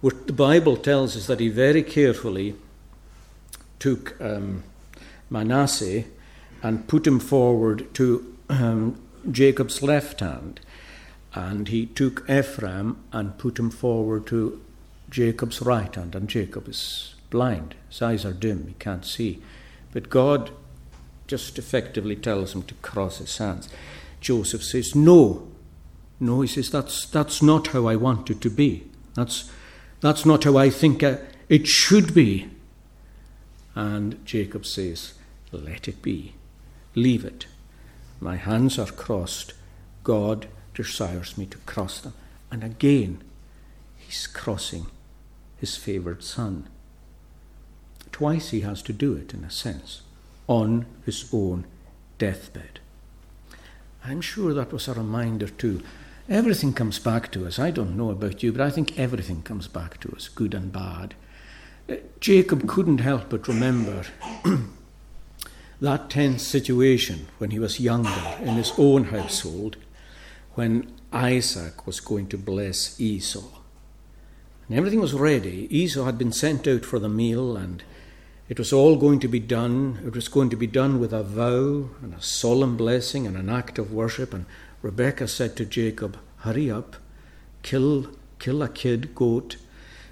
What 0.00 0.26
the 0.26 0.32
Bible 0.32 0.76
tells 0.76 1.16
us 1.16 1.26
that 1.26 1.40
he 1.40 1.48
very 1.48 1.82
carefully 1.82 2.54
took 3.78 4.20
um, 4.20 4.62
Manasseh 5.30 6.04
and 6.62 6.86
put 6.88 7.06
him 7.06 7.20
forward 7.20 7.92
to 7.94 8.36
um, 8.48 9.00
Jacob's 9.30 9.82
left 9.82 10.20
hand 10.20 10.60
and 11.36 11.68
he 11.68 11.84
took 11.84 12.28
Ephraim 12.30 12.96
and 13.12 13.36
put 13.36 13.58
him 13.58 13.70
forward 13.70 14.26
to 14.26 14.60
Jacob's 15.10 15.60
right 15.60 15.94
hand, 15.94 16.14
and 16.14 16.28
Jacob 16.28 16.66
is 16.66 17.14
blind. 17.28 17.74
His 17.90 18.00
eyes 18.00 18.24
are 18.24 18.32
dim, 18.32 18.66
he 18.66 18.74
can't 18.74 19.04
see. 19.04 19.42
But 19.92 20.08
God 20.08 20.50
just 21.26 21.58
effectively 21.58 22.16
tells 22.16 22.54
him 22.54 22.62
to 22.62 22.74
cross 22.76 23.18
his 23.18 23.36
hands. 23.36 23.68
Joseph 24.20 24.62
says, 24.64 24.94
No. 24.94 25.48
No, 26.18 26.40
he 26.40 26.48
says, 26.48 26.70
that's, 26.70 27.04
that's 27.04 27.42
not 27.42 27.68
how 27.68 27.86
I 27.86 27.96
want 27.96 28.30
it 28.30 28.40
to 28.40 28.48
be. 28.48 28.84
That's, 29.14 29.50
that's 30.00 30.24
not 30.24 30.44
how 30.44 30.56
I 30.56 30.70
think 30.70 31.02
uh, 31.02 31.18
it 31.50 31.66
should 31.66 32.14
be. 32.14 32.48
And 33.74 34.24
Jacob 34.24 34.64
says, 34.64 35.12
Let 35.56 35.88
it 35.88 36.02
be. 36.02 36.34
Leave 36.94 37.24
it. 37.24 37.46
My 38.20 38.36
hands 38.36 38.78
are 38.78 38.86
crossed. 38.86 39.52
God 40.04 40.48
desires 40.74 41.36
me 41.36 41.46
to 41.46 41.58
cross 41.58 42.00
them. 42.00 42.14
And 42.50 42.62
again, 42.62 43.22
he's 43.96 44.26
crossing 44.26 44.86
his 45.58 45.76
favoured 45.76 46.22
son. 46.22 46.68
Twice 48.12 48.50
he 48.50 48.60
has 48.60 48.82
to 48.82 48.92
do 48.92 49.14
it, 49.14 49.34
in 49.34 49.44
a 49.44 49.50
sense, 49.50 50.02
on 50.46 50.86
his 51.04 51.28
own 51.32 51.66
deathbed. 52.18 52.80
I'm 54.04 54.20
sure 54.20 54.54
that 54.54 54.72
was 54.72 54.88
a 54.88 54.94
reminder, 54.94 55.48
too. 55.48 55.82
Everything 56.28 56.72
comes 56.72 56.98
back 56.98 57.30
to 57.32 57.46
us. 57.46 57.58
I 57.58 57.70
don't 57.70 57.96
know 57.96 58.10
about 58.10 58.42
you, 58.42 58.52
but 58.52 58.60
I 58.60 58.70
think 58.70 58.98
everything 58.98 59.42
comes 59.42 59.68
back 59.68 60.00
to 60.00 60.12
us, 60.16 60.28
good 60.28 60.54
and 60.54 60.72
bad. 60.72 61.14
Uh, 61.88 61.96
Jacob 62.20 62.68
couldn't 62.68 62.98
help 62.98 63.28
but 63.28 63.46
remember 63.46 64.04
that 65.80 66.10
tense 66.10 66.42
situation 66.42 67.26
when 67.38 67.50
he 67.50 67.58
was 67.58 67.80
younger 67.80 68.36
in 68.40 68.54
his 68.54 68.72
own 68.78 69.04
household 69.04 69.76
when 70.54 70.90
Isaac 71.12 71.86
was 71.86 72.00
going 72.00 72.28
to 72.28 72.38
bless 72.38 72.98
Esau. 72.98 73.44
And 74.68 74.76
everything 74.76 75.00
was 75.00 75.14
ready. 75.14 75.68
Esau 75.70 76.04
had 76.04 76.18
been 76.18 76.32
sent 76.32 76.66
out 76.66 76.84
for 76.84 76.98
the 76.98 77.08
meal, 77.08 77.56
and 77.56 77.84
it 78.48 78.58
was 78.58 78.72
all 78.72 78.96
going 78.96 79.20
to 79.20 79.28
be 79.28 79.38
done. 79.38 80.00
It 80.04 80.14
was 80.14 80.28
going 80.28 80.50
to 80.50 80.56
be 80.56 80.66
done 80.66 80.98
with 80.98 81.12
a 81.12 81.22
vow 81.22 81.90
and 82.02 82.14
a 82.14 82.22
solemn 82.22 82.76
blessing 82.76 83.26
and 83.26 83.36
an 83.36 83.50
act 83.50 83.78
of 83.78 83.92
worship. 83.92 84.32
And 84.32 84.46
Rebekah 84.82 85.28
said 85.28 85.56
to 85.56 85.66
Jacob, 85.66 86.18
Hurry 86.38 86.70
up, 86.70 86.96
kill, 87.62 88.10
kill 88.38 88.62
a 88.62 88.68
kid, 88.68 89.14
goat. 89.14 89.56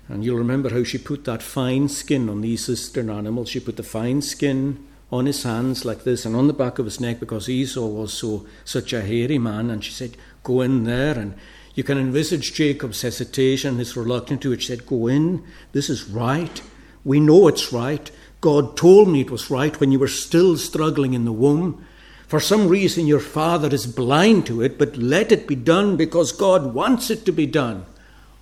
And 0.09 0.25
you'll 0.25 0.37
remember 0.37 0.69
how 0.69 0.85
she 0.85 0.99
put 0.99 1.25
that 1.25 1.43
fine 1.43 1.89
skin 1.89 2.29
on 2.29 2.43
these 2.43 2.69
eastern 2.69 3.09
animals. 3.09 3.49
She 3.49 3.61
put 3.61 3.77
the 3.77 3.83
fine 3.83 4.21
skin 4.21 4.87
on 5.15 5.27
his 5.27 5.45
hands 5.45 5.85
like 5.85 6.03
this 6.03 6.27
and 6.27 6.35
on 6.35 6.49
the 6.49 6.53
back 6.53 6.81
of 6.81 6.87
his 6.87 7.01
neck 7.01 7.21
because 7.21 7.49
Esau 7.49 7.87
was 7.87 8.13
so 8.13 8.45
such 8.65 8.93
a 8.93 9.01
hairy 9.01 9.39
man. 9.39 9.71
And 9.71 9.85
she 9.85 9.93
said, 9.93 10.17
Go 10.43 10.61
in 10.61 10.83
there. 10.83 11.17
And 11.17 11.37
you 11.75 11.85
can 11.85 11.99
envisage 11.99 12.53
Jacob's 12.53 13.03
hesitation, 13.03 13.79
his 13.79 13.97
reluctance 13.97 14.43
to 14.43 14.53
it. 14.53 14.63
She 14.63 14.69
said, 14.69 14.87
Go 14.87 15.07
in. 15.07 15.45
This 15.71 15.89
is 15.89 16.09
right. 16.09 16.61
We 17.05 17.21
know 17.21 17.47
it's 17.47 17.73
right. 17.73 18.11
God 18.41 18.77
told 18.77 19.09
me 19.09 19.21
it 19.21 19.31
was 19.31 19.51
right 19.51 19.79
when 19.79 19.93
you 19.93 20.01
were 20.01 20.09
still 20.09 20.57
struggling 20.57 21.15
in 21.15 21.25
the 21.25 21.33
womb. 21.33 21.87
For 22.27 22.41
some 22.41 22.67
reason, 22.67 23.07
your 23.07 23.21
father 23.21 23.69
is 23.69 23.87
blind 23.87 24.47
to 24.47 24.63
it, 24.63 24.79
but 24.79 24.97
let 24.97 25.31
it 25.31 25.47
be 25.47 25.55
done 25.55 25.97
because 25.97 26.33
God 26.33 26.75
wants 26.75 27.09
it 27.11 27.25
to 27.27 27.33
be 27.33 27.47
done. 27.47 27.87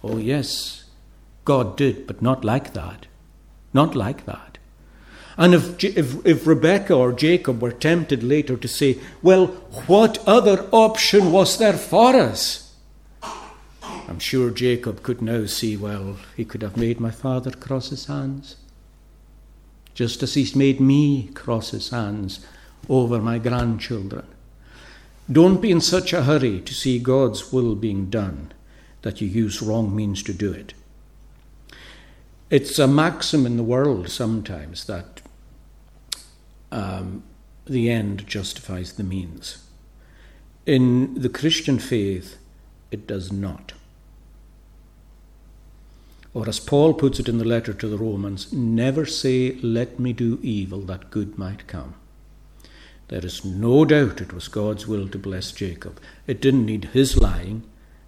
Oh, 0.02 0.16
yes, 0.16 0.84
God 1.44 1.76
did, 1.76 2.06
but 2.06 2.22
not 2.22 2.44
like 2.44 2.72
that. 2.72 3.06
Not 3.74 3.94
like 3.94 4.24
that. 4.24 4.51
And 5.36 5.54
if, 5.54 5.82
if, 5.82 6.26
if 6.26 6.46
Rebecca 6.46 6.94
or 6.94 7.12
Jacob 7.12 7.62
were 7.62 7.72
tempted 7.72 8.22
later 8.22 8.56
to 8.56 8.68
say, 8.68 8.98
well, 9.22 9.46
what 9.86 10.18
other 10.26 10.68
option 10.72 11.32
was 11.32 11.58
there 11.58 11.72
for 11.72 12.14
us? 12.14 12.74
I'm 13.22 14.18
sure 14.18 14.50
Jacob 14.50 15.02
could 15.02 15.22
now 15.22 15.46
see, 15.46 15.76
well, 15.76 16.16
he 16.36 16.44
could 16.44 16.62
have 16.62 16.76
made 16.76 17.00
my 17.00 17.10
father 17.10 17.50
cross 17.50 17.90
his 17.90 18.06
hands. 18.06 18.56
just 19.94 20.22
as 20.22 20.34
He's 20.34 20.56
made 20.56 20.80
me 20.80 21.28
cross 21.34 21.70
His 21.70 21.90
hands 21.90 22.44
over 22.88 23.20
my 23.20 23.38
grandchildren. 23.38 24.26
Don't 25.30 25.60
be 25.60 25.70
in 25.70 25.80
such 25.80 26.12
a 26.12 26.24
hurry 26.24 26.60
to 26.60 26.74
see 26.74 26.98
God's 26.98 27.52
will 27.52 27.74
being 27.74 28.10
done 28.10 28.52
that 29.02 29.20
you 29.20 29.28
use 29.28 29.62
wrong 29.62 29.94
means 29.94 30.22
to 30.24 30.32
do 30.32 30.52
it. 30.52 30.74
It's 32.50 32.78
a 32.78 32.86
maxim 32.86 33.46
in 33.46 33.56
the 33.56 33.62
world 33.62 34.10
sometimes 34.10 34.84
that 34.86 35.11
um, 36.72 37.22
the 37.66 37.90
end 37.90 38.26
justifies 38.26 38.94
the 38.94 39.04
means. 39.04 39.64
In 40.66 41.14
the 41.14 41.28
Christian 41.28 41.78
faith, 41.78 42.38
it 42.90 43.06
does 43.06 43.30
not. 43.30 43.72
Or 46.34 46.48
as 46.48 46.58
Paul 46.58 46.94
puts 46.94 47.20
it 47.20 47.28
in 47.28 47.38
the 47.38 47.44
letter 47.44 47.74
to 47.74 47.88
the 47.88 47.98
Romans, 47.98 48.52
never 48.52 49.04
say, 49.04 49.52
Let 49.56 49.98
me 50.00 50.12
do 50.12 50.38
evil 50.42 50.80
that 50.82 51.10
good 51.10 51.36
might 51.36 51.66
come. 51.66 51.94
There 53.08 53.24
is 53.24 53.44
no 53.44 53.84
doubt 53.84 54.22
it 54.22 54.32
was 54.32 54.48
God's 54.48 54.86
will 54.86 55.08
to 55.08 55.18
bless 55.18 55.52
Jacob. 55.52 56.00
It 56.26 56.40
didn't 56.40 56.64
need 56.64 56.86
his 56.86 57.18
lying, 57.18 57.64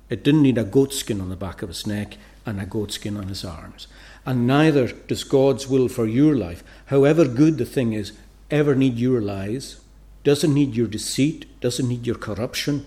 it 0.09 0.25
didn't 0.25 0.43
need 0.43 0.57
a 0.57 0.65
goatskin 0.65 1.21
on 1.21 1.29
the 1.29 1.37
back 1.37 1.61
of 1.61 1.69
his 1.69 1.87
neck 1.87 2.17
and 2.47 2.61
a 2.61 2.67
goatskin 2.67 3.17
on 3.17 3.29
his 3.29 3.45
arms. 3.45 3.87
And 4.25 4.47
neither 4.47 4.89
does 4.89 5.25
God's 5.25 5.69
will 5.69 5.89
for 5.89 6.07
your 6.07 6.35
life, 6.35 6.65
however 6.87 7.27
good 7.27 7.59
the 7.59 7.67
thing 7.67 7.93
is, 7.93 8.13
ever 8.55 8.75
need 8.75 8.99
your 8.99 9.21
lies, 9.21 9.81
doesn't 10.23 10.55
need 10.55 10.75
your 10.75 10.87
deceit, 10.87 11.61
doesn't 11.61 11.89
need 11.89 12.07
your 12.07 12.17
corruption. 12.17 12.87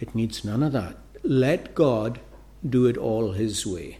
It 0.00 0.14
needs 0.14 0.44
none 0.44 0.62
of 0.62 0.72
that. 0.72 0.96
Let 1.22 1.74
God 1.74 2.20
do 2.68 2.86
it 2.86 2.96
all 2.96 3.32
His 3.32 3.66
way. 3.66 3.98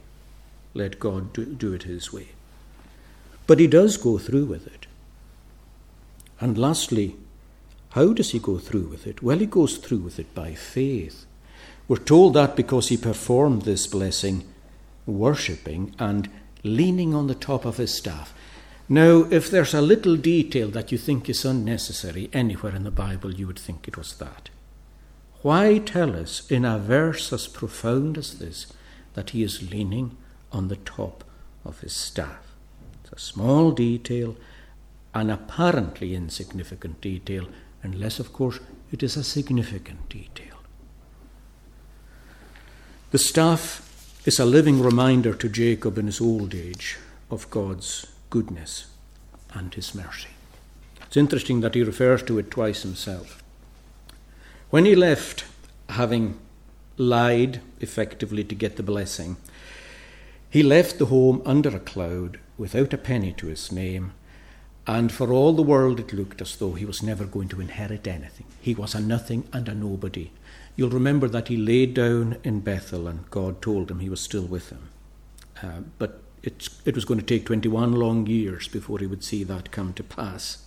Let 0.75 0.99
God 0.99 1.33
do, 1.33 1.45
do 1.45 1.73
it 1.75 1.83
His 1.83 2.13
way. 2.13 2.29
But 3.47 3.61
He 3.61 3.67
does 3.67 3.97
go 3.97 4.19
through 4.19 4.47
with 4.47 4.67
it. 4.67 4.87
And 6.41 6.57
lastly, 6.57 7.17
how 7.91 8.13
does 8.13 8.31
He 8.31 8.39
go 8.39 8.59
through 8.59 8.89
with 8.89 9.07
it? 9.07 9.23
Well, 9.23 9.39
He 9.39 9.47
goes 9.47 9.77
through 9.77 9.99
with 9.99 10.19
it 10.19 10.35
by 10.35 10.55
faith. 10.55 11.27
We're 11.87 11.97
told 11.97 12.35
that 12.35 12.57
because 12.57 12.89
He 12.89 12.97
performed 12.97 13.63
this 13.63 13.87
blessing, 13.87 14.45
worshipping 15.07 15.95
and 15.99 16.29
leaning 16.63 17.15
on 17.15 17.27
the 17.27 17.35
top 17.35 17.65
of 17.65 17.77
His 17.77 17.95
staff. 17.95 18.35
Now, 18.89 19.27
if 19.31 19.51
there's 19.51 19.75
a 19.75 19.83
little 19.83 20.17
detail 20.17 20.69
that 20.69 20.91
you 20.91 20.97
think 20.97 21.29
is 21.29 21.45
unnecessary 21.45 22.31
anywhere 22.33 22.75
in 22.75 22.85
the 22.85 22.91
Bible, 22.91 23.35
you 23.35 23.47
would 23.47 23.59
think 23.59 23.87
it 23.87 23.99
was 23.99 24.15
that. 24.15 24.49
Why 25.43 25.79
tell 25.79 26.17
us 26.17 26.51
in 26.51 26.65
a 26.65 26.79
verse 26.79 27.33
as 27.33 27.47
profound 27.47 28.17
as 28.17 28.39
this 28.39 28.73
that 29.13 29.31
he 29.31 29.43
is 29.43 29.71
leaning 29.71 30.17
on 30.53 30.69
the 30.69 30.77
top 30.77 31.23
of 31.65 31.81
his 31.81 31.95
staff? 31.95 32.55
It's 33.03 33.13
a 33.13 33.19
small 33.19 33.73
detail, 33.73 34.37
an 35.15 35.29
apparently 35.29 36.15
insignificant 36.15 37.03
detail, 37.03 37.47
unless, 37.83 38.19
of 38.19 38.33
course, 38.33 38.59
it 38.91 39.03
is 39.03 39.17
a 39.17 39.25
significant 39.25 40.09
detail. 40.09 40.57
The 43.11 43.19
staff 43.19 44.23
is 44.27 44.39
a 44.39 44.47
living 44.47 44.83
reminder 44.83 45.35
to 45.35 45.49
Jacob 45.49 45.99
in 45.99 46.07
his 46.07 46.21
old 46.21 46.55
age 46.55 46.97
of 47.31 47.49
God's 47.51 48.07
goodness 48.31 48.87
and 49.53 49.75
his 49.75 49.95
mercy. 49.95 50.29
It's 51.03 51.17
interesting 51.17 51.61
that 51.61 51.75
he 51.75 51.83
refers 51.83 52.23
to 52.25 52.39
it 52.39 52.51
twice 52.51 52.83
himself. 52.83 53.43
When 54.71 54.85
he 54.85 54.95
left, 54.95 55.45
having 55.89 56.39
lied 56.99 57.61
effectively 57.81 58.45
to 58.45 58.55
get 58.55 58.77
the 58.77 58.83
blessing, 58.83 59.37
he 60.51 60.63
left 60.63 60.99
the 60.99 61.07
home 61.07 61.43
under 61.47 61.71
a 61.71 61.81
cloud 61.81 62.39
without 62.59 62.93
a 62.93 62.99
penny 62.99 63.33
to 63.35 63.47
his 63.47 63.73
name, 63.73 64.13
and 64.87 65.13
for 65.13 65.33
all 65.33 65.53
the 65.53 65.63
world 65.63 66.01
it 66.01 66.13
looked 66.13 66.41
as 66.43 66.57
though 66.57 66.73
he 66.73 66.85
was 66.85 67.03
never 67.03 67.25
going 67.25 67.49
to 67.49 67.61
inherit 67.61 68.07
anything. 68.07 68.47
He 68.61 68.75
was 68.75 68.95
a 68.95 69.01
nothing 69.01 69.49
and 69.53 69.69
a 69.69 69.75
nobody. 69.75 70.31
You'll 70.77 70.91
remember 70.91 71.29
that 71.29 71.49
he 71.49 71.57
lay 71.57 71.87
down 71.87 72.37
in 72.45 72.61
Bethel 72.61 73.07
and 73.07 73.31
God 73.31 73.61
told 73.61 73.91
him 73.91 74.01
he 74.01 74.09
was 74.09 74.21
still 74.21 74.45
with 74.45 74.71
him. 74.71 74.89
Uh, 75.63 75.81
but 75.99 76.23
it, 76.49 76.69
it 76.87 76.95
was 76.95 77.05
going 77.05 77.21
to 77.21 77.27
take 77.27 77.45
21 77.45 77.93
long 77.93 78.27
years 78.27 78.69
before 78.69 78.99
he 78.99 79.07
would 79.07 79.23
see 79.23 79.45
that 79.45 79.71
come 79.71 79.93
to 79.93 80.03
pass. 80.03 80.65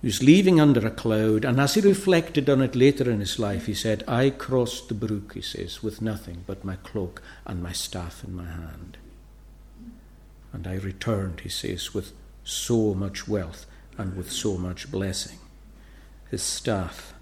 He 0.00 0.06
was 0.06 0.22
leaving 0.22 0.58
under 0.58 0.86
a 0.86 0.90
cloud, 0.90 1.44
and 1.44 1.60
as 1.60 1.74
he 1.74 1.82
reflected 1.82 2.48
on 2.48 2.62
it 2.62 2.74
later 2.74 3.10
in 3.10 3.20
his 3.20 3.38
life, 3.38 3.66
he 3.66 3.74
said, 3.74 4.04
I 4.08 4.30
crossed 4.30 4.88
the 4.88 4.94
brook, 4.94 5.34
he 5.34 5.42
says, 5.42 5.82
with 5.82 6.00
nothing 6.00 6.44
but 6.46 6.64
my 6.64 6.76
cloak 6.76 7.20
and 7.44 7.62
my 7.62 7.72
staff 7.72 8.24
in 8.24 8.34
my 8.34 8.46
hand. 8.46 8.96
And 10.54 10.66
I 10.66 10.76
returned, 10.76 11.40
he 11.40 11.50
says, 11.50 11.92
with 11.92 12.12
so 12.42 12.94
much 12.94 13.28
wealth 13.28 13.66
and 13.98 14.16
with 14.16 14.32
so 14.32 14.56
much 14.56 14.90
blessing. 14.90 15.38
His 16.30 16.42
staff. 16.42 17.12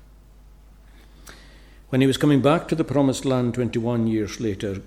When 1.89 2.01
he 2.01 2.07
was 2.07 2.19
coming 2.19 2.41
back 2.41 2.69
to 2.69 2.77
the 2.77 2.85
promised 2.85 3.25
land 3.25 3.55
21 3.55 4.07
years 4.07 4.41
later, 4.41 4.83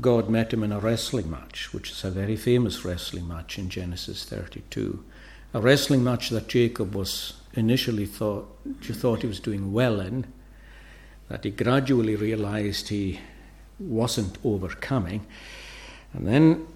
God 0.00 0.30
met 0.30 0.52
him 0.52 0.62
in 0.62 0.72
a 0.72 0.80
wrestling 0.80 1.30
match, 1.30 1.72
which 1.74 1.90
is 1.90 2.02
a 2.02 2.10
very 2.10 2.36
famous 2.36 2.84
wrestling 2.84 3.28
match 3.28 3.58
in 3.58 3.68
Genesis 3.68 4.24
32. 4.24 5.04
A 5.54 5.60
wrestling 5.60 6.02
match 6.02 6.30
that 6.30 6.48
Jacob 6.48 6.94
was 6.94 7.34
initially 7.52 8.06
thought, 8.06 8.48
thought 8.80 9.20
he 9.20 9.28
was 9.28 9.40
doing 9.40 9.72
well 9.72 10.00
in, 10.00 10.26
that 11.28 11.44
he 11.44 11.50
gradually 11.50 12.16
realized 12.16 12.88
he 12.88 13.20
wasn't 13.78 14.38
overcoming. 14.44 15.26
And 16.14 16.26
then, 16.26 16.66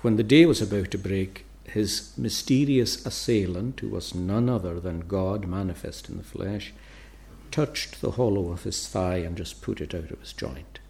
when 0.00 0.16
the 0.16 0.22
day 0.22 0.46
was 0.46 0.62
about 0.62 0.90
to 0.92 0.98
break, 0.98 1.44
his 1.64 2.12
mysterious 2.16 3.04
assailant, 3.04 3.80
who 3.80 3.88
was 3.88 4.14
none 4.14 4.48
other 4.48 4.80
than 4.80 5.00
God 5.00 5.46
manifest 5.46 6.08
in 6.08 6.16
the 6.16 6.24
flesh, 6.24 6.72
touched 7.50 8.00
the 8.00 8.12
hollow 8.12 8.50
of 8.50 8.62
his 8.62 8.88
thigh 8.88 9.18
and 9.18 9.36
just 9.36 9.60
put 9.60 9.80
it 9.80 9.94
out 9.94 10.10
of 10.10 10.20
his 10.20 10.32
joint. 10.32 10.80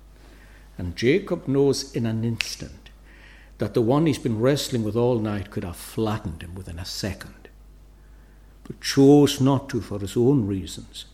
And 0.79 0.97
Jacob 0.97 1.47
knows 1.47 1.93
in 1.93 2.07
an 2.07 2.25
instant 2.25 2.91
that 3.59 3.75
the 3.75 3.83
one 3.83 4.07
he's 4.07 4.18
been 4.18 4.41
wrestling 4.41 4.83
with 4.83 4.97
all 4.97 5.18
night 5.18 5.51
could 5.51 5.64
have 5.64 5.77
flattened 5.77 6.43
him 6.43 6.55
within 6.55 6.79
a 6.79 6.85
second, 6.85 7.49
but 8.64 8.81
chose 8.81 9.41
not 9.41 9.68
to 9.68 9.81
for 9.81 10.01
his 10.01 10.16
own 10.16 10.47
reasons, 10.47 11.05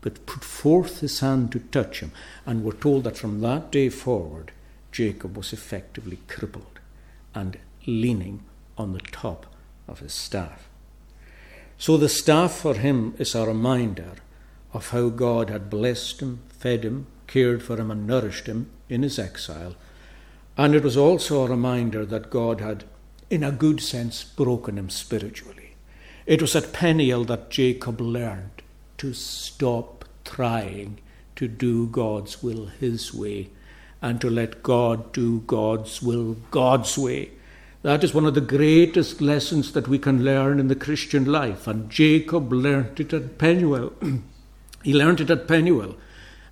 but 0.00 0.24
put 0.26 0.44
forth 0.44 1.00
his 1.00 1.20
hand 1.20 1.52
to 1.52 1.58
touch 1.58 2.00
him. 2.00 2.12
And 2.46 2.64
we're 2.64 2.72
told 2.72 3.04
that 3.04 3.18
from 3.18 3.40
that 3.40 3.70
day 3.70 3.88
forward, 3.88 4.52
Jacob 4.92 5.36
was 5.36 5.52
effectively 5.52 6.18
crippled 6.26 6.80
and 7.34 7.58
leaning 7.86 8.42
on 8.78 8.92
the 8.92 9.00
top 9.00 9.46
of 9.86 9.98
his 9.98 10.14
staff. 10.14 10.68
So 11.76 11.96
the 11.96 12.08
staff 12.08 12.52
for 12.52 12.74
him 12.74 13.14
is 13.18 13.34
a 13.34 13.46
reminder 13.46 14.14
of 14.72 14.90
how 14.90 15.08
God 15.08 15.50
had 15.50 15.68
blessed 15.68 16.20
him, 16.20 16.40
fed 16.48 16.84
him, 16.84 17.06
cared 17.26 17.62
for 17.62 17.78
him, 17.78 17.90
and 17.90 18.06
nourished 18.06 18.46
him 18.46 18.70
in 18.90 19.02
his 19.02 19.18
exile. 19.18 19.74
And 20.56 20.74
it 20.74 20.82
was 20.82 20.96
also 20.96 21.42
a 21.42 21.48
reminder 21.48 22.04
that 22.04 22.30
God 22.30 22.60
had, 22.60 22.84
in 23.30 23.42
a 23.42 23.52
good 23.52 23.80
sense, 23.80 24.24
broken 24.24 24.76
him 24.76 24.90
spiritually. 24.90 25.74
It 26.26 26.42
was 26.42 26.54
at 26.54 26.72
Peniel 26.72 27.24
that 27.24 27.50
Jacob 27.50 28.00
learned 28.00 28.62
to 28.98 29.14
stop 29.14 30.04
trying 30.24 30.98
to 31.36 31.48
do 31.48 31.86
God's 31.86 32.42
will 32.42 32.66
his 32.66 33.14
way 33.14 33.48
and 34.02 34.20
to 34.20 34.28
let 34.28 34.62
God 34.62 35.12
do 35.12 35.40
God's 35.46 36.02
will 36.02 36.36
God's 36.50 36.96
way. 36.98 37.30
That 37.82 38.04
is 38.04 38.12
one 38.12 38.26
of 38.26 38.34
the 38.34 38.42
greatest 38.42 39.20
lessons 39.22 39.72
that 39.72 39.88
we 39.88 39.98
can 39.98 40.22
learn 40.22 40.60
in 40.60 40.68
the 40.68 40.74
Christian 40.74 41.24
life. 41.24 41.66
And 41.66 41.90
Jacob 41.90 42.52
learned 42.52 43.00
it 43.00 43.12
at 43.14 43.38
Peniel. 43.38 43.94
he 44.82 44.92
learned 44.92 45.22
it 45.22 45.30
at 45.30 45.48
Peniel. 45.48 45.96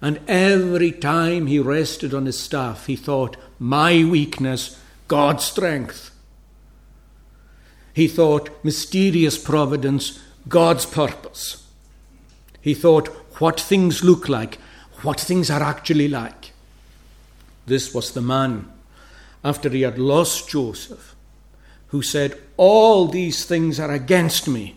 And 0.01 0.20
every 0.28 0.92
time 0.92 1.46
he 1.46 1.59
rested 1.59 2.14
on 2.14 2.26
his 2.26 2.38
staff, 2.38 2.86
he 2.86 2.96
thought, 2.96 3.36
My 3.59 4.05
weakness, 4.05 4.80
God's 5.09 5.44
strength. 5.44 6.11
He 7.92 8.07
thought, 8.07 8.51
Mysterious 8.62 9.36
providence, 9.36 10.20
God's 10.49 10.86
purpose. 10.86 11.66
He 12.61 12.74
thought, 12.74 13.09
What 13.40 13.61
things 13.61 14.05
look 14.05 14.28
like, 14.28 14.59
what 15.03 15.20
things 15.20 15.51
are 15.51 15.62
actually 15.62 16.09
like. 16.09 16.53
This 17.66 17.92
was 17.92 18.12
the 18.12 18.22
man, 18.22 18.70
after 19.44 19.68
he 19.68 19.82
had 19.82 19.99
lost 19.99 20.49
Joseph, 20.49 21.16
who 21.88 22.03
said, 22.03 22.38
All 22.57 23.09
these 23.09 23.44
things 23.44 23.80
are 23.80 23.90
against 23.90 24.46
me. 24.46 24.76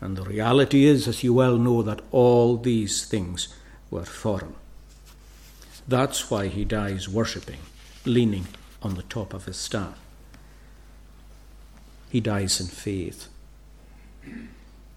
And 0.00 0.16
the 0.16 0.24
reality 0.24 0.86
is, 0.86 1.06
as 1.06 1.22
you 1.22 1.34
well 1.34 1.56
know, 1.56 1.82
that 1.82 2.00
all 2.10 2.56
these 2.56 3.04
things 3.04 3.48
were 3.90 4.04
foreign. 4.04 4.54
That's 5.86 6.30
why 6.30 6.48
he 6.48 6.64
dies 6.64 7.08
worshipping, 7.08 7.60
leaning 8.04 8.46
on 8.82 8.94
the 8.94 9.02
top 9.02 9.32
of 9.32 9.46
his 9.46 9.56
staff. 9.56 9.98
He 12.10 12.20
dies 12.20 12.60
in 12.60 12.66
faith. 12.66 13.28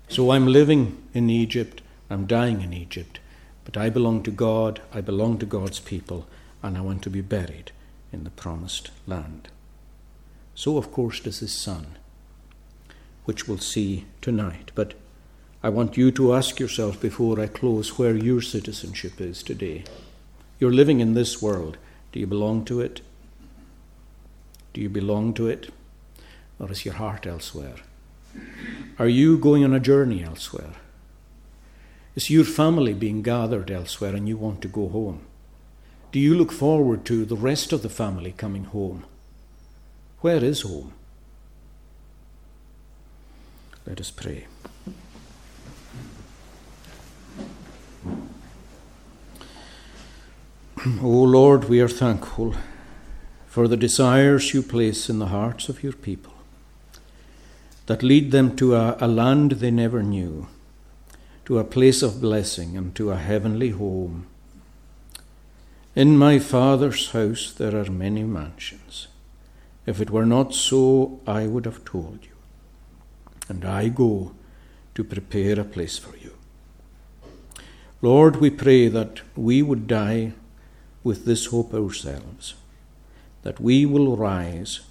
So 0.10 0.32
I'm 0.32 0.48
living 0.48 1.02
in 1.14 1.30
Egypt, 1.30 1.82
I'm 2.10 2.26
dying 2.26 2.62
in 2.62 2.74
Egypt, 2.74 3.20
but 3.64 3.78
I 3.78 3.90
belong 3.90 4.24
to 4.24 4.32
God, 4.32 4.82
I 4.94 5.02
belong 5.02 5.38
to 5.40 5.46
God's 5.46 5.80
people, 5.80 6.28
and 6.62 6.78
I 6.78 6.82
want 6.82 7.02
to 7.04 7.10
be 7.10 7.22
buried 7.22 7.72
in 8.12 8.24
the 8.24 8.30
promised 8.30 8.92
land. 9.08 9.48
So, 10.54 10.78
of 10.78 10.92
course, 10.92 11.22
does 11.22 11.40
his 11.40 11.54
son, 11.54 11.98
which 13.26 13.48
we'll 13.48 13.60
see 13.60 14.06
tonight. 14.20 14.72
But 14.76 14.94
I 15.64 15.70
want 15.70 15.96
you 15.96 16.12
to 16.14 16.34
ask 16.34 16.60
yourself 16.60 17.00
before 17.00 17.40
I 17.40 17.46
close 17.46 17.98
where 17.98 18.16
your 18.16 18.42
citizenship 18.42 19.22
is 19.22 19.44
today. 19.44 19.84
You're 20.60 20.74
living 20.74 21.00
in 21.02 21.14
this 21.14 21.40
world. 21.42 21.78
Do 22.12 22.20
you 22.20 22.26
belong 22.26 22.66
to 22.66 22.82
it? 22.82 23.02
Do 24.74 24.82
you 24.82 24.90
belong 24.90 25.36
to 25.36 25.48
it? 25.48 25.70
Or 26.60 26.72
is 26.72 26.84
your 26.84 26.96
heart 26.96 27.28
elsewhere? 27.28 27.76
Are 28.98 29.08
you 29.08 29.38
going 29.38 29.64
on 29.64 29.74
a 29.74 29.80
journey 29.80 30.24
elsewhere? 30.24 30.74
Is 32.16 32.30
your 32.30 32.44
family 32.44 32.94
being 32.94 33.22
gathered 33.22 33.70
elsewhere 33.70 34.16
and 34.16 34.28
you 34.28 34.38
want 34.38 34.62
to 34.64 34.68
go 34.68 34.90
home? 34.90 35.22
Do 36.12 36.20
you 36.20 36.36
look 36.36 36.52
forward 36.52 37.06
to 37.06 37.24
the 37.24 37.38
rest 37.38 37.72
of 37.72 37.84
the 37.84 37.90
family 37.90 38.34
coming 38.36 38.66
home? 38.66 39.06
Where 40.22 40.44
is 40.44 40.62
home? 40.62 40.94
Let 43.86 44.00
us 44.00 44.12
pray. 44.12 44.48
O 50.84 51.08
Lord, 51.08 51.66
we 51.66 51.80
are 51.80 51.88
thankful 51.88 52.56
for 53.46 53.68
the 53.68 53.78
desires 53.78 54.52
you 54.52 54.64
place 54.64 55.12
in 55.12 55.20
the 55.20 55.28
hearts 55.28 55.70
of 55.70 55.84
your 55.84 55.94
people 55.94 56.34
that 57.86 58.02
lead 58.02 58.32
them 58.32 58.56
to 58.56 58.74
a, 58.74 58.98
a, 59.00 59.08
land 59.08 59.52
they 59.52 59.70
never 59.70 60.02
knew, 60.02 60.48
to 61.46 61.60
a 61.60 61.64
place 61.64 62.02
of 62.02 62.20
blessing, 62.20 62.76
and 62.76 62.96
to 62.96 63.12
a 63.12 63.18
heavenly 63.18 63.70
home. 63.70 64.26
In 65.96 66.18
my 66.18 66.40
Father's 66.40 67.12
house 67.12 67.54
there 67.54 67.80
are 67.80 67.92
many 67.92 68.24
mansions. 68.24 69.08
If 69.86 70.02
it 70.02 70.10
were 70.10 70.26
not 70.26 70.56
so, 70.56 71.20
I 71.28 71.46
would 71.46 71.66
have 71.66 71.86
told 71.86 72.22
you. 72.24 72.36
And 73.48 73.66
I 73.66 73.90
go 73.90 74.32
to 74.96 75.04
prepare 75.04 75.60
a 75.60 75.64
place 75.64 76.00
for 76.00 76.18
you. 76.18 76.34
Lord, 78.02 78.38
we 78.38 78.50
pray 78.50 78.88
that 78.88 79.22
we 79.36 79.62
would 79.62 79.86
die 79.86 80.34
with 81.04 81.26
this 81.26 81.48
hope 81.48 81.74
ourselves, 81.74 82.56
that 83.44 83.60
we 83.60 83.86
will 83.86 84.16
rise 84.16 84.82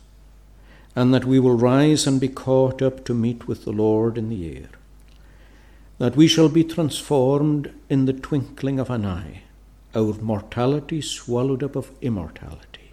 and 0.96 1.14
that 1.14 1.24
we 1.24 1.38
will 1.38 1.56
rise 1.56 2.06
and 2.06 2.20
be 2.20 2.28
caught 2.28 2.82
up 2.82 3.04
to 3.04 3.14
meet 3.14 3.46
with 3.46 3.64
the 3.64 3.72
Lord 3.72 4.18
in 4.18 4.28
the 4.28 4.56
air, 4.56 4.68
that 5.98 6.16
we 6.16 6.26
shall 6.26 6.48
be 6.48 6.64
transformed 6.64 7.72
in 7.88 8.06
the 8.06 8.12
twinkling 8.12 8.80
of 8.80 8.90
an 8.90 9.06
eye, 9.06 9.42
our 9.94 10.14
mortality 10.14 11.00
swallowed 11.00 11.62
up 11.62 11.76
of 11.76 11.92
immortality. 12.00 12.90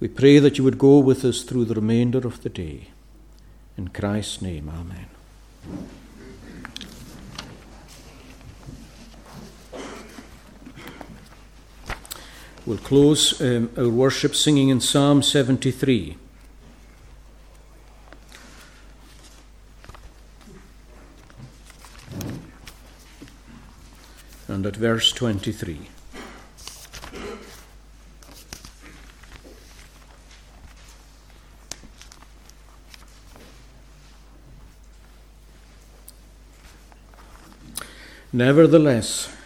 We 0.00 0.08
pray 0.08 0.38
that 0.38 0.58
you 0.58 0.64
would 0.64 0.78
go 0.78 0.98
with 0.98 1.24
us 1.24 1.42
through 1.42 1.64
the 1.64 1.74
remainder 1.74 2.18
of 2.18 2.42
the 2.42 2.48
day. 2.48 2.88
In 3.76 3.88
Christ's 3.88 4.42
name, 4.42 4.68
Amen. 4.68 5.06
We'll 12.68 12.76
close 12.76 13.40
um, 13.40 13.70
our 13.78 13.88
worship 13.88 14.36
singing 14.36 14.68
in 14.68 14.82
Psalm 14.82 15.22
73. 15.22 16.18
And 24.48 24.66
at 24.66 24.76
verse 24.76 25.10
23. 25.12 25.88
Nevertheless, 38.30 39.37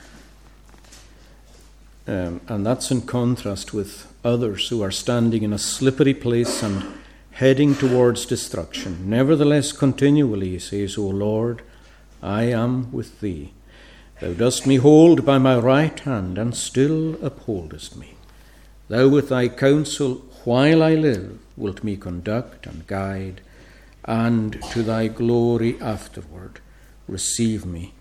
um, 2.13 2.43
and 2.47 2.67
that's 2.67 2.91
in 2.91 3.01
contrast 3.03 3.73
with 3.73 4.13
others 4.23 4.69
who 4.69 4.83
are 4.83 4.91
standing 4.91 5.43
in 5.43 5.53
a 5.55 5.59
slippery 5.59 6.13
place 6.13 6.63
and 6.63 6.85
heading 7.31 7.75
towards 7.75 8.27
destruction. 8.27 9.09
Nevertheless, 9.09 9.73
continually, 9.73 10.51
he 10.51 10.59
says, 10.59 10.99
O 10.99 11.07
Lord, 11.07 11.63
I 12.23 12.45
am 12.45 12.93
with 12.93 13.21
thee. 13.21 13.55
Thou 14.21 14.35
dost 14.35 14.67
me 14.67 14.77
hold 14.77 15.25
by 15.25 15.39
my 15.39 15.59
right 15.59 15.99
hand, 16.01 16.37
and 16.37 16.55
still 16.55 17.15
upholdest 17.25 17.97
me. 17.97 18.15
Thou 18.89 19.09
with 19.09 19.31
thy 19.31 19.49
counsel, 19.49 20.17
while 20.45 20.83
I 20.83 20.95
live, 20.95 21.39
wilt 21.57 21.83
me 21.83 21.97
conduct 21.97 22.67
and 22.67 22.87
guide, 22.87 23.41
and 24.05 24.61
to 24.73 24.83
thy 24.83 25.09
glory 25.09 25.81
afterward 25.81 26.61
receive 27.09 27.65
me 27.65 27.95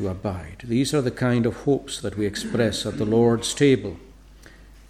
to 0.00 0.08
abide. 0.08 0.64
These 0.64 0.94
are 0.94 1.02
the 1.02 1.10
kind 1.10 1.44
of 1.44 1.64
hopes 1.64 2.00
that 2.00 2.16
we 2.16 2.24
express 2.24 2.86
at 2.86 2.96
the 2.96 3.04
Lord's 3.04 3.52
table. 3.52 3.98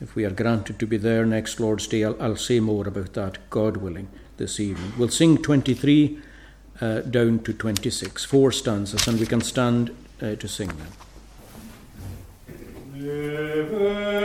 If 0.01 0.15
we 0.15 0.25
are 0.25 0.31
granted 0.31 0.79
to 0.79 0.87
be 0.87 0.97
there 0.97 1.27
next 1.27 1.59
Lord's 1.59 1.89
Day, 1.89 2.05
I'll, 2.05 2.21
I'll 2.23 2.37
say 2.37 2.61
more 2.61 2.87
about 2.87 3.15
that, 3.15 3.39
God 3.51 3.79
willing, 3.79 4.09
this 4.37 4.61
evening. 4.61 4.93
We'll 4.97 5.09
sing 5.09 5.39
23 5.39 6.19
uh, 6.81 7.01
down 7.01 7.41
to 7.41 7.53
26, 7.53 8.25
four 8.25 8.53
stanzas, 8.53 9.09
and 9.09 9.19
we 9.19 9.27
can 9.27 9.41
stand 9.41 9.91
uh, 10.23 10.37
to 10.37 10.49
sing 10.49 10.69
them. 10.69 10.93
Amen. 12.95 14.20